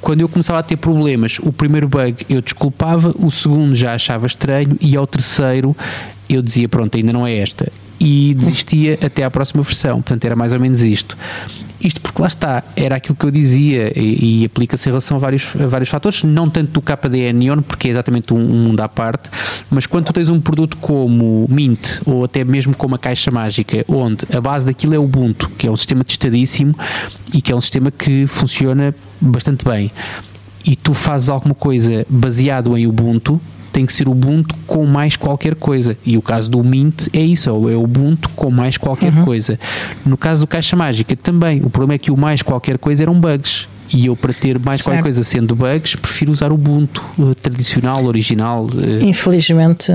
Quando 0.00 0.22
eu 0.22 0.28
começava 0.28 0.58
a 0.58 0.62
ter 0.62 0.76
problemas, 0.76 1.38
o 1.40 1.52
primeiro 1.52 1.86
bug 1.86 2.26
eu 2.28 2.40
desculpava, 2.40 3.14
o 3.16 3.30
segundo 3.30 3.74
já 3.76 3.94
achava 3.94 4.26
estranho 4.26 4.76
e 4.80 4.96
ao 4.96 5.06
terceiro 5.06 5.76
eu 6.28 6.42
dizia, 6.42 6.68
pronto, 6.68 6.96
ainda 6.96 7.12
não 7.12 7.26
é 7.26 7.36
esta 7.36 7.70
e 8.00 8.34
desistia 8.34 8.98
até 9.04 9.22
à 9.22 9.30
próxima 9.30 9.62
versão. 9.62 10.00
Portanto, 10.00 10.24
era 10.24 10.34
mais 10.34 10.52
ou 10.52 10.58
menos 10.58 10.82
isto. 10.82 11.16
Isto 11.82 12.00
porque 12.00 12.20
lá 12.20 12.28
está, 12.28 12.62
era 12.76 12.96
aquilo 12.96 13.16
que 13.16 13.24
eu 13.24 13.30
dizia 13.30 13.90
e, 13.98 14.42
e 14.42 14.44
aplica-se 14.44 14.86
em 14.88 14.92
relação 14.92 15.16
a 15.16 15.20
vários, 15.20 15.56
a 15.56 15.66
vários 15.66 15.88
fatores, 15.88 16.22
não 16.22 16.48
tanto 16.48 16.72
do 16.72 16.82
KDE 16.82 17.32
Neon, 17.32 17.62
porque 17.62 17.88
é 17.88 17.90
exatamente 17.90 18.34
um, 18.34 18.38
um, 18.38 18.64
mundo 18.64 18.80
à 18.80 18.88
parte, 18.88 19.30
mas 19.70 19.86
quando 19.86 20.04
tu 20.04 20.12
tens 20.12 20.28
um 20.28 20.38
produto 20.38 20.76
como 20.76 21.46
Mint 21.48 22.02
ou 22.04 22.24
até 22.24 22.44
mesmo 22.44 22.76
como 22.76 22.96
a 22.96 22.98
Caixa 22.98 23.30
Mágica, 23.30 23.82
onde 23.88 24.26
a 24.30 24.40
base 24.42 24.66
daquilo 24.66 24.94
é 24.94 24.98
o 24.98 25.04
Ubuntu, 25.04 25.48
que 25.56 25.66
é 25.66 25.70
um 25.70 25.76
sistema 25.76 26.04
testadíssimo 26.04 26.74
e 27.32 27.40
que 27.40 27.50
é 27.50 27.56
um 27.56 27.60
sistema 27.62 27.90
que 27.90 28.26
funciona 28.26 28.94
bastante 29.18 29.64
bem, 29.64 29.90
e 30.66 30.76
tu 30.76 30.92
fazes 30.92 31.30
alguma 31.30 31.54
coisa 31.54 32.04
baseado 32.10 32.76
em 32.76 32.86
Ubuntu, 32.86 33.40
tem 33.72 33.86
que 33.86 33.92
ser 33.92 34.08
Ubuntu 34.08 34.54
com 34.66 34.84
mais 34.86 35.16
qualquer 35.16 35.54
coisa. 35.54 35.96
E 36.04 36.16
o 36.16 36.22
caso 36.22 36.50
do 36.50 36.62
Mint 36.62 37.08
é 37.12 37.20
isso, 37.20 37.48
é 37.48 37.52
o 37.52 37.82
Ubuntu 37.82 38.28
com 38.30 38.50
mais 38.50 38.76
qualquer 38.76 39.12
uhum. 39.12 39.24
coisa. 39.24 39.58
No 40.04 40.16
caso 40.16 40.42
do 40.42 40.46
Caixa 40.46 40.76
Mágica 40.76 41.16
também, 41.16 41.60
o 41.64 41.70
problema 41.70 41.94
é 41.94 41.98
que 41.98 42.10
o 42.10 42.16
mais 42.16 42.42
qualquer 42.42 42.78
coisa 42.78 43.02
eram 43.02 43.18
bugs. 43.18 43.66
E 43.92 44.06
eu, 44.06 44.14
para 44.14 44.32
ter 44.32 44.56
mais 44.60 44.76
certo. 44.76 44.84
qualquer 44.84 45.02
coisa 45.02 45.24
sendo 45.24 45.56
bugs, 45.56 45.96
prefiro 45.96 46.30
usar 46.30 46.52
o 46.52 46.54
Ubuntu 46.54 47.02
uh, 47.18 47.34
tradicional, 47.34 48.04
original. 48.04 48.66
Uh. 48.66 49.04
Infelizmente, 49.04 49.92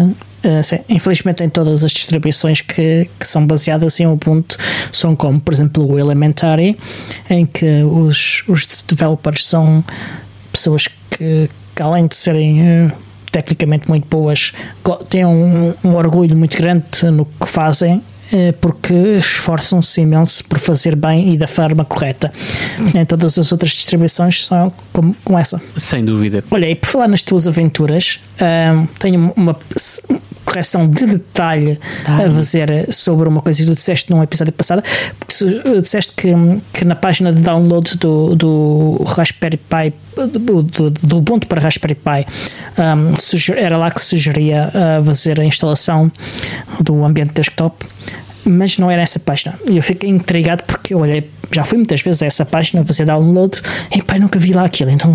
sim, 0.64 0.80
infelizmente 0.90 1.44
em 1.44 1.50
todas 1.50 1.84
as 1.84 1.92
distribuições 1.92 2.60
que, 2.60 3.10
que 3.18 3.26
são 3.26 3.48
baseadas 3.48 4.00
em 4.00 4.08
Ubuntu 4.08 4.58
são 4.92 5.16
como, 5.16 5.40
por 5.40 5.54
exemplo, 5.54 5.94
o 5.94 5.98
Elementary, 5.98 6.78
em 7.30 7.46
que 7.46 7.84
os, 7.84 8.44
os 8.48 8.84
developers 8.86 9.48
são 9.48 9.84
pessoas 10.52 10.88
que, 11.10 11.50
que 11.74 11.82
além 11.82 12.08
de 12.08 12.16
serem 12.16 12.92
tecnicamente 13.36 13.90
muito 13.90 14.08
boas, 14.08 14.54
têm 15.10 15.26
um, 15.26 15.74
um 15.84 15.96
orgulho 15.96 16.38
muito 16.38 16.56
grande 16.56 16.86
no 17.12 17.26
que 17.26 17.50
fazem 17.50 18.02
eh, 18.32 18.54
porque 18.54 18.94
esforçam-se 18.94 20.00
imenso 20.00 20.42
por 20.46 20.58
fazer 20.58 20.96
bem 20.96 21.34
e 21.34 21.38
da 21.38 21.48
forma 21.48 21.84
correta. 21.84 22.32
Em 22.96 23.04
todas 23.04 23.38
as 23.38 23.52
outras 23.52 23.74
distribuições 23.74 24.48
são 24.48 24.72
como, 24.94 25.14
como 25.24 25.38
essa. 25.38 25.62
Sem 25.76 26.06
dúvida. 26.06 26.42
Olha, 26.50 26.70
e 26.70 26.76
por 26.76 26.88
falar 26.88 27.10
nas 27.10 27.24
tuas 27.24 27.46
aventuras, 27.46 28.22
um, 28.42 28.86
tenho 29.00 29.34
uma 29.36 29.56
correção 30.46 30.88
de 30.88 31.06
detalhe 31.06 31.80
a 32.06 32.32
fazer 32.32 32.92
sobre 32.92 33.28
uma 33.28 33.42
coisa 33.42 33.62
que 33.62 33.66
tu 33.68 33.76
disseste 33.76 34.12
num 34.12 34.22
episódio 34.22 34.54
passado, 34.54 34.84
porque 35.20 35.36
tu 35.36 35.82
disseste 35.82 36.14
que, 36.16 36.34
que 36.72 36.86
na 36.86 36.96
página 36.96 37.34
de 37.34 37.42
download 37.42 37.98
do, 37.98 38.36
do 38.36 39.04
Raspberry 39.08 39.58
Pi, 39.58 39.94
do, 40.16 40.64
do, 40.64 40.90
do 40.92 41.18
Ubuntu 41.18 41.48
para 41.48 41.62
Raspberry 41.62 41.96
Pi, 41.96 42.26
um, 42.78 43.54
era 43.56 43.78
lá 43.78 43.92
que 43.92 44.02
sugeria 44.02 44.70
uh, 44.70 45.04
fazer 45.04 45.40
a 45.40 45.44
instalação 45.44 46.12
do 46.80 47.04
ambiente 47.04 47.34
desktop 47.34 47.86
mas 48.46 48.78
não 48.78 48.90
era 48.90 49.02
essa 49.02 49.20
página. 49.20 49.56
E 49.68 49.78
eu 49.78 49.84
fiquei 49.84 50.10
intrigado 50.10 50.64
porque 50.64 50.94
eu 50.94 51.00
olhei, 51.00 51.30
já 51.52 51.64
fui 51.64 51.78
muitas 51.78 52.02
vezes 52.02 52.22
a 52.22 52.26
essa 52.26 52.46
página 52.46 52.84
fazer 52.84 53.06
download 53.06 53.62
e 53.96 54.02
pai, 54.02 54.20
nunca 54.20 54.40
vi 54.40 54.54
lá 54.54 54.66
aquilo. 54.66 54.92
Então 54.92 55.14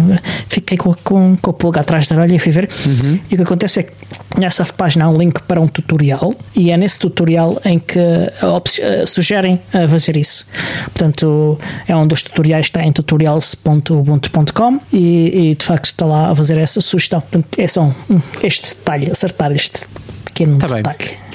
fiquei 0.49 0.77
com, 0.77 0.95
com, 0.95 1.37
com 1.37 1.51
o 1.51 1.55
pulga 1.55 1.81
atrás 1.81 2.09
da 2.09 2.17
orelha 2.17 2.35
e 2.35 2.39
fui 2.39 2.53
ver. 2.53 2.69
Uhum. 2.87 3.21
E 3.31 3.35
o 3.35 3.37
que 3.37 3.43
acontece 3.43 3.81
é 3.81 3.83
que 3.85 3.93
nessa 4.39 4.65
página 4.65 5.05
há 5.05 5.09
um 5.09 5.17
link 5.17 5.41
para 5.43 5.61
um 5.61 5.69
tutorial 5.69 6.35
e 6.55 6.71
é 6.71 6.77
nesse 6.77 6.99
tutorial 6.99 7.61
em 7.65 7.79
que 7.79 7.99
uh, 7.99 9.07
sugerem 9.07 9.61
a 9.73 9.89
fazer 9.89 10.17
isso. 10.17 10.47
Portanto, 10.85 11.59
é 11.87 11.95
um 11.95 12.07
dos 12.07 12.23
tutoriais 12.23 12.67
está 12.67 12.85
em 12.85 12.93
tutorials.ubuntu.com 12.93 14.81
e, 14.93 15.51
e, 15.51 15.55
de 15.55 15.65
facto 15.65 15.87
está 15.87 16.05
lá 16.05 16.31
a 16.31 16.35
fazer 16.35 16.59
essa 16.59 16.81
sugestão. 16.81 17.21
Portanto, 17.21 17.59
é 17.59 17.67
só 17.67 17.83
um, 17.83 18.21
este 18.43 18.75
detalhe, 18.75 19.11
acertar 19.11 19.53
este 19.53 19.87
pequeno 20.25 20.57
tá 20.57 20.67
detalhe. 20.67 20.99
Bem. 20.99 21.31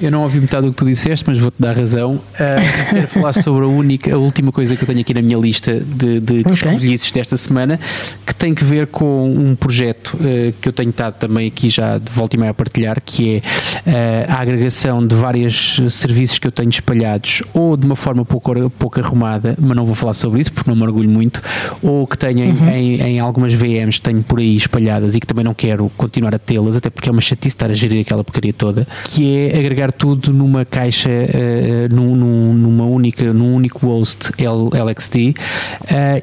Eu 0.00 0.10
não 0.10 0.22
ouvi 0.22 0.40
metade 0.40 0.66
do 0.66 0.72
que 0.72 0.78
tu 0.78 0.86
disseste, 0.86 1.24
mas 1.28 1.38
vou-te 1.38 1.60
dar 1.60 1.76
razão. 1.76 2.14
Uh, 2.14 2.90
quero 2.90 3.08
falar 3.08 3.32
sobre 3.34 3.64
a 3.64 3.68
única, 3.68 4.14
a 4.14 4.18
última 4.18 4.50
coisa 4.50 4.74
que 4.74 4.82
eu 4.82 4.86
tenho 4.86 5.00
aqui 5.00 5.12
na 5.12 5.20
minha 5.20 5.36
lista 5.36 5.78
de, 5.78 6.20
de 6.20 6.40
okay. 6.40 6.96
desta 7.12 7.36
semana, 7.36 7.78
que 8.26 8.34
tem 8.34 8.54
que 8.54 8.64
ver 8.64 8.86
com 8.86 9.30
um 9.30 9.54
projeto 9.54 10.14
uh, 10.14 10.52
que 10.58 10.68
eu 10.68 10.72
tenho 10.72 10.88
estado 10.88 11.18
também 11.18 11.48
aqui 11.48 11.68
já 11.68 11.98
de 11.98 12.10
volta 12.10 12.34
e 12.34 12.38
meia 12.38 12.50
a 12.50 12.54
partilhar, 12.54 13.00
que 13.04 13.42
é 13.84 14.28
uh, 14.28 14.32
a 14.32 14.40
agregação 14.40 15.06
de 15.06 15.14
vários 15.14 15.80
serviços 15.90 16.38
que 16.38 16.46
eu 16.46 16.52
tenho 16.52 16.70
espalhados, 16.70 17.42
ou 17.52 17.76
de 17.76 17.84
uma 17.84 17.96
forma 17.96 18.24
pouco, 18.24 18.70
pouco 18.70 19.00
arrumada, 19.00 19.54
mas 19.60 19.76
não 19.76 19.84
vou 19.84 19.94
falar 19.94 20.14
sobre 20.14 20.40
isso 20.40 20.50
porque 20.50 20.70
não 20.70 20.76
me 20.76 20.82
orgulho 20.82 21.10
muito, 21.10 21.42
ou 21.82 22.06
que 22.06 22.16
tenho 22.16 22.54
uhum. 22.54 22.68
em, 22.70 23.00
em, 23.02 23.20
algumas 23.20 23.52
VMs 23.52 23.98
que 23.98 24.02
tenho 24.02 24.22
por 24.22 24.38
aí 24.38 24.56
espalhadas 24.56 25.14
e 25.14 25.20
que 25.20 25.26
também 25.26 25.44
não 25.44 25.52
quero 25.52 25.90
continuar 25.94 26.34
a 26.34 26.38
tê-las, 26.38 26.76
até 26.76 26.88
porque 26.88 27.10
é 27.10 27.12
uma 27.12 27.20
chatice 27.20 27.48
estar 27.54 27.70
a 27.70 27.74
gerir 27.74 28.00
aquela 28.00 28.24
porcaria 28.24 28.52
toda, 28.52 28.86
que 29.04 29.36
é 29.36 29.58
agregar 29.58 29.89
tudo 29.92 30.32
numa 30.32 30.64
caixa, 30.64 31.10
uh, 31.10 31.94
num, 31.94 32.14
num, 32.14 32.54
numa 32.54 32.84
única, 32.84 33.32
num 33.32 33.54
único 33.54 33.86
host 33.86 34.32
LXD 34.38 35.16
uh, 35.16 35.34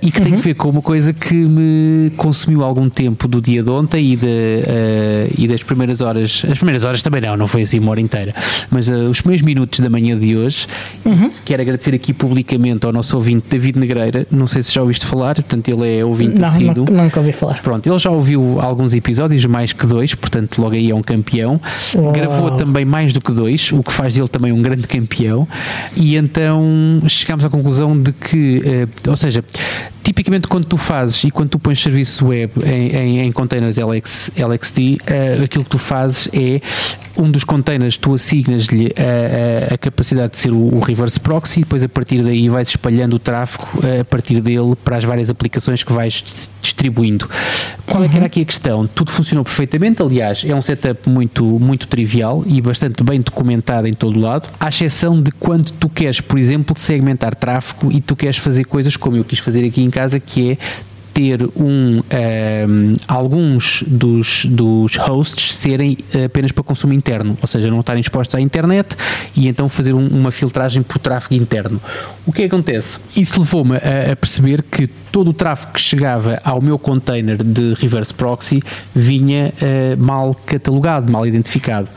e 0.01 0.11
que 0.11 0.19
uhum. 0.19 0.25
tem 0.25 0.35
que 0.35 0.41
ver 0.41 0.53
com 0.55 0.69
uma 0.69 0.81
coisa 0.81 1.13
que 1.13 1.33
me 1.33 2.11
consumiu 2.17 2.63
algum 2.63 2.89
tempo 2.89 3.27
do 3.27 3.41
dia 3.41 3.63
de 3.63 3.69
ontem 3.69 4.13
e, 4.13 4.15
de, 4.15 4.25
uh, 4.25 5.33
e 5.37 5.47
das 5.47 5.63
primeiras 5.63 6.01
horas, 6.01 6.43
as 6.49 6.57
primeiras 6.57 6.83
horas 6.83 7.01
também 7.01 7.21
não, 7.21 7.37
não 7.37 7.47
foi 7.47 7.63
assim 7.63 7.79
uma 7.79 7.91
hora 7.91 8.01
inteira, 8.01 8.33
mas 8.69 8.89
os 8.89 9.21
primeiros 9.21 9.45
minutos 9.45 9.79
da 9.79 9.89
manhã 9.89 10.17
de 10.17 10.35
hoje. 10.35 10.67
Uhum. 11.05 11.31
Quero 11.45 11.61
agradecer 11.61 11.93
aqui 11.93 12.13
publicamente 12.13 12.85
ao 12.85 12.93
nosso 12.93 13.15
ouvinte 13.15 13.47
David 13.49 13.79
Negreira, 13.79 14.27
não 14.31 14.47
sei 14.47 14.63
se 14.63 14.73
já 14.73 14.81
ouviste 14.81 15.05
falar, 15.05 15.35
portanto 15.35 15.67
ele 15.69 15.99
é 15.99 16.05
ouvinte 16.05 16.39
não, 16.39 16.47
assíduo. 16.47 16.85
Não, 16.89 17.03
nunca 17.03 17.19
ouvi 17.19 17.31
falar. 17.31 17.61
Pronto, 17.61 17.87
ele 17.87 17.99
já 17.99 18.09
ouviu 18.09 18.59
alguns 18.59 18.93
episódios, 18.93 19.45
mais 19.45 19.73
que 19.73 19.85
dois, 19.85 20.13
portanto 20.15 20.61
logo 20.61 20.75
aí 20.75 20.91
é 20.91 20.95
um 20.95 21.01
campeão. 21.01 21.59
Gravou 22.13 22.51
também 22.57 22.85
mais 22.85 23.13
do 23.13 23.21
que 23.21 23.31
dois, 23.31 23.56
o 23.71 23.83
que 23.83 23.91
faz 23.91 24.15
dele 24.15 24.27
também 24.27 24.51
um 24.51 24.61
grande 24.61 24.87
campeão. 24.87 25.47
E 25.95 26.15
então 26.15 27.01
chegámos 27.07 27.45
à 27.45 27.49
conclusão 27.49 27.99
de 27.99 28.11
que, 28.11 28.61
eh, 28.65 29.09
ou 29.09 29.17
seja, 29.17 29.43
tipicamente 30.07 30.47
quando 30.47 30.65
tu 30.65 30.77
fazes 30.77 31.25
e 31.25 31.31
quando 31.31 31.49
tu 31.49 31.59
pões 31.59 31.81
serviço 31.81 32.27
web 32.27 32.51
em, 32.65 32.95
em, 32.95 33.19
em 33.19 33.31
containers 33.33 33.75
LX, 33.75 34.31
LXD, 34.37 34.79
uh, 34.79 35.43
aquilo 35.43 35.65
que 35.65 35.69
tu 35.69 35.77
fazes 35.77 36.29
é 36.31 36.61
um 37.17 37.29
dos 37.29 37.43
containers, 37.43 37.97
tu 37.97 38.13
assignas-lhe 38.13 38.93
a, 38.95 39.71
a, 39.71 39.73
a, 39.73 39.77
capacidade 39.77 40.31
de 40.31 40.37
ser 40.37 40.51
o, 40.51 40.75
o, 40.75 40.79
reverse 40.79 41.19
proxy, 41.19 41.59
depois 41.59 41.83
a 41.83 41.89
partir 41.89 42.23
daí 42.23 42.47
vais 42.47 42.69
espalhando 42.69 43.17
o 43.17 43.19
tráfego 43.19 43.67
uh, 43.83 44.01
a 44.01 44.05
partir 44.05 44.39
dele 44.39 44.75
para 44.81 44.95
as 44.95 45.03
várias 45.03 45.29
aplicações 45.29 45.83
que 45.83 45.91
vais 45.91 46.23
distribuindo. 46.61 47.29
Qual 47.87 48.03
é 48.03 48.07
que 48.09 48.15
era 48.15 48.23
uhum. 48.23 48.27
aqui 48.27 48.41
a 48.41 48.45
questão? 48.45 48.85
Tudo 48.85 49.11
funcionou 49.11 49.45
perfeitamente, 49.45 50.01
aliás, 50.01 50.43
é 50.45 50.53
um 50.53 50.61
setup 50.61 51.09
muito, 51.09 51.43
muito 51.43 51.87
trivial 51.87 52.43
e 52.45 52.61
bastante 52.61 53.01
bem 53.01 53.21
documentado 53.21 53.87
em 53.87 53.93
todo 53.93 54.17
o 54.17 54.21
lado, 54.21 54.49
à 54.59 54.67
exceção 54.67 55.21
de 55.21 55.31
quando 55.31 55.71
tu 55.71 55.87
queres, 55.87 56.19
por 56.19 56.37
exemplo, 56.37 56.77
segmentar 56.77 57.33
tráfego 57.33 57.89
e 57.89 58.01
tu 58.01 58.13
queres 58.13 58.37
fazer 58.37 58.65
coisas 58.65 58.97
como 58.97 59.15
eu 59.15 59.23
quis 59.23 59.39
fazer 59.39 59.65
aqui 59.65 59.81
em 59.81 59.89
casa, 59.89 60.19
que 60.19 60.51
é 60.51 60.57
ter 61.17 61.49
um, 61.55 61.67
um, 61.67 62.03
ehm, 62.11 62.93
alguns 63.07 63.83
dos, 63.87 64.45
dos 64.45 64.95
hosts 64.97 65.55
serem 65.55 65.97
apenas 66.23 66.51
para 66.51 66.63
consumo 66.63 66.93
interno, 66.93 67.35
ou 67.41 67.47
seja, 67.47 67.71
não 67.71 67.79
estarem 67.79 68.01
expostos 68.01 68.35
à 68.35 68.39
internet 68.39 68.95
e 69.35 69.47
então 69.47 69.67
fazer 69.67 69.93
um, 69.93 70.05
uma 70.05 70.29
filtragem 70.29 70.83
por 70.83 70.99
tráfego 70.99 71.33
interno. 71.33 71.81
O 72.23 72.31
que 72.31 72.43
acontece? 72.43 72.99
Isso 73.15 73.39
levou-me 73.39 73.77
a, 73.77 74.11
a, 74.11 74.15
perceber 74.15 74.61
que 74.61 74.85
todo 75.11 75.31
o 75.31 75.33
tráfego 75.33 75.73
que 75.73 75.81
chegava 75.81 76.39
ao 76.43 76.61
meu 76.61 76.77
container 76.77 77.41
de 77.41 77.73
reverse 77.73 78.13
proxy 78.13 78.61
vinha 78.93 79.51
uh, 79.59 79.97
mal 79.97 80.35
catalogado, 80.45 81.11
mal 81.11 81.25
identificado. 81.25 81.87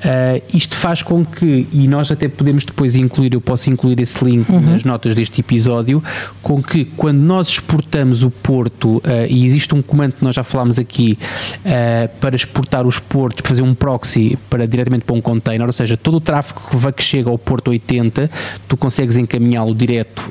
Uh, 0.00 0.42
isto 0.56 0.74
faz 0.76 1.02
com 1.02 1.24
que, 1.24 1.68
e 1.70 1.86
nós 1.86 2.10
até 2.10 2.26
podemos 2.26 2.64
depois 2.64 2.96
incluir, 2.96 3.34
eu 3.34 3.40
posso 3.40 3.68
incluir 3.68 4.00
esse 4.00 4.24
link 4.24 4.48
uhum. 4.48 4.60
nas 4.60 4.82
notas 4.82 5.14
deste 5.14 5.40
episódio, 5.40 6.02
com 6.42 6.62
que 6.62 6.86
quando 6.96 7.18
nós 7.18 7.48
exportamos 7.48 8.22
o 8.22 8.30
porto, 8.30 8.96
uh, 8.96 9.02
e 9.28 9.44
existe 9.44 9.74
um 9.74 9.82
comando 9.82 10.12
que 10.12 10.24
nós 10.24 10.34
já 10.34 10.42
falámos 10.42 10.78
aqui, 10.78 11.18
uh, 11.58 12.08
para 12.18 12.34
exportar 12.34 12.86
os 12.86 12.98
portos, 12.98 13.46
fazer 13.46 13.62
um 13.62 13.74
proxy 13.74 14.38
para 14.48 14.66
diretamente 14.66 15.04
para 15.04 15.14
um 15.14 15.20
container, 15.20 15.66
ou 15.66 15.72
seja, 15.72 15.96
todo 15.96 16.16
o 16.16 16.20
tráfego 16.20 16.60
que, 16.70 16.76
vai, 16.76 16.92
que 16.92 17.02
chega 17.02 17.28
ao 17.28 17.36
porto 17.36 17.68
80, 17.68 18.30
tu 18.66 18.76
consegues 18.76 19.18
encaminhá-lo 19.18 19.74
direto 19.74 20.30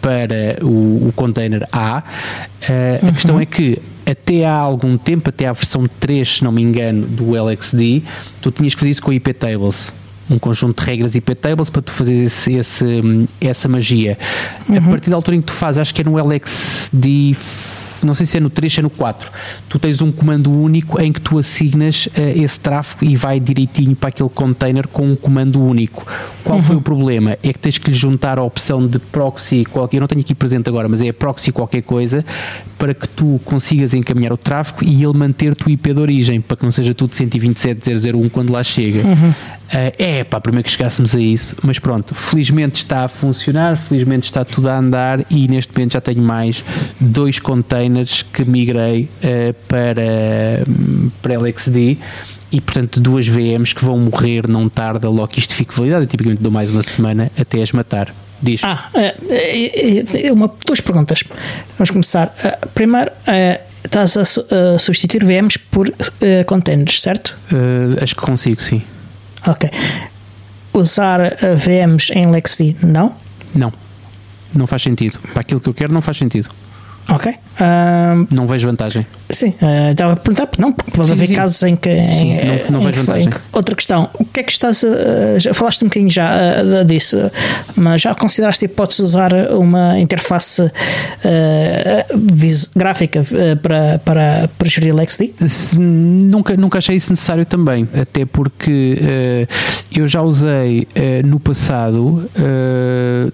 para 0.00 0.58
o, 0.62 1.08
o 1.08 1.12
container 1.14 1.66
A. 1.70 2.02
Uhum. 2.68 3.08
A 3.08 3.12
questão 3.12 3.40
é 3.40 3.46
que 3.46 3.80
até 4.10 4.46
há 4.46 4.54
algum 4.54 4.96
tempo, 4.96 5.28
até 5.28 5.46
à 5.46 5.52
versão 5.52 5.86
3, 6.00 6.36
se 6.36 6.44
não 6.44 6.52
me 6.52 6.62
engano, 6.62 7.06
do 7.06 7.34
LXD, 7.34 8.02
tu 8.40 8.50
tinhas 8.50 8.74
que 8.74 8.80
fazer 8.80 8.90
isso 8.90 9.02
com 9.02 9.12
IP 9.12 9.32
tables 9.34 9.92
um 10.30 10.38
conjunto 10.38 10.82
de 10.82 10.86
regras 10.86 11.14
IP 11.14 11.34
tables 11.34 11.70
para 11.70 11.80
tu 11.80 11.90
fazeres 11.90 12.20
esse, 12.20 12.52
esse, 12.52 13.28
essa 13.40 13.66
magia. 13.66 14.18
Uhum. 14.68 14.76
A 14.76 14.80
partir 14.82 15.08
da 15.10 15.16
altura 15.16 15.36
em 15.36 15.40
que 15.40 15.46
tu 15.46 15.54
fazes, 15.54 15.78
acho 15.78 15.94
que 15.94 16.02
é 16.02 16.04
no 16.04 16.18
LXD 16.18 17.34
não 18.06 18.14
sei 18.14 18.26
se 18.26 18.36
é 18.36 18.40
no 18.40 18.50
3 18.50 18.78
ou 18.78 18.80
é 18.80 18.82
no 18.82 18.90
4, 18.90 19.30
tu 19.68 19.78
tens 19.78 20.00
um 20.00 20.10
comando 20.10 20.50
único 20.50 21.00
em 21.00 21.12
que 21.12 21.20
tu 21.20 21.38
assignas 21.38 22.06
uh, 22.06 22.10
esse 22.42 22.58
tráfego 22.58 23.04
e 23.04 23.16
vai 23.16 23.40
direitinho 23.40 23.94
para 23.94 24.08
aquele 24.08 24.28
container 24.28 24.86
com 24.88 25.10
um 25.10 25.16
comando 25.16 25.62
único. 25.62 26.06
Qual 26.44 26.58
uhum. 26.58 26.64
foi 26.64 26.76
o 26.76 26.80
problema? 26.80 27.36
É 27.42 27.52
que 27.52 27.58
tens 27.58 27.78
que 27.78 27.90
lhe 27.90 27.96
juntar 27.96 28.38
a 28.38 28.42
opção 28.42 28.86
de 28.86 28.98
proxy, 28.98 29.64
qualquer, 29.64 29.98
eu 29.98 30.00
não 30.00 30.06
tenho 30.06 30.20
aqui 30.20 30.34
presente 30.34 30.68
agora, 30.68 30.88
mas 30.88 31.02
é 31.02 31.12
proxy 31.12 31.52
qualquer 31.52 31.82
coisa, 31.82 32.24
para 32.78 32.94
que 32.94 33.08
tu 33.08 33.40
consigas 33.44 33.94
encaminhar 33.94 34.32
o 34.32 34.36
tráfego 34.36 34.84
e 34.84 35.02
ele 35.02 35.16
manter-te 35.16 35.66
o 35.66 35.70
IP 35.70 35.92
de 35.92 36.00
origem, 36.00 36.40
para 36.40 36.56
que 36.56 36.64
não 36.64 36.72
seja 36.72 36.94
tudo 36.94 37.10
127.001 37.10 38.30
quando 38.30 38.52
lá 38.52 38.62
chega. 38.62 39.06
Uhum. 39.06 39.34
Uh, 39.68 39.92
é, 39.98 40.24
pá, 40.24 40.40
primeiro 40.40 40.64
que 40.64 40.70
chegássemos 40.70 41.14
a 41.14 41.20
isso, 41.20 41.54
mas 41.62 41.78
pronto, 41.78 42.14
felizmente 42.14 42.76
está 42.76 43.04
a 43.04 43.08
funcionar, 43.08 43.76
felizmente 43.76 44.24
está 44.24 44.42
tudo 44.42 44.66
a 44.70 44.78
andar 44.78 45.20
e 45.30 45.46
neste 45.46 45.70
momento 45.74 45.92
já 45.92 46.00
tenho 46.00 46.22
mais 46.22 46.64
dois 46.98 47.38
containers 47.38 48.22
que 48.22 48.46
migrei 48.46 49.10
uh, 49.22 49.54
para, 49.68 50.64
para 51.20 51.38
LXD 51.38 51.98
e 52.50 52.60
portanto 52.62 52.98
duas 52.98 53.28
VMs 53.28 53.74
que 53.74 53.84
vão 53.84 53.98
morrer 53.98 54.48
não 54.48 54.70
tarda 54.70 55.10
logo 55.10 55.28
que 55.28 55.38
isto 55.38 55.52
fique 55.52 55.76
validado, 55.76 56.04
eu 56.04 56.06
tipicamente 56.06 56.42
dou 56.42 56.50
mais 56.50 56.70
uma 56.70 56.82
semana 56.82 57.30
até 57.38 57.60
as 57.60 57.70
matar. 57.72 58.14
Diz. 58.40 58.62
Ah, 58.64 58.88
é, 58.94 59.16
é, 59.28 60.26
é 60.28 60.32
uma, 60.32 60.50
duas 60.64 60.80
perguntas. 60.80 61.24
Vamos 61.76 61.90
começar. 61.90 62.32
Primeiro, 62.72 63.10
estás 63.84 64.16
a, 64.16 64.78
substituir 64.78 65.24
VMs 65.24 65.58
por 65.58 65.92
containers, 66.46 67.02
certo? 67.02 67.36
acho 68.00 68.14
que 68.14 68.22
consigo, 68.22 68.62
sim. 68.62 68.80
Ok. 69.46 69.70
Usar 70.72 71.20
uh, 71.20 71.56
VMs 71.56 72.10
em 72.12 72.26
LexD, 72.26 72.76
não? 72.82 73.14
Não. 73.54 73.72
Não 74.54 74.66
faz 74.66 74.82
sentido. 74.82 75.18
Para 75.32 75.40
aquilo 75.40 75.60
que 75.60 75.68
eu 75.68 75.74
quero, 75.74 75.92
não 75.92 76.02
faz 76.02 76.16
sentido. 76.16 76.48
Ok. 77.10 77.34
Um, 77.60 78.26
não 78.30 78.46
vejo 78.46 78.66
vantagem. 78.66 79.06
Sim, 79.30 79.54
uh, 79.62 79.92
estava 79.92 80.12
a 80.12 80.16
perguntar, 80.16 80.48
não, 80.58 80.72
porque 80.72 80.90
pode 80.90 81.10
haver 81.10 81.28
sim. 81.28 81.34
casos 81.34 81.62
em 81.62 81.74
que. 81.74 81.88
Sim, 81.88 82.32
em, 82.32 82.70
não, 82.70 82.78
não 82.78 82.86
vejo 82.86 83.02
vantagem. 83.02 83.30
Que, 83.30 83.38
outra 83.50 83.74
questão, 83.74 84.10
o 84.14 84.24
que 84.24 84.40
é 84.40 84.42
que 84.42 84.52
estás. 84.52 84.82
Uh, 84.82 85.38
já 85.38 85.54
falaste 85.54 85.82
um 85.82 85.88
bocadinho 85.88 86.10
já 86.10 86.30
uh, 86.30 86.84
disso, 86.84 87.16
mas 87.74 88.02
já 88.02 88.14
consideraste 88.14 88.64
a 88.64 88.66
hipótese 88.66 88.98
de 88.98 89.04
usar 89.04 89.32
uma 89.52 89.98
interface 89.98 90.62
uh, 90.62 90.70
gráfica 92.76 93.22
para, 93.62 93.98
para, 94.04 94.50
para 94.56 94.68
gerir 94.68 94.94
LXD? 94.94 95.32
Nunca, 95.78 96.56
nunca 96.56 96.78
achei 96.78 96.96
isso 96.96 97.10
necessário 97.10 97.46
também, 97.46 97.88
até 97.94 98.26
porque 98.26 99.48
eu 99.94 100.06
já 100.06 100.22
usei 100.22 100.86
no 101.24 101.40
passado 101.40 102.28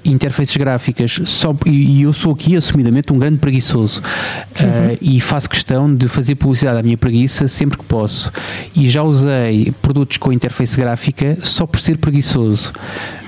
interfaces 0.05 0.57
gráficas 0.57 1.21
só, 1.25 1.55
e, 1.67 2.01
e 2.01 2.03
eu 2.03 2.13
sou 2.13 2.33
aqui 2.33 2.57
assumidamente 2.57 3.13
um 3.13 3.19
grande 3.19 3.39
preguiçoso 3.39 3.64
uhum. 3.73 4.97
e 5.01 5.21
faço 5.21 5.49
questão 5.49 5.65
questão 5.65 5.95
de 5.95 6.07
fazer 6.09 6.35
publicidade 6.35 6.79
à 6.79 6.83
minha 6.83 6.97
preguiça 6.97 7.49
sempre 7.49 7.79
que 7.79 7.85
posso. 7.85 8.31
E 8.75 8.89
já 8.89 9.03
usei 9.03 9.73
produtos 9.83 10.19
com 10.19 10.33
interface 10.33 10.79
gráfica 10.79 11.39
só 11.43 11.67
por 11.67 11.81
ser 11.81 11.99
preguiçoso. 11.99 12.73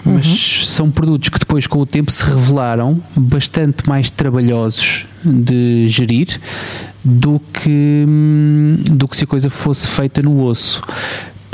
Mas 0.05 0.27
uhum. 0.27 0.65
são 0.65 0.91
produtos 0.91 1.31
que 1.31 1.39
depois, 1.39 1.67
com 1.67 1.81
o 1.81 1.87
tempo, 1.87 2.13
se 2.13 2.23
revelaram 2.25 3.03
bastante 3.17 3.89
mais 3.89 4.09
trabalhosos 4.09 5.05
de 5.25 5.89
gerir 5.89 6.41
do 7.05 7.41
que, 7.53 8.05
hum, 8.07 8.77
do 8.91 9.09
que 9.09 9.17
se 9.17 9.25
a 9.25 9.27
coisa 9.27 9.51
fosse 9.51 9.89
feita 9.89 10.23
no 10.23 10.45
osso. 10.45 10.81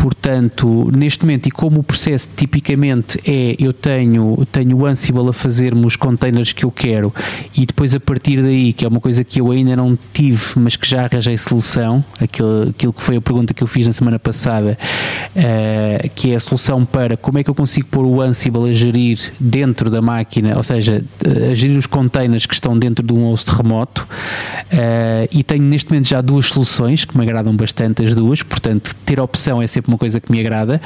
Portanto, 0.02 0.90
neste 0.92 1.24
momento, 1.24 1.46
e 1.46 1.50
como 1.52 1.78
o 1.78 1.82
processo 1.84 2.28
tipicamente 2.34 3.20
é 3.24 3.54
eu 3.56 3.72
tenho, 3.72 4.44
tenho 4.50 4.76
o 4.76 4.84
Ansible 4.84 5.28
a 5.28 5.32
fazer-me 5.32 5.86
os 5.86 5.94
containers 5.94 6.52
que 6.52 6.64
eu 6.64 6.72
quero 6.72 7.14
e 7.56 7.64
depois 7.64 7.94
a 7.94 8.00
partir 8.00 8.42
daí, 8.42 8.72
que 8.72 8.84
é 8.84 8.88
uma 8.88 8.98
coisa 8.98 9.22
que 9.22 9.40
eu 9.40 9.52
ainda 9.52 9.76
não 9.76 9.96
tive, 10.12 10.42
mas 10.56 10.74
que 10.74 10.88
já 10.88 11.04
arranjei 11.04 11.38
solução, 11.38 12.04
aquilo, 12.20 12.70
aquilo 12.70 12.92
que 12.92 13.00
foi 13.00 13.14
a 13.14 13.20
pergunta 13.20 13.54
que 13.54 13.62
eu 13.62 13.66
fiz 13.68 13.86
na 13.86 13.92
semana 13.92 14.18
passada, 14.18 14.76
uh, 15.36 16.10
que 16.16 16.32
é 16.32 16.34
a 16.34 16.40
solução 16.40 16.84
para 16.84 17.16
como 17.16 17.38
é 17.38 17.44
que 17.44 17.50
eu 17.50 17.54
consigo 17.54 17.86
pôr 17.86 18.04
o 18.04 18.20
Ansible 18.20 18.70
a 18.70 18.72
gerir 18.72 19.32
dentro 19.38 19.88
da 19.88 20.02
máquina, 20.02 20.56
ou 20.56 20.64
seja, 20.64 21.00
a 21.48 21.54
gerir 21.54 21.78
os 21.78 21.86
containers 21.86 22.44
que 22.44 22.54
estão 22.54 22.76
dentro 22.76 23.06
de 23.06 23.12
um 23.12 23.30
host 23.30 23.48
remoto. 23.54 24.04
Uh, 24.64 25.30
e 25.30 25.44
tenho 25.44 25.62
neste 25.62 25.88
momento 25.90 26.08
já 26.08 26.20
duas 26.20 26.46
soluções 26.46 27.04
que 27.04 27.16
me 27.16 27.22
agradam 27.22 27.54
bastante 27.54 28.04
as 28.04 28.16
duas, 28.16 28.42
portanto, 28.42 28.96
ter 29.06 29.20
opção 29.20 29.62
é 29.62 29.66
sempre 29.68 29.91
uma 29.92 29.98
coisa 29.98 30.20
que 30.20 30.30
me 30.30 30.40
agrada. 30.40 30.80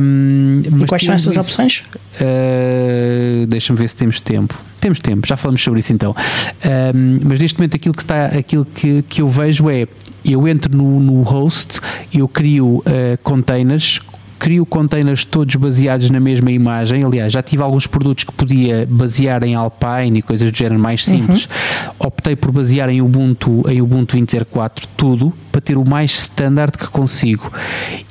Um, 0.00 0.62
e 0.82 0.86
quais 0.86 1.02
são 1.04 1.14
essas 1.14 1.34
isso, 1.34 1.40
opções? 1.40 1.84
Uh, 2.20 3.46
Deixa-me 3.46 3.78
ver 3.78 3.88
se 3.88 3.96
temos 3.96 4.20
tempo. 4.20 4.54
Temos 4.80 5.00
tempo, 5.00 5.26
já 5.26 5.36
falamos 5.36 5.62
sobre 5.62 5.80
isso 5.80 5.92
então. 5.92 6.14
Um, 6.14 7.20
mas 7.24 7.40
neste 7.40 7.58
momento 7.58 7.76
aquilo 7.76 7.94
que 7.94 8.02
está, 8.02 8.26
aquilo 8.26 8.64
que, 8.64 9.02
que 9.02 9.22
eu 9.22 9.28
vejo 9.28 9.68
é 9.70 9.86
eu 10.24 10.46
entro 10.48 10.76
no, 10.76 11.00
no 11.00 11.22
host, 11.22 11.80
eu 12.12 12.26
crio 12.26 12.78
uh, 12.78 12.82
containers 13.22 14.00
crio 14.38 14.64
containers 14.66 15.24
todos 15.24 15.56
baseados 15.56 16.10
na 16.10 16.20
mesma 16.20 16.50
imagem. 16.50 17.04
Aliás, 17.04 17.32
já 17.32 17.42
tive 17.42 17.62
alguns 17.62 17.86
produtos 17.86 18.24
que 18.24 18.32
podia 18.32 18.86
basear 18.88 19.42
em 19.42 19.54
Alpine 19.54 20.18
e 20.18 20.22
coisas 20.22 20.50
do 20.50 20.56
género 20.56 20.78
mais 20.80 21.04
simples. 21.04 21.44
Uhum. 21.44 22.06
Optei 22.06 22.36
por 22.36 22.52
basear 22.52 22.88
em 22.88 23.00
Ubuntu, 23.00 23.64
em 23.68 23.80
Ubuntu 23.80 24.16
20.04 24.16 24.84
tudo 24.96 25.32
para 25.50 25.60
ter 25.60 25.76
o 25.76 25.84
mais 25.84 26.10
standard 26.12 26.76
que 26.76 26.86
consigo 26.88 27.50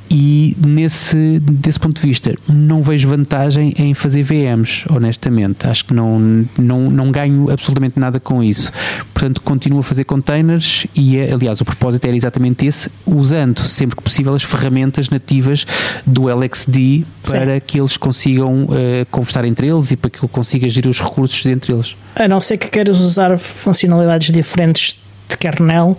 e 0.10 0.56
nesse 0.60 1.40
desse 1.40 1.80
ponto 1.80 2.00
de 2.00 2.08
vista 2.08 2.36
não 2.48 2.82
vejo 2.82 3.08
vantagem 3.08 3.74
em 3.78 3.94
fazer 3.94 4.24
VMs, 4.24 4.86
honestamente. 4.90 5.68
Acho 5.68 5.86
que 5.86 5.94
não, 5.94 6.20
não, 6.58 6.90
não 6.90 7.12
ganho 7.12 7.50
absolutamente 7.50 8.00
nada 8.00 8.20
com 8.20 8.44
isso. 8.44 8.72
Portanto, 9.14 9.42
continuo 9.42 9.80
a 9.80 9.84
fazer 9.84 10.04
containers 10.04 10.86
e, 10.96 11.20
aliás, 11.20 11.62
o 11.62 11.66
propósito 11.66 12.06
era 12.06 12.16
exatamente 12.16 12.66
esse, 12.66 12.90
usando 13.06 13.66
sempre 13.66 13.96
que 13.96 14.04
possível 14.04 14.34
as 14.34 14.44
ferramentas 14.44 15.10
nativas 15.10 15.66
do 16.06 16.28
LXD 16.30 17.04
para 17.24 17.56
Sim. 17.56 17.62
que 17.66 17.80
eles 17.80 17.98
consigam 17.98 18.64
uh, 18.66 19.06
conversar 19.10 19.46
entre 19.46 19.68
eles 19.68 19.92
e 19.92 19.98
para 19.98 20.10
que 20.10 20.22
eu 20.22 20.30
consiga 20.30 20.68
gerir 20.70 20.90
os 20.90 21.02
recursos 21.02 21.46
entre 21.46 21.74
eles. 21.74 21.96
A 22.16 22.28
não 22.28 22.40
ser 22.40 22.58
que 22.58 22.68
queiras 22.68 23.00
usar 23.00 23.38
funcionalidades 23.38 24.32
diferentes 24.32 25.00
de 25.28 25.38
kernel. 25.38 25.98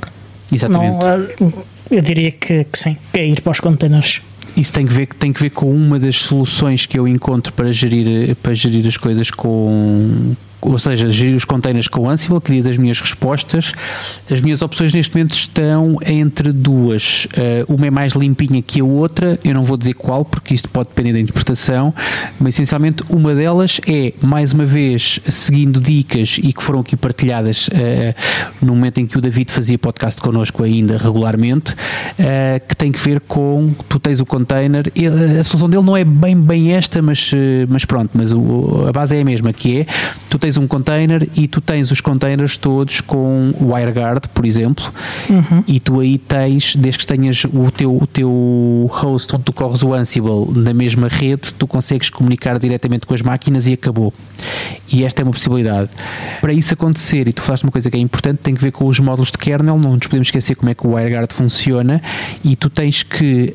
Exatamente. 0.50 1.04
Não, 1.40 1.48
uh, 1.48 1.75
eu 1.90 2.00
diria 2.00 2.30
que, 2.30 2.64
que 2.64 2.78
sim, 2.78 2.96
que 3.12 3.20
é 3.20 3.26
ir 3.26 3.40
para 3.40 3.52
os 3.52 3.60
containers. 3.60 4.20
Isso 4.56 4.72
tem 4.72 4.86
que, 4.86 4.94
ver, 4.94 5.06
tem 5.06 5.32
que 5.32 5.40
ver 5.40 5.50
com 5.50 5.70
uma 5.70 5.98
das 5.98 6.16
soluções 6.16 6.86
que 6.86 6.98
eu 6.98 7.06
encontro 7.06 7.52
para 7.52 7.70
gerir, 7.72 8.34
para 8.36 8.54
gerir 8.54 8.86
as 8.86 8.96
coisas 8.96 9.30
com, 9.30 10.34
ou 10.60 10.78
seja, 10.78 11.10
gerir 11.10 11.36
os 11.36 11.44
containers 11.44 11.88
com 11.88 12.02
o 12.02 12.08
Ansible, 12.08 12.40
que 12.40 12.52
diz 12.52 12.66
as 12.66 12.76
minhas 12.76 13.00
respostas. 13.00 13.72
As 14.30 14.40
minhas 14.40 14.62
opções 14.62 14.92
neste 14.92 15.14
momento 15.14 15.34
estão 15.34 15.96
entre 16.06 16.52
duas. 16.52 17.26
Uh, 17.26 17.74
uma 17.74 17.86
é 17.86 17.90
mais 17.90 18.14
limpinha 18.14 18.60
que 18.62 18.80
a 18.80 18.84
outra, 18.84 19.38
eu 19.44 19.54
não 19.54 19.62
vou 19.62 19.76
dizer 19.76 19.94
qual, 19.94 20.24
porque 20.24 20.54
isto 20.54 20.68
pode 20.68 20.88
depender 20.88 21.12
da 21.12 21.20
interpretação, 21.20 21.94
mas 22.38 22.54
essencialmente 22.54 23.04
uma 23.08 23.34
delas 23.34 23.80
é, 23.86 24.12
mais 24.20 24.52
uma 24.52 24.64
vez, 24.64 25.20
seguindo 25.28 25.80
dicas 25.80 26.38
e 26.42 26.52
que 26.52 26.62
foram 26.62 26.80
aqui 26.80 26.96
partilhadas 26.96 27.68
uh, 27.68 28.14
no 28.60 28.74
momento 28.74 28.98
em 28.98 29.06
que 29.06 29.16
o 29.18 29.20
David 29.20 29.52
fazia 29.52 29.78
podcast 29.78 30.20
connosco 30.20 30.62
ainda 30.62 30.96
regularmente, 30.96 31.72
uh, 31.72 32.66
que 32.66 32.74
tem 32.74 32.90
que 32.90 32.98
ver 32.98 33.20
com 33.20 33.72
tu 33.88 33.98
tens 33.98 34.20
o 34.20 34.26
container, 34.26 34.90
a 35.38 35.44
solução 35.44 35.68
dele 35.68 35.84
não 35.84 35.96
é 35.96 36.04
bem, 36.04 36.36
bem 36.36 36.72
esta, 36.72 37.00
mas, 37.00 37.30
mas 37.68 37.84
pronto, 37.84 38.10
mas 38.14 38.32
a 38.32 38.92
base 38.92 39.16
é 39.16 39.20
a 39.20 39.24
mesma, 39.24 39.52
que 39.52 39.80
é 39.80 39.86
tu 40.28 40.38
tens 40.46 40.56
um 40.56 40.66
container 40.66 41.28
e 41.34 41.48
tu 41.48 41.60
tens 41.60 41.90
os 41.90 42.00
containers 42.00 42.56
todos 42.56 43.00
com 43.00 43.52
WireGuard, 43.60 44.28
por 44.32 44.46
exemplo, 44.46 44.84
uhum. 45.28 45.64
e 45.66 45.80
tu 45.80 45.98
aí 45.98 46.18
tens, 46.18 46.76
desde 46.76 47.00
que 47.00 47.06
tenhas 47.06 47.44
o 47.44 47.70
teu, 47.72 47.96
o 47.96 48.06
teu 48.06 48.88
host 48.92 49.34
onde 49.34 49.44
tu 49.44 49.52
corres 49.52 49.82
o 49.82 49.92
Ansible 49.92 50.46
na 50.54 50.72
mesma 50.72 51.08
rede, 51.08 51.52
tu 51.52 51.66
consegues 51.66 52.10
comunicar 52.10 52.60
diretamente 52.60 53.06
com 53.06 53.14
as 53.14 53.22
máquinas 53.22 53.66
e 53.66 53.72
acabou. 53.72 54.14
E 54.92 55.02
esta 55.02 55.22
é 55.22 55.24
uma 55.24 55.32
possibilidade. 55.32 55.90
Para 56.40 56.52
isso 56.52 56.72
acontecer, 56.72 57.26
e 57.26 57.32
tu 57.32 57.42
falaste 57.42 57.64
uma 57.64 57.72
coisa 57.72 57.90
que 57.90 57.96
é 57.96 58.00
importante, 58.00 58.38
tem 58.38 58.54
que 58.54 58.62
ver 58.62 58.70
com 58.70 58.86
os 58.86 59.00
módulos 59.00 59.32
de 59.32 59.38
kernel, 59.38 59.78
não 59.78 59.96
nos 59.96 60.06
podemos 60.06 60.28
esquecer 60.28 60.54
como 60.54 60.70
é 60.70 60.74
que 60.74 60.86
o 60.86 60.94
WireGuard 60.94 61.34
funciona, 61.34 62.00
e 62.44 62.54
tu 62.54 62.70
tens 62.70 63.02
que 63.02 63.52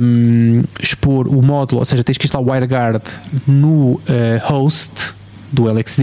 um, 0.00 0.62
expor 0.82 1.28
o 1.28 1.42
módulo, 1.42 1.80
ou 1.80 1.84
seja, 1.84 2.02
tens 2.02 2.16
que 2.16 2.24
instalar 2.24 2.46
o 2.46 2.50
WireGuard 2.50 3.02
no 3.46 3.92
uh, 3.92 4.00
host 4.44 5.19
do 5.52 5.70
LXD 5.70 6.00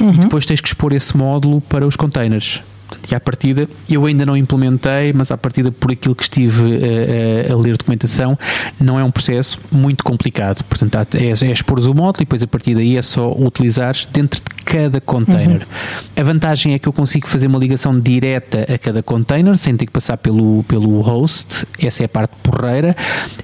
uhum. 0.00 0.10
e 0.10 0.18
depois 0.18 0.46
tens 0.46 0.60
que 0.60 0.68
expor 0.68 0.92
esse 0.92 1.16
módulo 1.16 1.60
para 1.60 1.86
os 1.86 1.96
containers. 1.96 2.62
E 3.10 3.14
à 3.14 3.20
partida, 3.20 3.68
eu 3.88 4.06
ainda 4.06 4.24
não 4.24 4.36
implementei, 4.36 5.12
mas 5.12 5.30
à 5.30 5.36
partida, 5.36 5.70
por 5.70 5.92
aquilo 5.92 6.14
que 6.14 6.22
estive 6.22 6.62
a, 6.62 6.78
eh, 6.78 7.46
a, 7.50 7.52
a 7.52 7.56
ler 7.56 7.76
documentação, 7.76 8.38
não 8.80 8.98
é 8.98 9.04
um 9.04 9.10
processo 9.10 9.58
muito 9.70 10.04
complicado. 10.04 10.62
Portanto, 10.64 11.14
é, 11.14 11.26
é 11.26 11.52
expor 11.52 11.78
o 11.78 11.94
módulo 11.94 12.22
e 12.22 12.24
depois 12.24 12.42
a 12.42 12.46
partir 12.46 12.74
daí 12.74 12.96
é 12.96 13.02
só 13.02 13.32
utilizar 13.32 13.94
dentro 14.12 14.40
de 14.40 14.52
cada 14.64 15.00
container. 15.00 15.60
Uhum. 15.62 16.22
A 16.22 16.22
vantagem 16.22 16.74
é 16.74 16.78
que 16.78 16.88
eu 16.88 16.92
consigo 16.92 17.28
fazer 17.28 17.46
uma 17.46 17.58
ligação 17.58 17.98
direta 17.98 18.66
a 18.72 18.78
cada 18.78 19.02
container 19.02 19.56
sem 19.58 19.76
ter 19.76 19.86
que 19.86 19.92
passar 19.92 20.16
pelo, 20.16 20.64
pelo 20.64 21.00
host. 21.00 21.66
Essa 21.80 22.04
é 22.04 22.06
a 22.06 22.08
parte 22.08 22.32
porreira. 22.42 22.96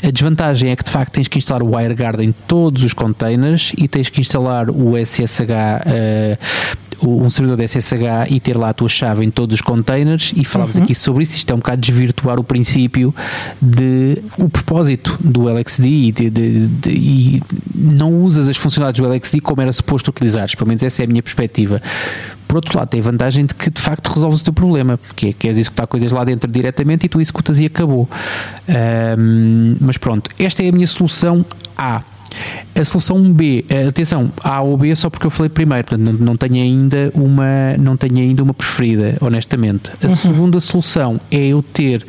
A 0.03 0.11
desvantagem 0.11 0.71
é 0.71 0.77
que 0.77 0.85
de 0.85 0.91
facto 0.91 1.13
tens 1.13 1.29
que 1.29 1.39
instalar 1.39 1.63
o 1.63 1.77
WireGuard 1.77 2.25
em 2.25 2.33
todos 2.33 2.83
os 2.83 2.93
containers 2.93 3.73
e 3.77 3.89
tens 3.89 4.09
que 4.09 4.21
instalar 4.21 4.71
o 4.71 4.97
SSH. 4.97 5.41
Uh, 5.87 6.89
um 7.01 7.31
servidor 7.31 7.57
de 7.59 7.69
SSH 7.69 8.31
e 8.31 8.41
ter 8.41 8.57
lá 8.57 8.71
a 8.71 8.73
tua 8.73 8.89
chave 8.89 9.25
em 9.25 9.31
todos 9.39 9.55
os 9.55 9.61
containers 9.61 10.33
e 10.35 10.45
falávamos 10.45 10.79
uhum. 10.79 10.83
aqui 10.83 10.97
sobre 10.97 11.23
isso, 11.23 11.37
isto 11.37 11.49
é 11.49 11.55
um 11.55 11.59
bocado 11.59 11.81
desvirtuar 11.81 12.41
o 12.41 12.43
princípio 12.43 13.15
de 13.63 14.19
o 14.37 14.49
propósito 14.49 15.17
do 15.21 15.49
LXD 15.49 15.87
e, 15.87 16.11
de, 16.11 16.29
de, 16.29 16.67
de, 16.67 16.91
e 16.91 17.43
não 17.73 18.21
usas 18.21 18.49
as 18.49 18.57
funcionalidades 18.57 19.01
do 19.01 19.07
LXD 19.07 19.41
como 19.41 19.63
era 19.63 19.73
suposto 19.73 20.11
utilizares, 20.11 20.57
pelo 20.57 20.67
menos 20.67 20.83
essa 20.83 21.03
é 21.03 21.05
a 21.05 21.09
minha 21.09 21.23
perspectiva. 21.23 21.81
Por 22.49 22.57
outro 22.57 22.77
lado, 22.77 22.89
tem 22.89 22.99
a 22.99 23.03
vantagem 23.03 23.47
de 23.47 23.55
que 23.55 23.71
de 23.71 23.81
facto 23.81 24.09
resolves 24.09 24.41
o 24.41 24.45
teu 24.45 24.53
problema, 24.53 24.99
porque 24.99 25.27
é, 25.27 25.33
queres 25.33 25.57
executar 25.57 25.87
coisas 25.87 26.11
lá 26.11 26.25
dentro 26.25 26.51
diretamente 26.51 27.07
e 27.07 27.09
tu 27.09 27.21
executas 27.21 27.61
e 27.61 27.67
acabou. 27.67 28.09
Um, 29.17 29.77
mas 29.81 29.99
pronto, 29.99 30.33
esta 30.37 30.65
é 30.65 30.69
a 30.69 30.73
minha 30.73 30.87
solução 30.89 31.47
A. 31.77 32.03
A 32.75 32.85
solução 32.85 33.21
B, 33.33 33.65
eh, 33.69 33.87
atenção, 33.87 34.31
A 34.43 34.61
ou 34.61 34.77
B 34.77 34.95
só 34.95 35.11
porque 35.11 35.27
eu 35.27 35.31
falei 35.31 35.49
primeiro, 35.49 35.85
portanto 35.85 36.07
não, 36.07 36.13
não 36.13 36.37
tenho 36.37 36.63
ainda 36.63 37.11
uma, 37.15 37.77
não 37.79 37.97
tenho 37.97 38.19
ainda 38.19 38.43
uma 38.43 38.55
preferida, 38.55 39.17
honestamente. 39.21 39.91
A 40.03 40.07
uhum. 40.07 40.17
segunda 40.17 40.61
solução 40.61 41.21
é 41.31 41.49
eu 41.49 41.63
ter 41.63 42.07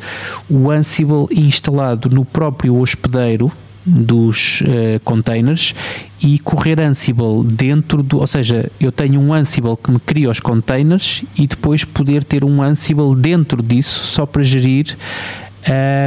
o 0.48 0.70
Ansible 0.70 1.26
instalado 1.32 2.08
no 2.08 2.24
próprio 2.24 2.76
hospedeiro 2.76 3.50
dos 3.84 4.60
uh, 4.60 5.00
containers 5.02 5.74
e 6.22 6.38
correr 6.38 6.80
Ansible 6.80 7.42
dentro 7.44 8.02
do, 8.02 8.18
ou 8.18 8.26
seja, 8.26 8.70
eu 8.78 8.92
tenho 8.92 9.20
um 9.20 9.32
Ansible 9.32 9.76
que 9.82 9.90
me 9.90 9.98
cria 9.98 10.30
os 10.30 10.38
containers 10.38 11.24
e 11.36 11.46
depois 11.46 11.84
poder 11.84 12.22
ter 12.22 12.44
um 12.44 12.62
Ansible 12.62 13.16
dentro 13.16 13.62
disso 13.62 14.04
só 14.04 14.26
para 14.26 14.42
gerir 14.42 14.96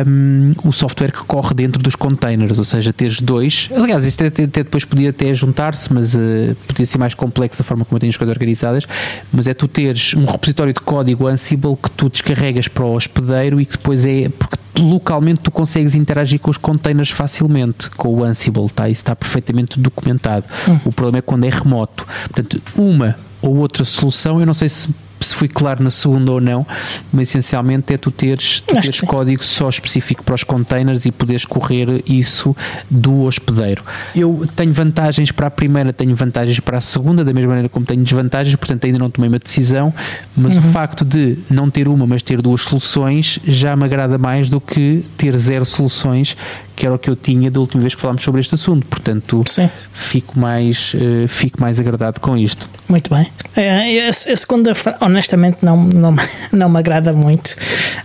um, 0.08 0.46
o 0.68 0.72
software 0.72 1.12
que 1.12 1.24
corre 1.24 1.54
dentro 1.54 1.82
dos 1.82 1.96
containers, 1.96 2.58
ou 2.58 2.66
seja, 2.66 2.92
teres 2.92 3.22
dois. 3.22 3.70
Aliás, 3.76 4.06
isto 4.06 4.24
até, 4.24 4.44
até 4.44 4.64
depois 4.64 4.84
podia 4.84 5.12
até 5.12 5.34
juntar-se, 5.34 5.94
mas 5.94 6.16
uh, 6.16 6.56
podia 6.68 6.86
ser 6.86 6.98
mais 6.98 7.14
complexo 7.14 7.62
a 7.62 7.66
forma 7.66 7.86
como 7.86 7.98
eu 7.98 8.00
tenho 8.00 8.10
as 8.10 8.18
coisas 8.18 8.34
organizadas. 8.34 8.88
Mas 9.32 9.48
é 9.48 9.54
tu 9.54 9.68
teres 9.68 10.14
um 10.16 10.26
repositório 10.26 10.74
de 10.74 10.80
código 10.80 11.28
Ansible 11.28 11.76
que 11.76 11.92
tu 11.92 12.10
descarregas 12.10 12.68
para 12.68 12.84
o 12.84 12.96
hospedeiro 12.96 13.62
e 13.62 13.66
que 13.66 13.74
depois 13.78 14.06
é. 14.06 14.30
Porque 14.30 14.58
localmente 14.80 15.42
tu 15.42 15.52
consegues 15.52 15.94
interagir 15.94 16.40
com 16.40 16.50
os 16.50 16.58
containers 16.58 17.12
facilmente 17.12 17.92
com 17.92 18.10
o 18.10 18.24
Ansible, 18.24 18.70
tá? 18.70 18.90
Isso 18.90 19.02
está 19.02 19.16
perfeitamente 19.16 19.80
documentado. 19.80 20.48
Hum. 20.68 20.80
O 20.86 20.92
problema 20.92 21.20
é 21.20 21.22
quando 21.22 21.44
é 21.44 21.50
remoto. 21.50 22.06
Portanto, 22.24 22.62
uma 22.76 23.16
ou 23.42 23.58
outra 23.58 23.84
solução, 23.84 24.40
eu 24.40 24.46
não 24.46 24.54
sei 24.54 24.70
se 24.70 24.90
se 25.26 25.36
fui 25.36 25.48
claro 25.48 25.84
na 25.84 25.90
segunda 25.90 26.32
ou 26.32 26.42
não, 26.42 26.66
mas 27.12 27.30
essencialmente 27.30 27.94
é 27.94 27.98
tu 27.98 28.12
teres, 28.12 28.62
tu 28.62 28.74
teres 28.74 29.02
código 29.02 29.44
só 29.44 29.70
específico 29.70 30.24
para 30.24 30.36
os 30.36 30.44
containers 30.44 31.06
e 31.06 31.12
poderes 31.12 31.46
correr 31.46 32.04
isso 32.06 32.56
do 32.90 33.24
hospedeiro. 33.24 33.84
Eu 34.16 34.46
tenho 34.56 34.74
vantagens 34.74 35.32
para 35.32 35.48
a 35.48 35.52
primeira, 35.52 35.94
tenho 35.94 36.16
vantagens 36.16 36.60
para 36.60 36.78
a 36.78 36.82
segunda, 36.82 37.24
da 37.24 37.34
mesma 37.34 37.50
maneira 37.50 37.70
como 37.70 37.86
tenho 37.86 38.04
desvantagens, 38.04 38.56
portanto 38.56 38.86
ainda 38.86 39.00
não 39.00 39.10
tomei 39.10 39.30
uma 39.30 39.40
decisão, 39.40 39.94
mas 40.36 40.56
uhum. 40.56 40.60
o 40.60 40.72
facto 40.72 41.06
de 41.06 41.38
não 41.50 41.70
ter 41.70 41.88
uma, 41.88 42.06
mas 42.06 42.22
ter 42.22 42.42
duas 42.42 42.62
soluções 42.62 43.40
já 43.46 43.76
me 43.76 43.86
agrada 43.86 44.18
mais 44.18 44.50
do 44.50 44.60
que 44.60 45.04
ter 45.18 45.36
zero 45.38 45.66
soluções 45.66 46.36
que 46.76 46.86
era 46.86 46.96
o 46.96 47.00
que 47.00 47.10
eu 47.10 47.16
tinha 47.16 47.52
da 47.52 47.60
última 47.60 47.82
vez 47.82 47.94
que 47.94 48.02
falámos 48.02 48.24
sobre 48.24 48.42
este 48.42 48.56
assunto. 48.56 48.86
Portanto, 48.88 49.44
Sim. 49.46 49.70
fico 49.94 50.40
mais, 50.40 50.94
uh, 50.94 51.28
fico 51.28 51.62
mais 51.62 51.80
agradado 51.80 52.20
com 52.20 52.36
isto. 52.36 52.68
Muito 52.90 53.14
bem. 53.14 53.28
É, 53.56 54.08
a, 54.08 54.10
a 54.10 54.14
segunda, 54.14 54.74
honestamente, 55.14 55.60
não, 55.62 55.84
não, 55.84 56.16
não 56.52 56.70
me 56.70 56.80
agrada 56.80 57.14
muito. 57.14 57.56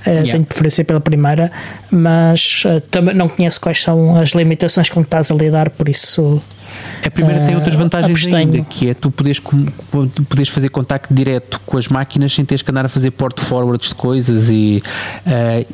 Uh, 0.07 0.11
yeah. 0.11 0.33
Tenho 0.33 0.45
preferência 0.45 0.85
pela 0.85 1.01
primeira, 1.01 1.51
mas 1.91 2.63
uh, 2.65 2.81
também 2.83 3.15
não 3.15 3.29
conheço 3.29 3.61
quais 3.61 3.83
são 3.83 4.17
as 4.17 4.31
limitações 4.31 4.89
com 4.89 5.01
que 5.01 5.07
estás 5.07 5.31
a 5.31 5.35
lidar, 5.35 5.71
por 5.71 5.89
isso. 5.89 6.41
A 7.05 7.11
primeira 7.11 7.47
tem 7.47 7.55
outras 7.55 7.75
vantagens 7.75 8.27
ainda, 8.33 8.61
que 8.63 8.91
é 8.91 8.95
tu 8.95 9.11
poderes, 9.11 9.41
poderes 9.41 10.49
fazer 10.49 10.69
contacto 10.69 11.13
direto 11.13 11.61
com 11.65 11.77
as 11.79 11.89
máquinas 11.89 12.33
sem 12.33 12.45
teres 12.45 12.63
que 12.63 12.71
andar 12.71 12.85
a 12.85 12.89
fazer 12.89 13.11
port 13.13 13.41
forwards 13.41 13.89
de 13.89 13.95
coisas 13.95 14.49
e 14.51 14.83
uh, 15.27 15.67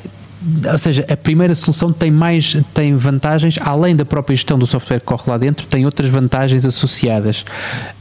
ou 0.71 0.79
seja, 0.79 1.05
a 1.09 1.17
primeira 1.17 1.55
solução 1.55 1.93
tem 1.93 2.11
mais 2.11 2.57
tem 2.73 2.97
vantagens, 2.97 3.59
além 3.61 3.97
da 3.97 4.05
própria 4.05 4.37
gestão 4.37 4.59
do 4.59 4.67
software 4.67 5.01
que 5.01 5.07
corre 5.07 5.31
lá 5.31 5.39
dentro, 5.39 5.67
tem 5.67 5.85
outras 5.85 6.09
vantagens 6.09 6.67
associadas. 6.67 7.45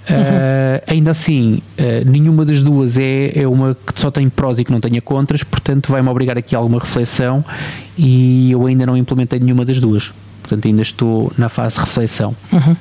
Uhum. 0.10 0.18
Uh, 0.18 0.84
ainda 0.88 1.12
assim, 1.12 1.62
uh, 1.80 2.10
nenhuma 2.10 2.44
das 2.44 2.62
duas 2.62 2.98
é, 2.98 3.32
é 3.40 3.48
uma 3.48 3.76
que 3.76 4.00
só 4.00 4.12
tem 4.12 4.28
prós 4.30 4.60
e 4.60 4.66
que 4.66 4.72
não 4.72 4.82
tenha 4.82 5.02
contras, 5.02 5.44
portanto, 5.44 5.92
vai-me 5.92 6.10
obrigar 6.10 6.38
aqui 6.38 6.56
a 6.56 6.60
alguma 6.60 6.80
reflexão 6.80 7.44
e 7.98 8.52
eu 8.52 8.66
ainda 8.66 8.86
não 8.86 8.98
implementei 8.98 9.40
nenhuma 9.40 9.64
das 9.64 9.80
duas. 9.80 10.12
Portanto, 10.42 10.68
ainda 10.68 10.82
estou 10.82 11.32
na 11.38 11.48
fase 11.48 11.76
de 11.76 11.82
reflexão. 11.82 12.36
Uhum. 12.52 12.76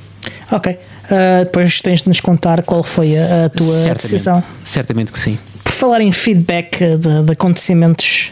Ok. 0.50 0.72
Uh, 0.72 1.44
depois 1.44 1.80
tens 1.80 2.02
de 2.02 2.08
nos 2.08 2.20
contar 2.20 2.62
qual 2.62 2.82
foi 2.82 3.16
a, 3.16 3.46
a 3.46 3.48
tua 3.48 3.66
certamente, 3.66 4.02
decisão. 4.02 4.44
Certamente 4.64 5.12
que 5.12 5.18
sim. 5.18 5.38
Por 5.64 5.72
falar 5.72 6.00
em 6.00 6.12
feedback 6.12 6.78
de, 6.96 7.22
de 7.22 7.32
acontecimentos 7.32 8.30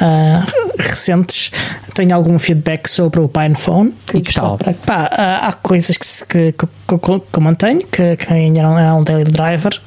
uh, 0.00 0.57
recentes, 0.78 1.50
tenho 1.94 2.14
algum 2.14 2.38
feedback 2.38 2.88
sobre 2.88 3.20
o 3.20 3.28
PinePhone. 3.28 3.94
E 4.14 4.20
que 4.20 4.32
tal? 4.32 4.58
Pá, 4.86 5.10
há 5.42 5.52
coisas 5.52 5.96
que, 5.96 6.52
que, 6.52 6.52
que, 6.52 6.98
que, 6.98 7.38
eu 7.38 7.42
mantenho, 7.42 7.86
que, 7.86 8.16
que 8.16 8.32
ainda 8.32 8.62
não 8.62 8.78
é 8.78 8.92
um 8.92 9.02
daily 9.02 9.24
driver. 9.24 9.80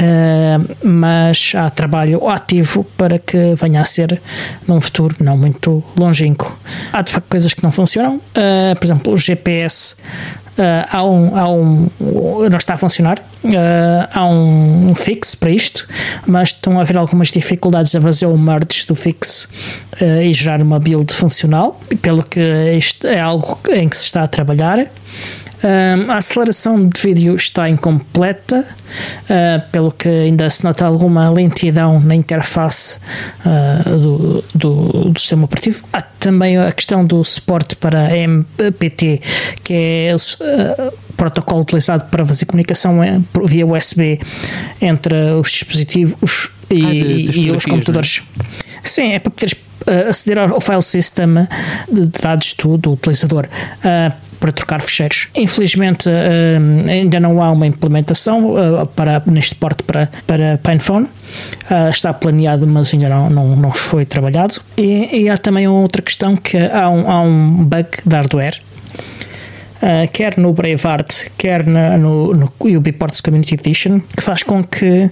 Uh, 0.00 0.86
mas 0.86 1.52
há 1.56 1.68
trabalho 1.70 2.28
ativo 2.28 2.84
para 2.96 3.18
que 3.18 3.54
venha 3.56 3.80
a 3.80 3.84
ser 3.84 4.22
num 4.66 4.80
futuro 4.80 5.16
não 5.18 5.36
muito 5.36 5.82
longínquo. 5.98 6.56
Há 6.92 7.02
de 7.02 7.10
facto 7.10 7.26
coisas 7.28 7.52
que 7.52 7.62
não 7.64 7.72
funcionam, 7.72 8.16
uh, 8.16 8.76
por 8.78 8.84
exemplo, 8.84 9.12
o 9.12 9.18
GPS 9.18 9.96
há, 10.90 11.04
um, 11.04 11.36
há 11.36 11.48
um. 11.48 11.88
Não 12.50 12.56
está 12.56 12.74
a 12.74 12.78
funcionar. 12.78 13.18
Uh, 13.44 14.08
há 14.12 14.26
um, 14.26 14.94
fix 14.94 15.34
para 15.34 15.50
isto, 15.50 15.86
mas 16.26 16.48
estão 16.48 16.78
a 16.78 16.82
haver 16.82 16.96
algumas 16.96 17.28
dificuldades 17.28 17.94
a 17.94 18.00
fazer 18.00 18.26
o 18.26 18.36
merge 18.36 18.86
do 18.86 18.94
fix 18.94 19.48
uh, 20.00 20.22
e 20.22 20.32
gerar 20.32 20.60
uma 20.60 20.78
build 20.78 21.12
funcional, 21.12 21.80
pelo 22.02 22.22
que 22.22 22.40
isto 22.76 23.06
é 23.06 23.20
algo 23.20 23.58
em 23.70 23.88
que 23.88 23.96
se 23.96 24.04
está 24.04 24.24
a 24.24 24.28
trabalhar. 24.28 24.90
Um, 25.62 26.10
a 26.10 26.18
aceleração 26.18 26.88
de 26.88 27.00
vídeo 27.00 27.34
está 27.34 27.68
incompleta, 27.68 28.64
uh, 29.24 29.70
pelo 29.72 29.90
que 29.90 30.08
ainda 30.08 30.48
se 30.48 30.62
nota 30.62 30.86
alguma 30.86 31.28
lentidão 31.30 31.98
na 31.98 32.14
interface 32.14 33.00
uh, 33.44 33.98
do, 33.98 34.44
do, 34.54 35.10
do, 35.10 35.20
sistema 35.20 35.46
operativo. 35.46 35.84
Há 35.92 36.00
também 36.00 36.56
a 36.58 36.70
questão 36.70 37.04
do 37.04 37.24
suporte 37.24 37.74
para 37.74 38.16
MPT, 38.16 39.20
que 39.64 39.74
é 39.74 40.14
uh, 40.14 40.92
protocolo 41.16 41.62
utilizado 41.62 42.04
para 42.04 42.24
fazer 42.24 42.46
comunicação 42.46 43.00
via 43.44 43.66
USB 43.66 44.20
entre 44.80 45.32
os 45.32 45.50
dispositivos 45.50 46.50
e, 46.70 46.84
ah, 46.84 46.90
de, 46.90 47.22
de 47.24 47.40
e 47.40 47.50
os 47.50 47.64
computadores. 47.64 48.22
Sim, 48.84 49.12
é 49.12 49.18
para 49.18 49.32
poderes 49.32 49.56
aceder 50.08 50.38
ao 50.38 50.60
file 50.60 50.82
system 50.82 51.48
de 51.90 52.06
dados 52.22 52.54
do, 52.54 52.76
do 52.76 52.92
utilizador. 52.92 53.48
Uh, 53.78 54.27
para 54.38 54.52
trocar 54.52 54.80
fecheiros. 54.82 55.28
Infelizmente 55.34 56.08
uh, 56.08 56.88
ainda 56.88 57.20
não 57.20 57.42
há 57.42 57.50
uma 57.50 57.66
implementação 57.66 58.52
uh, 58.52 58.86
para, 58.86 59.22
neste 59.26 59.54
porte 59.54 59.82
para, 59.82 60.08
para 60.26 60.58
PinePhone. 60.62 61.06
Uh, 61.06 61.90
está 61.90 62.12
planeado, 62.12 62.66
mas 62.66 62.92
ainda 62.92 63.08
não, 63.08 63.30
não, 63.30 63.56
não 63.56 63.72
foi 63.72 64.04
trabalhado. 64.04 64.60
E, 64.76 65.22
e 65.22 65.28
há 65.28 65.36
também 65.36 65.68
outra 65.68 66.02
questão 66.02 66.36
que 66.36 66.56
há 66.56 66.88
um, 66.88 67.10
há 67.10 67.20
um 67.20 67.64
bug 67.64 67.88
de 68.04 68.14
hardware 68.14 68.60
Uh, 69.78 70.10
quer 70.12 70.36
no 70.36 70.52
Braveheart, 70.52 71.28
quer 71.38 71.64
na, 71.64 71.96
no, 71.96 72.34
no 72.34 72.52
Ubiports 72.60 73.20
Community 73.20 73.54
Edition, 73.54 74.00
que 74.00 74.22
faz 74.22 74.42
com 74.42 74.64
que 74.64 75.08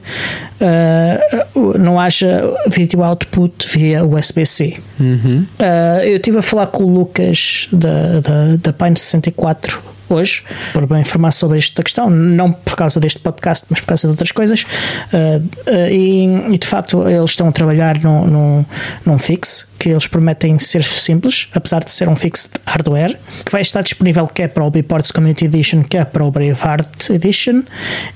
uh, 1.55 1.79
não 1.79 2.01
haja 2.01 2.43
vídeo 2.69 3.05
output 3.05 3.69
via 3.69 4.05
USB-C. 4.05 4.79
Uhum. 4.99 5.47
Uh, 5.61 6.03
eu 6.03 6.17
estive 6.17 6.39
a 6.39 6.43
falar 6.43 6.67
com 6.67 6.83
o 6.83 6.93
Lucas 6.93 7.69
da, 7.73 8.21
da, 8.21 8.57
da 8.57 8.73
Pine 8.73 8.97
64 8.97 9.96
hoje 10.09 10.43
para 10.73 11.01
informar 11.01 11.33
sobre 11.33 11.59
esta 11.59 11.83
questão, 11.83 12.09
não 12.11 12.53
por 12.53 12.77
causa 12.77 13.01
deste 13.01 13.19
podcast, 13.19 13.67
mas 13.69 13.81
por 13.81 13.87
causa 13.87 14.07
de 14.07 14.13
outras 14.13 14.33
coisas. 14.33 14.63
Uh, 14.63 15.43
uh, 15.71 15.91
e, 15.91 16.55
e, 16.55 16.59
de 16.59 16.67
facto, 16.67 17.09
eles 17.09 17.31
estão 17.31 17.49
a 17.49 17.53
trabalhar 17.53 17.99
num, 17.99 18.27
num, 18.27 18.65
num 19.05 19.19
fixe 19.19 19.67
que 19.79 19.91
eles 19.91 20.07
prometem 20.07 20.59
ser 20.59 20.83
simples, 20.83 21.49
apesar 21.53 21.85
de 21.85 21.93
ser 21.93 22.09
um 22.09 22.17
fixe 22.17 22.49
de 22.49 22.55
hardware, 22.67 23.19
que 23.45 23.53
vai 23.53 23.61
estar 23.61 23.83
disponível 23.83 24.27
quer 24.27 24.49
para 24.49 24.65
o 24.65 24.71
Biports 24.71 25.11
Community 25.11 25.45
Edition, 25.45 25.83
quer 25.83 26.07
para 26.07 26.25
o 26.25 26.31
Braveheart 26.31 27.11
Edition, 27.11 27.63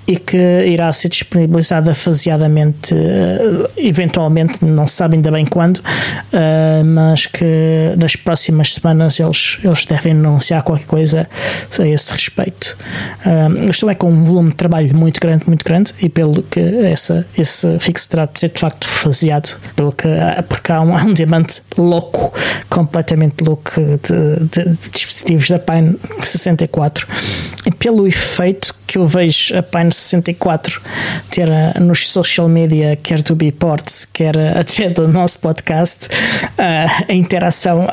e 0.07 0.17
que 0.17 0.39
irá 0.67 0.91
ser 0.93 1.11
disponibilizada 1.11 1.95
faseadamente, 1.95 2.95
uh, 2.95 3.71
eventualmente, 3.77 4.65
não 4.65 4.87
se 4.87 4.95
sabe 4.95 5.17
ainda 5.17 5.31
bem 5.31 5.45
quando, 5.45 5.81
mas 6.85 7.27
que 7.27 7.45
nas 7.99 8.17
próximas 8.17 8.75
semanas 8.75 9.19
eles, 9.19 9.59
eles 9.63 9.85
devem 9.85 10.13
anunciar 10.13 10.63
qualquer 10.63 10.87
coisa 10.87 11.29
a 11.83 11.87
esse 11.87 12.13
respeito. 12.13 12.77
Um, 13.27 13.65
a 13.65 13.67
questão 13.67 13.91
é 13.91 13.95
com 13.95 14.11
um 14.11 14.25
volume 14.25 14.51
de 14.51 14.57
trabalho 14.57 14.95
muito 14.95 15.21
grande, 15.21 15.45
muito 15.47 15.65
grande, 15.65 15.95
e 16.01 16.09
pelo 16.09 16.43
que 16.43 16.61
essa, 16.61 17.27
esse 17.37 17.79
fixo 17.79 18.09
terá 18.09 18.27
de 18.27 18.39
ser 18.39 18.51
de 18.51 18.61
facto 18.61 18.87
faseado, 18.87 19.57
pelo 19.77 19.93
que, 19.93 20.09
porque 20.49 20.73
há 20.73 20.81
um, 20.81 20.95
há 20.97 21.03
um 21.03 21.13
diamante 21.13 21.63
louco, 21.77 22.33
completamente 22.69 23.43
louco 23.43 23.73
de, 23.81 24.45
de, 24.47 24.77
de 24.77 24.91
dispositivos 24.91 25.49
da 25.49 25.59
Pine 25.59 25.99
64, 26.23 27.07
e 27.67 27.71
pelo 27.71 28.07
efeito 28.07 28.75
que 28.91 28.99
eu 28.99 29.07
vejo 29.07 29.57
a 29.57 29.63
Pine 29.63 29.93
64 29.93 30.83
ter 31.31 31.49
nos 31.79 32.09
social 32.09 32.49
media, 32.49 32.97
quer 32.97 33.23
do 33.23 33.37
Biports, 33.37 34.05
quer 34.05 34.37
até 34.59 34.91
do 34.91 35.07
nosso 35.07 35.39
podcast, 35.39 36.09
a 36.59 37.13
interação 37.13 37.87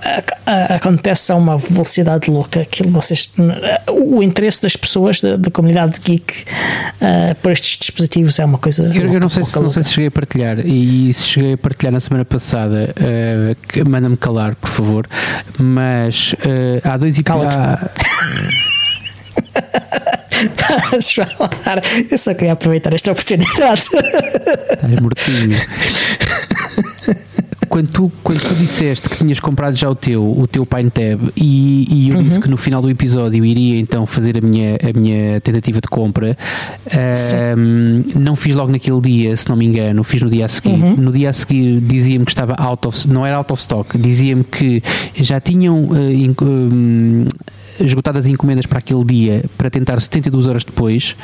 acontece 0.69 1.31
a 1.31 1.35
uma 1.35 1.55
velocidade 1.55 2.31
louca. 2.31 2.61
Aquilo 2.61 2.89
vocês, 2.89 3.29
o 3.91 4.23
interesse 4.23 4.59
das 4.63 4.75
pessoas 4.75 5.21
da, 5.21 5.37
da 5.37 5.51
comunidade 5.51 6.01
geek 6.03 6.45
por 7.43 7.51
estes 7.51 7.77
dispositivos 7.77 8.39
é 8.39 8.45
uma 8.45 8.57
coisa. 8.57 8.85
Eu, 8.85 9.03
louca, 9.03 9.13
eu 9.13 9.19
não, 9.19 9.29
sei 9.29 9.45
se, 9.45 9.59
não 9.59 9.69
sei 9.69 9.83
se 9.83 9.91
cheguei 9.91 10.07
a 10.07 10.11
partilhar, 10.11 10.65
e 10.65 11.13
se 11.13 11.27
cheguei 11.27 11.53
a 11.53 11.57
partilhar 11.59 11.93
na 11.93 12.01
semana 12.01 12.25
passada, 12.25 12.91
uh, 12.97 13.87
manda-me 13.87 14.17
calar, 14.17 14.55
por 14.55 14.69
favor. 14.71 15.07
Mas 15.59 16.33
uh, 16.33 16.81
há 16.83 16.97
dois 16.97 17.19
episódios. 17.19 17.55
Estás 20.43 21.15
a 21.19 21.25
falar. 21.25 21.81
Eu 22.09 22.17
só 22.17 22.33
queria 22.33 22.53
aproveitar 22.53 22.93
esta 22.93 23.11
oportunidade. 23.11 23.81
Estás 23.81 24.99
mortinho. 25.01 25.57
Quando 27.69 27.89
tu, 27.89 28.11
quando 28.23 28.39
tu 28.39 28.55
disseste 28.55 29.09
que 29.09 29.17
tinhas 29.17 29.39
comprado 29.39 29.75
já 29.75 29.89
o 29.89 29.95
teu, 29.95 30.23
o 30.23 30.47
teu 30.47 30.65
Pine 30.65 30.89
Tab 30.89 31.31
e, 31.35 31.85
e 31.89 32.09
eu 32.09 32.15
uhum. 32.15 32.23
disse 32.23 32.39
que 32.39 32.49
no 32.49 32.57
final 32.57 32.81
do 32.81 32.89
episódio 32.89 33.43
iria 33.43 33.79
então 33.79 34.05
fazer 34.05 34.37
a 34.37 34.41
minha, 34.41 34.77
a 34.77 34.97
minha 34.97 35.41
tentativa 35.41 35.81
de 35.81 35.87
compra, 35.87 36.37
um, 37.57 38.19
não 38.19 38.35
fiz 38.35 38.55
logo 38.55 38.71
naquele 38.71 39.01
dia, 39.01 39.35
se 39.35 39.49
não 39.49 39.55
me 39.55 39.65
engano, 39.65 40.03
fiz 40.03 40.21
no 40.21 40.29
dia 40.29 40.45
a 40.45 40.47
seguir. 40.47 40.71
Uhum. 40.71 40.95
No 40.95 41.11
dia 41.11 41.29
a 41.29 41.33
seguir 41.33 41.81
dizia-me 41.81 42.25
que 42.25 42.31
estava 42.31 42.55
out 42.57 42.87
of, 42.87 43.07
não 43.07 43.25
era 43.25 43.35
out 43.35 43.51
of 43.51 43.61
stock, 43.61 43.97
dizia-me 43.97 44.43
que 44.43 44.81
já 45.15 45.39
tinham 45.39 45.83
uh, 45.83 46.43
um, 46.43 47.25
esgotadas 47.79 48.25
as 48.25 48.31
encomendas 48.31 48.65
para 48.65 48.79
aquele 48.79 49.03
dia 49.05 49.45
para 49.57 49.69
tentar 49.69 49.99
72 49.99 50.47
horas 50.47 50.63
depois 50.63 51.15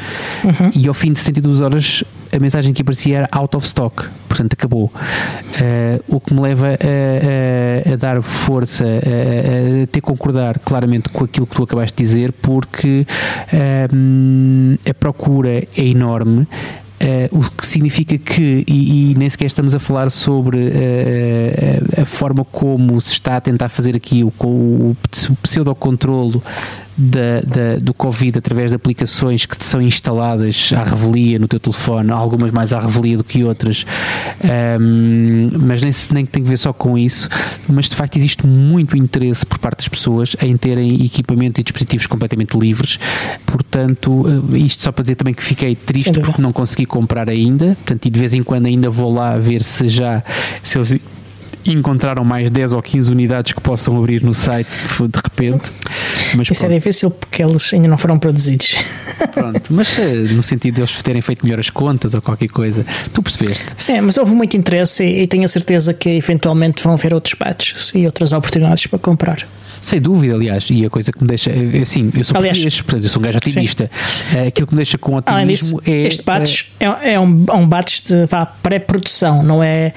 uhum. 0.44 0.72
e 0.76 0.88
ao 0.88 0.94
fim 0.94 1.14
de 1.14 1.20
72 1.20 1.62
horas 1.62 2.04
a 2.36 2.40
mensagem 2.40 2.74
que 2.74 2.82
aparecia 2.82 3.18
era 3.20 3.28
out 3.32 3.56
of 3.56 3.66
stock, 3.68 4.08
portanto 4.28 4.54
acabou. 4.54 4.86
Uh, 4.86 6.04
o 6.16 6.20
que 6.20 6.34
me 6.34 6.42
leva 6.42 6.70
a, 6.70 7.90
a, 7.90 7.94
a 7.94 7.96
dar 7.96 8.22
força, 8.24 8.84
a, 8.84 9.84
a, 9.84 9.88
ter 9.88 10.02
concordar 10.02 10.58
claramente 10.58 11.10
com 11.10 11.24
aquilo 11.26 11.46
que 11.46 11.56
tu 11.56 11.62
acabaste 11.62 11.96
de 11.96 12.04
dizer, 12.04 12.32
porque 12.32 13.06
uh, 13.54 14.90
a 14.90 14.94
procura 14.96 15.52
é 15.78 15.86
enorme. 15.86 16.48
Uh, 17.04 17.38
o 17.38 17.52
que 17.52 17.68
significa 17.68 18.18
que, 18.18 18.64
e, 18.66 19.12
e, 19.12 19.16
nem 19.16 19.30
sequer 19.30 19.48
estamos 19.48 19.76
a 19.76 19.80
falar 19.80 20.10
sobre 20.10 20.68
uh, 20.68 22.02
a 22.02 22.06
forma 22.06 22.46
como 22.46 23.02
se 23.02 23.12
está 23.12 23.36
a 23.36 23.42
tentar 23.42 23.68
fazer 23.68 23.94
aqui 23.94 24.24
o, 24.24 24.32
o, 24.40 24.96
o 25.30 25.36
pseudocontrolo 25.42 26.42
da, 26.98 27.42
da, 27.42 27.78
do 27.82 27.94
Covid 27.94 28.38
através 28.38 28.72
de 28.72 28.76
aplicações 28.76 29.46
que 29.46 29.58
te 29.58 29.64
são 29.64 29.82
instaladas 29.82 30.72
à 30.76 30.84
revelia 30.84 31.40
no 31.40 31.48
teu 31.48 31.60
telefone, 31.60 32.12
algumas 32.12 32.52
mais 32.52 32.72
à 32.72 32.80
revelia 32.80 33.18
do 33.18 33.24
que 33.24 33.44
outras, 33.44 33.86
um, 34.80 35.50
mas 35.60 35.82
nem, 35.82 35.92
nem 36.12 36.26
tem 36.26 36.44
que 36.44 36.50
ver 36.50 36.58
só 36.58 36.72
com 36.72 36.98
isso, 36.98 37.28
mas 37.68 37.90
de 37.90 37.96
facto 37.96 38.18
existe 38.18 38.46
muito 38.46 38.96
interesse 38.96 39.46
por 39.46 39.58
parte 39.58 39.80
das 39.80 39.88
pessoas 39.88 40.36
em 40.42 40.56
terem 40.56 41.04
equipamento 41.04 41.60
e 41.60 41.64
dispositivos 41.64 42.06
completamente 42.06 42.58
livres, 42.58 43.00
portanto, 43.46 44.26
eh, 44.54 44.58
isto 44.58 44.84
só 44.84 44.92
para 44.92 45.04
dizer 45.04 45.16
também 45.16 45.34
que 45.34 45.44
fiquei 45.44 45.76
triste 45.76 46.20
porque 46.20 46.42
não 46.42 46.54
consegui 46.54 46.86
comprar 46.86 47.30
ainda, 47.30 47.76
portanto, 47.76 48.06
e 48.06 48.10
de 48.10 48.20
vez 48.20 48.34
em 48.34 48.44
quando 48.44 48.68
ainda 48.68 48.90
vou 48.90 49.12
lá 49.14 49.38
ver 49.38 49.64
se 49.64 49.90
já 49.90 50.24
se 50.62 50.78
eles 50.78 51.00
encontraram 51.72 52.24
mais 52.24 52.50
10 52.52 52.74
ou 52.74 52.82
15 52.82 53.12
unidades 53.12 53.54
que 53.54 53.62
possam 53.62 53.98
abrir 53.98 54.22
no 54.24 54.34
site 54.34 54.70
de 55.00 55.20
repente. 55.24 55.72
Mas 56.36 56.50
Isso 56.50 56.54
é 56.54 56.68
pronto. 56.68 56.72
é 56.72 56.76
difícil 56.76 57.12
porque 57.12 57.44
eles 57.44 57.74
ainda 57.74 57.88
não 57.88 57.98
foram 57.98 58.20
produzidos. 58.20 58.76
Pronto, 59.34 59.62
mas 59.70 59.98
eh, 60.00 60.14
no 60.32 60.44
sentido 60.44 60.76
de 60.76 60.82
eles 60.82 61.02
terem 61.02 61.22
feito 61.22 61.46
melhor 61.46 61.60
as 61.60 61.70
contas 61.70 62.14
ou 62.14 62.22
qualquer 62.22 62.50
coisa, 62.50 62.86
tu 63.14 63.22
percebeste? 63.22 63.66
Sim, 63.78 64.02
mas 64.02 64.18
houve 64.18 64.34
muito 64.36 64.56
interesse 64.58 65.04
e, 65.04 65.24
e 65.24 65.28
tenho 65.28 65.46
a 65.46 65.48
certeza 65.48 65.94
que 65.94 66.10
eventualmente 66.10 66.84
vão 66.84 66.94
haver 66.94 67.14
outros 67.14 67.34
patches 67.36 67.92
e 67.94 68.06
outras 68.06 68.32
oportunidades 68.32 68.88
para 68.88 69.00
comprar. 69.00 69.48
Sem 69.84 70.00
dúvida, 70.00 70.34
aliás, 70.34 70.66
e 70.70 70.86
a 70.86 70.90
coisa 70.90 71.12
que 71.12 71.22
me 71.22 71.28
deixa. 71.28 71.52
É, 71.52 71.82
assim, 71.82 72.10
eu 72.16 72.24
sou 72.24 72.38
aliás, 72.38 72.58
português, 72.58 72.82
portanto, 72.82 73.04
eu 73.04 73.10
sou 73.10 73.22
um 73.22 73.26
gajo 73.26 73.38
otimista. 73.38 73.92
Sim. 73.94 74.38
É, 74.38 74.48
aquilo 74.48 74.66
que 74.66 74.74
me 74.74 74.78
deixa 74.78 74.98
com 74.98 75.16
otimismo 75.16 75.46
disso, 75.46 75.82
é. 75.86 76.08
Este 76.08 76.24
batch 76.24 76.68
é, 76.80 76.86
é, 76.86 77.14
é 77.16 77.20
um, 77.20 77.46
um 77.54 77.68
batch 77.68 78.00
de 78.06 78.16
pré-produção, 78.62 79.44
não 79.44 79.62
é? 79.62 79.92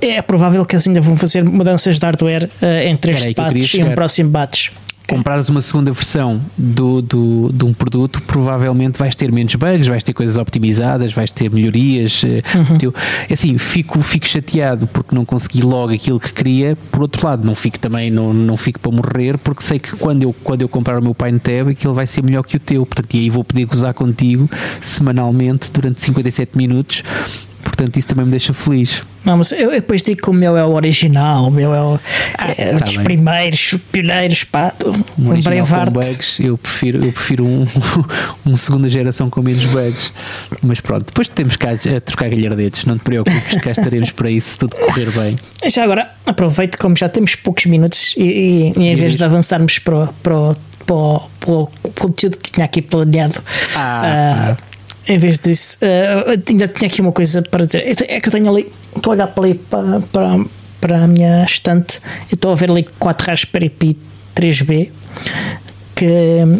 É 0.00 0.22
provável 0.22 0.64
que 0.64 0.74
eles 0.74 0.88
ainda 0.88 1.02
vão 1.02 1.14
fazer 1.14 1.44
mudanças 1.44 1.98
de 1.98 2.06
hardware 2.06 2.44
uh, 2.62 2.88
entre 2.88 3.12
este 3.12 3.34
batch 3.34 3.74
e 3.74 3.84
um 3.84 3.94
próximo 3.94 4.30
batch 4.30 4.70
comprares 5.08 5.48
uma 5.48 5.62
segunda 5.62 5.90
versão 5.90 6.38
do, 6.56 7.00
do, 7.00 7.50
de 7.50 7.64
um 7.64 7.72
produto, 7.72 8.20
provavelmente 8.22 8.98
vais 8.98 9.14
ter 9.14 9.32
menos 9.32 9.54
bugs, 9.54 9.88
vais 9.88 10.02
ter 10.02 10.12
coisas 10.12 10.36
optimizadas, 10.36 11.12
vais 11.12 11.32
ter 11.32 11.50
melhorias. 11.50 12.22
Eh, 12.24 12.42
uhum. 12.58 12.78
Teu, 12.78 12.94
é 13.28 13.32
assim, 13.32 13.56
fico, 13.56 14.02
fico 14.02 14.28
chateado 14.28 14.86
porque 14.86 15.14
não 15.14 15.24
consegui 15.24 15.62
logo 15.62 15.94
aquilo 15.94 16.20
que 16.20 16.30
queria. 16.30 16.76
Por 16.92 17.00
outro 17.00 17.26
lado, 17.26 17.44
não 17.44 17.54
fico 17.54 17.78
também, 17.78 18.10
não, 18.10 18.34
não 18.34 18.56
fico 18.58 18.78
para 18.78 18.92
morrer, 18.92 19.38
porque 19.38 19.62
sei 19.62 19.78
que 19.78 19.96
quando 19.96 20.24
eu, 20.24 20.34
quando 20.44 20.60
eu 20.60 20.68
comprar 20.68 20.98
o 20.98 21.02
meu 21.02 21.14
Pine 21.14 21.40
Tab, 21.40 21.68
aquilo 21.70 21.94
vai 21.94 22.06
ser 22.06 22.22
melhor 22.22 22.42
que 22.42 22.58
o 22.58 22.60
teu. 22.60 22.84
Portanto, 22.84 23.14
e 23.14 23.20
aí 23.20 23.30
vou 23.30 23.42
poder 23.42 23.64
gozar 23.64 23.94
contigo 23.94 24.48
semanalmente 24.78 25.70
durante 25.72 26.02
57 26.02 26.54
minutos 26.54 27.02
portanto 27.62 27.96
isso 27.96 28.08
também 28.08 28.24
me 28.24 28.30
deixa 28.30 28.52
feliz. 28.52 29.02
Não, 29.24 29.36
mas 29.36 29.52
eu, 29.52 29.70
depois 29.70 30.02
digo 30.02 30.22
que 30.22 30.30
o 30.30 30.32
meu 30.32 30.56
é 30.56 30.64
o 30.64 30.70
original, 30.70 31.48
o 31.48 31.50
meu 31.50 31.74
é, 31.74 31.82
o, 31.82 32.00
ah, 32.38 32.50
é 32.56 32.72
tá 32.72 32.84
dos 32.84 32.96
bem. 32.96 33.04
primeiros, 33.04 33.74
pioneiros, 33.92 34.44
pá, 34.44 34.72
um, 35.18 35.32
um 35.32 35.42
com 35.42 35.90
bugs, 35.92 36.40
eu 36.40 36.56
prefiro, 36.56 37.04
eu 37.04 37.12
prefiro 37.12 37.44
um, 37.44 37.66
um 38.46 38.56
segunda 38.56 38.88
geração 38.88 39.28
com 39.28 39.42
menos 39.42 39.64
bugs. 39.64 40.12
Mas 40.62 40.80
pronto, 40.80 41.06
depois 41.06 41.28
temos 41.28 41.56
cá 41.56 41.72
a 41.72 42.00
trocar 42.00 42.30
galhardetes, 42.30 42.84
não 42.84 42.96
te 42.96 43.04
preocupes, 43.04 43.60
cá 43.60 43.72
estaremos 43.72 44.10
para 44.12 44.30
isso, 44.30 44.50
se 44.50 44.58
tudo 44.58 44.76
correr 44.76 45.10
bem. 45.10 45.38
Já 45.68 45.84
agora, 45.84 46.10
aproveito, 46.24 46.78
como 46.78 46.96
já 46.96 47.08
temos 47.08 47.34
poucos 47.34 47.66
minutos, 47.66 48.14
e, 48.16 48.22
e, 48.22 48.72
e 48.80 48.86
em 48.86 48.96
vez 48.96 49.16
de 49.16 49.24
avançarmos 49.24 49.78
para, 49.78 50.06
para, 50.22 50.56
para, 50.86 51.20
para 51.38 51.50
o 51.50 51.68
conteúdo 51.94 52.38
que 52.38 52.52
tinha 52.52 52.64
aqui 52.64 52.80
planeado. 52.80 53.42
Ah, 53.76 54.56
uh, 54.58 54.67
em 55.08 55.18
vez 55.18 55.38
disso, 55.38 55.78
uh, 55.82 56.40
ainda 56.46 56.68
tinha 56.68 56.88
aqui 56.88 57.00
uma 57.00 57.12
coisa 57.12 57.42
para 57.42 57.64
dizer. 57.64 57.82
É 58.08 58.20
que 58.20 58.28
eu 58.28 58.32
tenho 58.32 58.48
ali, 58.48 58.70
estou 58.94 59.12
a 59.12 59.14
olhar 59.14 59.26
para 59.28 59.44
ali 59.44 59.54
para, 59.54 60.00
para, 60.12 60.44
para 60.80 61.04
a 61.04 61.06
minha 61.08 61.44
estante, 61.44 62.00
e 62.30 62.34
estou 62.34 62.52
a 62.52 62.54
ver 62.54 62.70
ali 62.70 62.86
4 62.98 63.26
Raspberry 63.26 63.70
Pi 63.70 63.96
3B 64.36 64.90
que, 65.94 66.06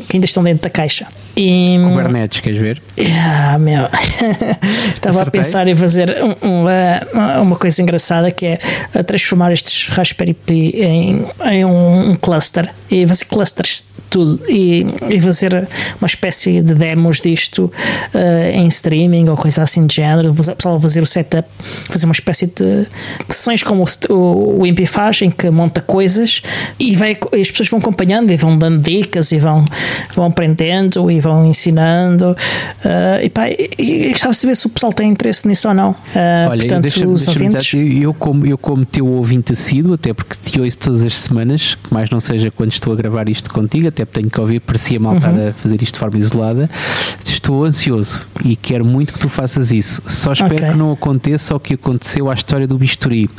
que 0.09 0.17
ainda 0.17 0.25
estão 0.25 0.43
dentro 0.43 0.63
da 0.63 0.71
caixa. 0.71 1.07
E, 1.41 1.79
Kubernetes, 1.81 2.41
queres 2.41 2.59
ver? 2.59 2.83
Ah, 3.25 3.57
meu. 3.61 3.85
Estava 4.93 5.21
Acertei. 5.21 5.41
a 5.41 5.45
pensar 5.45 5.69
em 5.69 5.75
fazer 5.75 6.17
um, 6.21 6.49
um, 6.49 6.65
uh, 6.65 7.41
uma 7.41 7.55
coisa 7.55 7.81
engraçada 7.81 8.33
que 8.33 8.45
é 8.45 8.59
uh, 8.93 9.05
transformar 9.05 9.53
estes 9.53 9.87
Raspberry 9.89 10.35
Pi 10.35 10.73
em, 10.83 11.25
em 11.53 11.65
um, 11.65 12.11
um 12.11 12.17
cluster 12.17 12.69
e 12.91 13.07
fazer 13.07 13.27
clusters 13.27 13.85
tudo 14.11 14.41
e, 14.49 14.87
e 15.09 15.21
fazer 15.21 15.69
uma 16.01 16.07
espécie 16.07 16.61
de 16.63 16.75
demos 16.75 17.21
disto 17.21 17.71
uh, 18.15 18.51
em 18.53 18.67
streaming 18.69 19.29
ou 19.29 19.37
coisa 19.37 19.63
assim 19.63 19.87
de 19.87 19.97
género. 19.97 20.33
O 20.33 20.35
pessoal 20.35 20.81
fazer 20.81 21.03
o 21.03 21.07
setup, 21.07 21.49
fazer 21.89 22.07
uma 22.07 22.13
espécie 22.13 22.47
de 22.47 22.87
sessões 23.29 23.63
como 23.63 23.85
o, 23.85 24.13
o, 24.13 24.61
o 24.61 24.67
Impi 24.67 24.87
faz, 24.87 25.23
em 25.23 25.31
que 25.31 25.51
monta 25.51 25.81
coisas 25.81 26.43
e, 26.81 26.97
vai, 26.97 27.17
e 27.33 27.41
as 27.41 27.51
pessoas 27.51 27.69
vão 27.69 27.79
acompanhando 27.79 28.33
e 28.33 28.37
vão 28.37 28.57
dando 28.59 28.83
dicas 28.83 29.31
e 29.31 29.39
vão, 29.39 29.65
vão 30.15 30.25
aprendendo 30.25 31.11
e 31.11 31.21
vão 31.21 31.28
ensinando. 31.45 32.31
Uh, 32.85 33.25
e, 33.25 33.31
pá, 33.31 33.49
e, 33.49 33.71
e 33.79 34.11
gostava 34.11 34.33
de 34.33 34.39
saber 34.39 34.57
se 34.57 34.67
o 34.67 34.71
pessoal 34.71 34.93
tem 34.93 35.11
interesse 35.11 35.47
nisso 35.47 35.69
ou 35.69 35.75
não. 35.75 35.91
Uh, 35.91 36.51
Olha, 36.51 36.61
portanto, 36.61 36.83
deixa, 36.83 37.07
os 37.07 37.25
deixa 37.25 37.39
ouvintes... 37.39 37.65
Dizer, 37.65 38.03
eu, 38.03 38.15
como, 38.15 38.47
eu, 38.47 38.59
como 38.59 38.85
teu 38.85 39.07
ouvinte 39.07 39.53
assíduo, 39.53 39.95
até 39.95 40.13
porque 40.13 40.37
te 40.43 40.61
ouço 40.61 40.79
todas 40.79 41.05
as 41.05 41.19
semanas, 41.19 41.77
mais 41.91 42.11
não 42.11 42.21
seja 42.21 42.51
quando 42.51 42.73
estou 42.73 42.93
a 42.93 42.97
gravar 42.97 43.29
isto 43.29 43.53
contigo, 43.53 43.89
até 43.89 44.05
tenho 44.05 44.31
que 44.31 44.41
ouvir, 44.41 44.61
parecia 44.61 44.99
mal 44.99 45.17
estar 45.17 45.33
uhum. 45.33 45.49
a 45.49 45.53
fazer 45.53 45.83
isto 45.83 45.95
de 45.95 45.99
forma 45.99 46.19
isolada. 46.19 46.71
Estou 47.25 47.65
ansioso 47.65 48.27
e 48.45 48.57
quero 48.57 48.85
muito 48.85 49.13
que 49.13 49.19
tu 49.19 49.29
faças 49.29 49.71
isso. 49.71 50.03
Só 50.07 50.33
espero 50.33 50.55
okay. 50.55 50.71
que 50.71 50.77
não 50.77 50.93
aconteça 50.93 51.55
o 51.55 51.61
que 51.61 51.75
aconteceu 51.75 52.31
à 52.31 52.35
história 52.35 52.67
do 52.67 52.77
bisturi. 52.77 53.31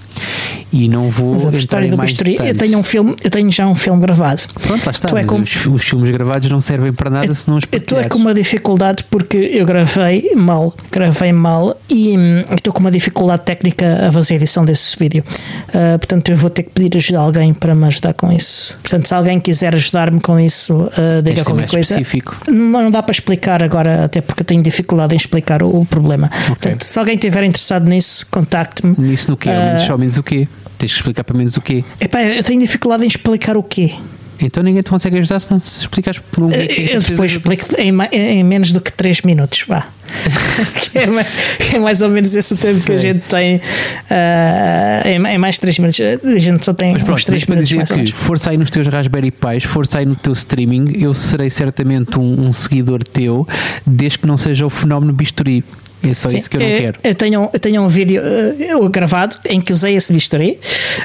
E 0.71 0.87
não 0.87 1.09
vou 1.09 1.35
Mas 1.35 1.53
a 1.53 1.57
história 1.57 1.89
do 1.89 1.97
bisturi, 1.97 2.37
eu 2.39 2.55
tenho 2.55 2.77
um 2.77 2.83
filme, 2.83 3.15
eu 3.23 3.29
tenho 3.29 3.51
já 3.51 3.67
um 3.67 3.75
filme 3.75 4.01
gravado. 4.01 4.41
Pronto, 4.61 4.85
lá 4.85 4.91
está, 4.91 5.07
tu 5.07 5.17
é 5.17 5.23
como... 5.23 5.43
os, 5.43 5.65
os, 5.65 5.83
filmes 5.83 6.11
gravados 6.11 6.49
não 6.49 6.61
servem 6.61 6.93
para 6.93 7.09
nada 7.09 7.33
se 7.33 7.47
não 7.49 7.57
os 7.57 7.65
Estou 7.79 7.99
é 7.99 8.03
com 8.03 8.17
uma 8.17 8.33
dificuldade 8.33 9.03
porque 9.09 9.37
eu 9.37 9.65
gravei 9.65 10.31
mal, 10.35 10.73
gravei 10.91 11.33
mal 11.33 11.79
e 11.89 12.17
hum, 12.17 12.43
estou 12.55 12.73
com 12.73 12.79
uma 12.79 12.91
dificuldade 12.91 13.43
técnica 13.43 14.07
a 14.07 14.11
fazer 14.11 14.33
a 14.33 14.37
edição 14.37 14.65
desse 14.65 14.97
vídeo. 14.97 15.23
Uh, 15.69 15.97
portanto, 15.97 16.29
eu 16.29 16.37
vou 16.37 16.49
ter 16.49 16.63
que 16.63 16.69
pedir 16.71 16.97
ajuda 16.97 17.19
a 17.19 17.21
alguém 17.21 17.53
para 17.53 17.73
me 17.73 17.85
ajudar 17.87 18.13
com 18.13 18.31
isso. 18.31 18.77
Portanto, 18.81 19.07
se 19.07 19.13
alguém 19.13 19.39
quiser 19.39 19.73
ajudar-me 19.75 20.19
com 20.19 20.39
isso, 20.39 20.73
uh, 20.75 21.21
diga 21.23 21.43
qualquer 21.43 21.69
coisa. 21.69 21.93
Específico. 21.93 22.37
Não, 22.47 22.83
não 22.83 22.91
dá 22.91 23.01
para 23.01 23.13
explicar 23.13 23.63
agora, 23.63 24.05
até 24.05 24.21
porque 24.21 24.41
eu 24.41 24.45
tenho 24.45 24.61
dificuldade 24.61 25.13
em 25.13 25.17
explicar 25.17 25.63
o, 25.63 25.81
o 25.81 25.85
problema. 25.85 26.27
Okay. 26.27 26.47
Portanto, 26.47 26.83
se 26.83 26.99
alguém 26.99 27.15
estiver 27.15 27.43
interessado 27.43 27.87
nisso, 27.87 28.25
contacte-me. 28.29 28.95
Nisso 28.97 29.31
no 29.31 29.37
quê? 29.37 29.49
Uh, 29.49 29.53
ao 29.53 29.65
menos, 29.65 29.89
ao 29.89 29.97
menos 29.97 30.17
o 30.17 30.23
quê? 30.23 30.47
Tens 30.77 30.93
que 30.93 30.97
explicar 30.99 31.23
para 31.23 31.37
menos 31.37 31.57
o 31.57 31.61
quê? 31.61 31.83
Epá, 31.99 32.21
eu 32.23 32.43
tenho 32.43 32.61
dificuldade 32.61 33.03
em 33.03 33.07
explicar 33.07 33.57
o 33.57 33.63
quê. 33.63 33.95
Então 34.41 34.63
ninguém 34.63 34.81
te 34.81 34.89
consegue 34.89 35.17
ajudar 35.17 35.39
se 35.39 35.51
não 35.51 35.59
se 35.59 35.81
explicares 35.81 36.19
por 36.31 36.43
um 36.43 36.49
é 36.51 36.95
Eu 36.95 37.01
depois 37.01 37.31
explico 37.31 37.65
em, 37.79 37.93
em, 38.11 38.43
menos 38.43 38.71
do 38.71 38.79
que 38.79 38.91
3 38.91 39.21
minutos, 39.21 39.63
vá. 39.67 39.87
é, 40.95 41.05
mais, 41.05 41.27
é, 41.73 41.79
mais, 41.79 42.01
ou 42.01 42.09
menos 42.09 42.35
esse 42.35 42.53
o 42.53 42.57
tempo 42.57 42.79
Sim. 42.79 42.85
que 42.85 42.91
a 42.91 42.97
gente 42.97 43.21
tem. 43.27 43.57
Uh, 43.57 45.07
em, 45.07 45.35
em, 45.35 45.37
mais 45.37 45.59
3 45.59 45.77
minutos. 45.79 45.99
A 45.99 46.39
gente 46.39 46.65
só 46.65 46.73
tem 46.73 46.93
Mas 46.93 47.03
pronto, 47.03 47.17
uns 47.17 47.25
3 47.25 47.45
minutos. 47.45 47.69
dizer 47.69 47.85
que 47.85 48.11
força 48.11 48.49
aí 48.49 48.57
nos 48.57 48.69
teus 48.69 48.87
Raspberry 48.87 49.31
Pis, 49.31 49.63
força 49.63 49.99
aí 49.99 50.05
no 50.05 50.15
teu 50.15 50.33
streaming, 50.33 50.93
eu 50.99 51.13
serei 51.13 51.49
certamente 51.49 52.17
um, 52.17 52.47
um 52.47 52.51
seguidor 52.51 53.03
teu, 53.03 53.47
desde 53.85 54.19
que 54.19 54.27
não 54.27 54.37
seja 54.37 54.65
o 54.65 54.69
fenómeno 54.69 55.13
bisturi. 55.13 55.63
É 56.03 56.13
só 56.13 56.29
Sim, 56.29 56.37
isso 56.37 56.49
que 56.49 56.57
eu 56.57 56.61
não 56.61 56.67
eu, 56.67 56.81
quero. 56.81 56.99
Eu 57.03 57.15
tenho, 57.15 57.49
eu 57.51 57.59
tenho 57.59 57.81
um 57.81 57.87
vídeo 57.87 58.21
uh, 58.21 58.89
gravado 58.89 59.37
em 59.49 59.59
que 59.59 59.73
usei 59.73 59.95
esse 59.95 60.13
bisturi. 60.13 60.59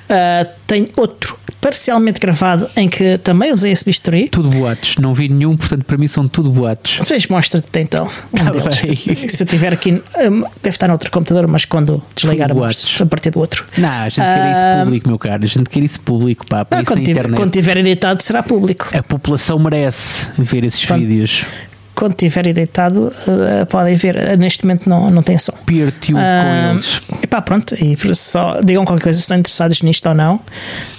Uh, 0.08 0.48
tenho 0.66 0.86
outro 0.96 1.36
parcialmente 1.64 2.20
gravado 2.20 2.68
em 2.76 2.90
que 2.90 3.16
também 3.18 3.50
usei 3.50 3.72
esse 3.72 3.86
bisturi. 3.86 4.28
Tudo 4.28 4.50
boatos, 4.50 4.96
não 4.98 5.14
vi 5.14 5.30
nenhum, 5.30 5.56
portanto 5.56 5.82
para 5.84 5.96
mim 5.96 6.06
são 6.06 6.28
tudo 6.28 6.50
boatos. 6.50 6.98
Vocês 6.98 7.26
mostra-te 7.26 7.66
então. 7.78 8.06
Um 8.06 8.44
tá 8.44 8.50
deles. 8.50 9.32
Se 9.32 9.42
eu 9.42 9.46
tiver 9.46 9.72
aqui, 9.72 9.92
um, 9.92 10.40
deve 10.62 10.68
estar 10.68 10.86
no 10.88 10.92
outro 10.92 11.10
computador, 11.10 11.46
mas 11.46 11.64
quando 11.64 12.02
desligar 12.14 12.50
a, 12.50 12.54
a 12.54 13.06
partir 13.06 13.30
do 13.30 13.38
outro. 13.38 13.64
Não, 13.78 13.88
a 13.88 14.08
gente 14.10 14.16
quer 14.16 14.52
isso 14.52 14.62
ah, 14.62 14.82
público, 14.84 15.08
meu 15.08 15.18
caro. 15.18 15.42
A 15.42 15.46
gente 15.46 15.70
quer 15.70 15.82
isso 15.82 16.00
público, 16.00 16.46
pá. 16.46 16.66
Não, 16.70 16.84
quando, 16.84 17.02
tiver, 17.02 17.30
quando 17.30 17.50
tiver 17.50 17.78
editado 17.78 18.22
será 18.22 18.42
público. 18.42 18.90
A 18.92 19.02
população 19.02 19.58
merece 19.58 20.28
ver 20.36 20.64
esses 20.64 20.84
quando, 20.84 21.00
vídeos 21.00 21.46
quando 21.94 22.14
tiver 22.14 22.46
editado, 22.48 23.06
uh, 23.08 23.66
podem 23.66 23.94
ver. 23.94 24.36
Neste 24.36 24.64
momento 24.64 24.88
não, 24.88 25.10
não 25.10 25.22
tem 25.22 25.38
som. 25.38 25.52
Peer-to 25.64 26.12
uh, 26.12 26.14
com 26.14 26.72
eles. 26.72 27.00
E 27.22 27.26
pá, 27.26 27.40
pronto. 27.40 27.74
E 27.74 27.96
só 28.14 28.60
digam 28.62 28.84
qualquer 28.84 29.04
coisa 29.04 29.16
se 29.16 29.22
estão 29.22 29.36
interessados 29.36 29.82
nisto 29.82 30.06
ou 30.08 30.14
não. 30.14 30.36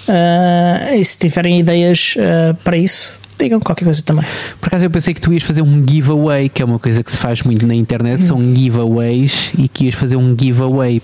Uh, 0.08 0.96
e 0.96 1.04
se 1.04 1.18
tiverem 1.18 1.60
ideias 1.60 2.16
uh, 2.18 2.56
para 2.64 2.78
isso, 2.78 3.20
digam 3.38 3.60
qualquer 3.60 3.86
coisa 3.86 4.02
também. 4.04 4.26
Por 4.60 4.68
acaso 4.68 4.86
eu 4.86 4.90
pensei 4.90 5.14
que 5.14 5.22
tu 5.22 5.32
ias 5.34 5.44
fazer 5.44 5.62
um 5.62 5.86
giveaway, 5.88 6.50
que 6.50 6.62
é 6.62 6.66
uma 6.66 6.80
coisa 6.80 7.04
que 7.04 7.12
se 7.12 7.18
faz 7.18 7.42
muito 7.44 7.66
na 7.66 7.76
internet, 7.76 8.24
são 8.24 8.42
giveaways, 8.42 9.52
e 9.58 9.68
que 9.68 9.86
ias 9.86 9.96
fazer 9.96 10.16
um 10.16 10.36
giveaway. 10.38 11.02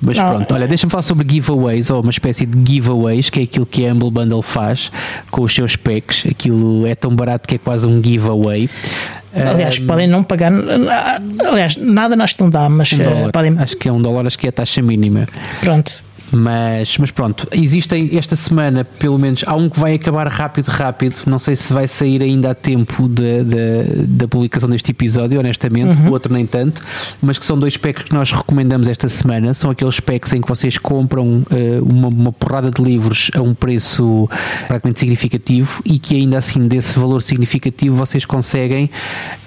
Mas 0.00 0.16
não, 0.16 0.28
pronto, 0.28 0.54
olha, 0.54 0.66
deixa-me 0.66 0.90
falar 0.90 1.02
sobre 1.02 1.26
giveaways, 1.30 1.90
ou 1.90 2.00
uma 2.00 2.10
espécie 2.10 2.46
de 2.46 2.72
giveaways, 2.72 3.30
que 3.30 3.40
é 3.40 3.42
aquilo 3.44 3.66
que 3.66 3.86
a 3.86 3.92
Humble 3.92 4.10
Bundle 4.10 4.42
faz 4.42 4.90
com 5.30 5.42
os 5.42 5.54
seus 5.54 5.76
packs. 5.76 6.24
Aquilo 6.30 6.86
é 6.86 6.94
tão 6.94 7.14
barato 7.14 7.48
que 7.48 7.54
é 7.54 7.58
quase 7.58 7.86
um 7.86 8.02
giveaway. 8.02 8.68
Aliás, 9.34 9.78
um, 9.78 9.86
podem 9.86 10.06
não 10.06 10.22
pagar. 10.24 10.52
Aliás, 11.46 11.76
nada 11.76 12.16
nós 12.16 12.34
não 12.38 12.50
dá, 12.50 12.68
mas 12.68 12.92
um 12.92 12.98
dólar, 12.98 13.32
podem. 13.32 13.54
Acho 13.58 13.76
que 13.76 13.88
é 13.88 13.92
um 13.92 14.00
dólar, 14.00 14.26
acho 14.26 14.38
que 14.38 14.46
é 14.46 14.48
a 14.48 14.52
taxa 14.52 14.82
mínima. 14.82 15.28
Pronto. 15.60 16.07
Mas, 16.30 16.98
mas 16.98 17.10
pronto, 17.10 17.48
existem 17.52 18.10
esta 18.16 18.36
semana, 18.36 18.84
pelo 18.84 19.18
menos, 19.18 19.42
há 19.46 19.54
um 19.54 19.68
que 19.68 19.80
vai 19.80 19.94
acabar 19.94 20.28
rápido, 20.28 20.68
rápido. 20.68 21.22
Não 21.26 21.38
sei 21.38 21.56
se 21.56 21.72
vai 21.72 21.88
sair 21.88 22.22
ainda 22.22 22.50
a 22.50 22.54
tempo 22.54 23.08
de, 23.08 23.44
de 23.44 24.06
da 24.06 24.28
publicação 24.28 24.68
deste 24.68 24.90
episódio, 24.90 25.38
honestamente, 25.38 25.98
uhum. 25.98 26.08
o 26.08 26.12
outro 26.12 26.32
nem 26.32 26.46
tanto, 26.46 26.82
mas 27.22 27.38
que 27.38 27.46
são 27.46 27.58
dois 27.58 27.76
packs 27.76 28.04
que 28.04 28.14
nós 28.14 28.30
recomendamos 28.30 28.88
esta 28.88 29.08
semana. 29.08 29.54
São 29.54 29.70
aqueles 29.70 30.00
packs 30.00 30.32
em 30.32 30.40
que 30.40 30.48
vocês 30.48 30.76
compram 30.76 31.38
uh, 31.50 31.84
uma, 31.84 32.08
uma 32.08 32.32
porrada 32.32 32.70
de 32.70 32.82
livros 32.82 33.30
a 33.34 33.40
um 33.40 33.54
preço 33.54 34.28
praticamente 34.66 35.00
significativo 35.00 35.82
e 35.84 35.98
que 35.98 36.16
ainda 36.16 36.38
assim, 36.38 36.68
desse 36.68 36.98
valor 36.98 37.22
significativo, 37.22 37.96
vocês 37.96 38.24
conseguem 38.24 38.90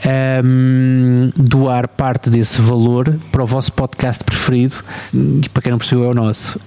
um, 0.06 0.10
ehm, 0.10 1.32
doar 1.36 1.88
parte 1.88 2.30
desse 2.30 2.62
valor 2.62 3.16
para 3.32 3.44
o 3.44 3.46
vosso 3.46 3.72
podcast 3.74 4.24
preferido, 4.24 4.78
e 5.14 5.48
para 5.50 5.62
quem 5.62 5.72
não 5.72 5.78
percebeu, 5.78 6.06
é 6.06 6.08
o 6.10 6.14
nosso 6.14 6.60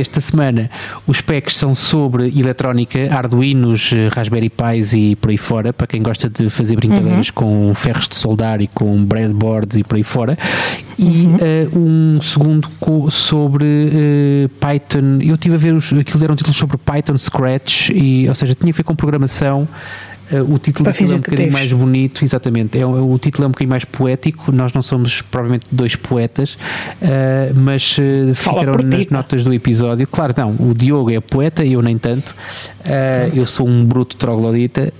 esta 0.00 0.20
semana 0.20 0.70
os 1.06 1.20
packs 1.20 1.56
são 1.56 1.74
sobre 1.74 2.26
eletrónica, 2.38 3.14
Arduinos, 3.14 3.90
Raspberry 4.12 4.50
Pis 4.50 4.92
e 4.92 5.16
por 5.16 5.30
aí 5.30 5.38
fora, 5.38 5.72
para 5.72 5.86
quem 5.86 6.02
gosta 6.02 6.28
de 6.28 6.50
fazer 6.50 6.76
brincadeiras 6.76 7.28
uhum. 7.28 7.34
com 7.34 7.74
ferros 7.74 8.08
de 8.08 8.16
soldar 8.16 8.60
e 8.60 8.66
com 8.66 9.04
breadboards 9.04 9.76
e 9.76 9.84
por 9.84 9.96
aí 9.96 10.04
fora. 10.04 10.38
E 10.98 11.26
uhum. 11.26 11.36
uh, 11.36 11.78
um 11.78 12.22
segundo 12.22 12.68
sobre 13.10 13.66
Python. 14.58 15.18
Eu 15.22 15.34
estive 15.34 15.54
a 15.54 15.58
ver 15.58 15.74
os, 15.74 15.92
aquilo 15.92 16.24
eram 16.24 16.34
títulos 16.34 16.56
sobre 16.56 16.76
Python, 16.76 17.16
Scratch, 17.16 17.90
e, 17.90 18.28
ou 18.28 18.34
seja, 18.34 18.54
tinha 18.54 18.72
a 18.72 18.76
ver 18.76 18.82
com 18.82 18.96
programação 18.96 19.68
Uh, 20.30 20.54
o 20.54 20.58
título 20.58 20.88
é 20.88 20.92
um 20.92 21.16
bocadinho 21.16 21.52
mais 21.52 21.72
bonito, 21.72 22.24
exatamente. 22.24 22.78
É, 22.78 22.84
o 22.84 23.18
título 23.18 23.44
é 23.44 23.48
um 23.48 23.50
bocadinho 23.50 23.70
mais 23.70 23.84
poético. 23.84 24.52
Nós 24.52 24.72
não 24.72 24.82
somos 24.82 25.22
provavelmente 25.22 25.66
dois 25.70 25.96
poetas, 25.96 26.54
uh, 26.54 27.54
mas 27.54 27.96
uh, 27.98 28.34
ficaram 28.34 28.74
nas 28.84 29.06
ti, 29.06 29.12
notas 29.12 29.44
do 29.44 29.52
episódio. 29.52 30.06
Claro, 30.06 30.34
não, 30.36 30.50
o 30.58 30.74
Diogo 30.74 31.10
é 31.10 31.20
poeta, 31.20 31.64
eu 31.64 31.80
nem 31.82 31.96
tanto. 31.96 32.34
eu 33.34 33.46
sou 33.46 33.66
um 33.66 33.84
bruto 33.84 34.16
troglodita 34.16 34.92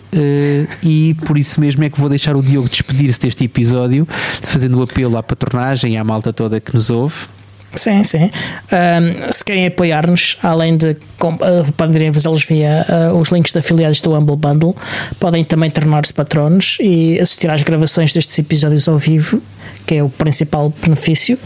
e 0.83 1.14
por 1.26 1.39
isso 1.39 1.61
mesmo 1.61 1.85
é 1.85 1.91
que 1.91 2.01
vou 2.01 2.09
deixar 2.09 2.37
o 2.37 2.43
Diogo 2.43 2.68
despedir-se 2.68 3.20
deste 3.20 3.45
episódio, 3.45 4.07
fazendo 4.43 4.79
o 4.79 4.83
apelo 4.83 5.16
à 5.16 5.22
patronagem 5.22 5.95
e 5.95 5.97
à 5.97 6.05
malta 6.05 6.33
toda 6.33 6.61
que 6.61 6.74
nos 6.74 6.91
ouve. 6.91 7.38
Sim, 7.75 8.03
sim. 8.03 8.31
Um, 8.73 9.33
se 9.33 9.45
querem 9.45 9.66
apoiar-nos, 9.66 10.37
além 10.43 10.77
de 10.77 10.91
uh, 10.91 11.73
poderem 11.77 12.12
fazê-los 12.12 12.45
via 12.45 12.87
uh, 12.89 13.19
os 13.19 13.29
links 13.29 13.53
de 13.53 13.59
afiliados 13.59 14.01
do 14.01 14.14
Humble 14.14 14.37
Bundle, 14.37 14.75
podem 15.21 15.45
também 15.45 15.71
tornar-se 15.71 16.12
patronos 16.12 16.79
e 16.81 17.21
assistir 17.21 17.51
às 17.51 17.62
gravações 17.62 18.12
destes 18.12 18.39
episódios 18.39 18.89
ao 18.89 18.97
vivo 18.97 19.43
que 19.87 19.95
é 19.95 20.03
o 20.03 20.09
principal 20.11 20.73
benefício. 20.83 21.39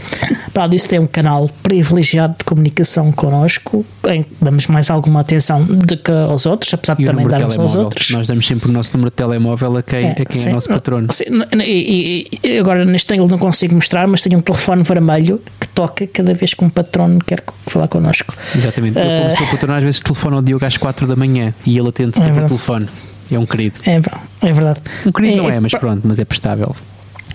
Para 0.53 0.67
disso, 0.67 0.89
tem 0.89 0.99
um 0.99 1.07
canal 1.07 1.49
privilegiado 1.61 2.35
de 2.37 2.43
comunicação 2.43 3.11
connosco, 3.11 3.85
em 4.07 4.23
que 4.23 4.35
damos 4.41 4.67
mais 4.67 4.89
alguma 4.89 5.21
atenção 5.21 5.63
do 5.63 5.97
que 5.97 6.11
aos 6.11 6.45
outros, 6.45 6.73
apesar 6.73 6.95
de 6.95 7.05
também 7.05 7.27
darmos 7.27 7.57
aos 7.57 7.75
outros. 7.75 8.09
Nós 8.11 8.27
damos 8.27 8.45
sempre 8.45 8.69
o 8.69 8.71
nosso 8.71 8.91
número 8.93 9.09
de 9.09 9.15
telemóvel 9.15 9.77
a 9.77 9.83
quem 9.83 10.05
é, 10.07 10.11
a 10.11 10.25
quem 10.25 10.45
é 10.45 10.49
nosso 10.51 10.67
patrono. 10.67 11.07
Sim, 11.11 11.25
e, 11.59 12.27
e, 12.43 12.57
agora, 12.59 12.85
neste 12.85 13.13
ele 13.13 13.27
não 13.27 13.37
consigo 13.37 13.75
mostrar, 13.75 14.07
mas 14.07 14.21
tenho 14.21 14.39
um 14.39 14.41
telefone 14.41 14.83
vermelho 14.83 15.41
que 15.59 15.67
toca 15.69 16.07
cada 16.07 16.33
vez 16.33 16.53
que 16.53 16.63
um 16.63 16.69
patrono 16.69 17.19
quer 17.19 17.43
falar 17.67 17.87
connosco. 17.87 18.33
Exatamente. 18.55 18.97
Eu, 18.97 19.05
como 19.05 19.33
uh, 19.33 19.37
sou 19.37 19.47
patrono, 19.47 19.77
às 19.77 19.83
vezes 19.83 19.99
telefono 19.99 20.35
ao 20.37 20.41
Diogo 20.41 20.65
às 20.65 20.77
4 20.77 21.07
da 21.07 21.15
manhã 21.15 21.53
e 21.65 21.77
ele 21.77 21.89
atende 21.89 22.17
sempre 22.17 22.41
é 22.41 22.45
o 22.45 22.47
telefone. 22.47 22.87
É 23.31 23.39
um 23.39 23.45
querido. 23.45 23.79
É, 23.85 23.95
é 23.95 24.53
verdade. 24.53 24.79
Um 25.05 25.11
querido 25.11 25.33
é, 25.33 25.37
não 25.37 25.49
é, 25.49 25.59
mas 25.59 25.73
pronto, 25.73 26.01
mas 26.03 26.19
é 26.19 26.25
prestável. 26.25 26.75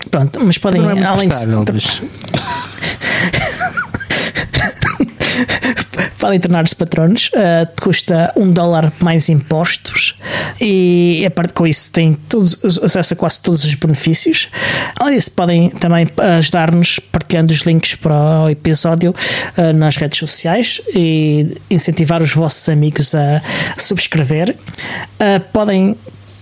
Pronto, 0.09 0.39
mas 0.43 0.57
podem, 0.57 0.81
não 0.81 0.91
é 0.91 1.03
além 1.03 1.29
de. 1.29 1.35
Podem 6.19 6.39
tornar-se 6.39 6.75
patronos, 6.75 7.31
uh, 7.33 7.81
custa 7.81 8.33
um 8.35 8.51
dólar 8.51 8.91
mais 8.99 9.29
impostos 9.29 10.15
e 10.59 11.23
a 11.25 11.31
parte 11.31 11.53
com 11.53 11.65
isso 11.65 11.89
têm 11.91 12.13
todos, 12.27 12.59
acesso 12.83 13.13
a 13.13 13.17
quase 13.17 13.41
todos 13.41 13.63
os 13.63 13.73
benefícios. 13.75 14.49
Além 14.97 15.15
disso, 15.15 15.31
podem 15.31 15.69
também 15.69 16.09
ajudar-nos 16.37 16.99
partilhando 16.99 17.53
os 17.53 17.61
links 17.61 17.95
para 17.95 18.43
o 18.43 18.49
episódio 18.49 19.15
uh, 19.57 19.73
nas 19.73 19.95
redes 19.95 20.19
sociais 20.19 20.81
e 20.93 21.57
incentivar 21.71 22.21
os 22.21 22.33
vossos 22.33 22.67
amigos 22.67 23.15
a 23.15 23.41
subscrever. 23.77 24.57
Uh, 25.21 25.39
podem 25.53 25.95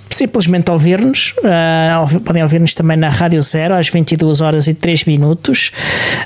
simplesmente 0.09 0.71
ouvir-nos. 0.71 1.33
Uh, 1.37 2.19
podem 2.21 2.43
ouvir-nos 2.43 2.73
também 2.73 2.97
na 2.97 3.09
Rádio 3.09 3.41
Zero 3.41 3.75
às 3.75 3.89
22 3.89 4.41
horas 4.41 4.67
e 4.67 4.73
3 4.73 5.05
minutos, 5.05 5.71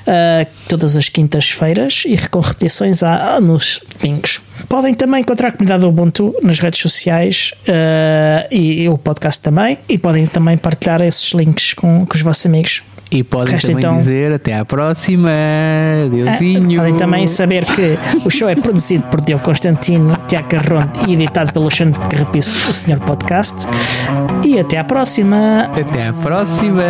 uh, 0.01 0.47
todas 0.67 0.95
as 0.95 1.09
quintas-feiras 1.09 2.03
e 2.05 2.17
com 2.29 2.39
repetições 2.39 3.03
a, 3.03 3.39
nos 3.39 3.82
domingos. 3.99 4.39
Podem 4.67 4.93
também 4.93 5.21
encontrar 5.21 5.49
a 5.49 5.51
comunidade 5.51 5.86
Ubuntu 5.86 6.36
nas 6.41 6.59
redes 6.59 6.79
sociais 6.79 7.53
uh, 7.67 8.47
e, 8.51 8.84
e, 8.84 8.89
o 8.89 8.97
podcast 8.97 9.41
também. 9.41 9.77
E 9.89 9.97
podem 9.97 10.27
também 10.27 10.57
partilhar 10.57 11.01
esses 11.01 11.32
links 11.34 11.73
com, 11.73 12.05
com 12.05 12.15
os 12.15 12.21
vossos 12.21 12.45
amigos. 12.45 12.84
E 13.12 13.24
podem 13.24 13.57
também 13.59 13.78
então, 13.78 13.97
dizer 13.97 14.32
até 14.32 14.57
à 14.57 14.64
próxima. 14.64 15.32
Deusinho. 16.09 16.78
podem 16.80 16.95
também 16.95 17.28
saber 17.28 17.66
que 17.66 17.97
o 18.26 18.30
show 18.30 18.47
é 18.47 18.55
produzido 18.55 19.03
por 19.09 19.20
Diogo 19.20 19.43
Constantino, 19.43 20.18
Tiago 20.28 20.47
Carronte 20.47 21.01
e 21.09 21.14
editado 21.14 21.51
pelo 21.51 21.70
Xande 21.70 21.99
Carrapiço, 22.09 22.70
o 22.70 22.74
Senhor 22.74 23.01
Podcast. 23.01 23.68
E 24.45 24.57
até 24.57 24.78
à 24.78 24.86
próxima. 24.86 25.70
Até 25.76 26.07
à 26.07 26.14
próxima. 26.14 26.84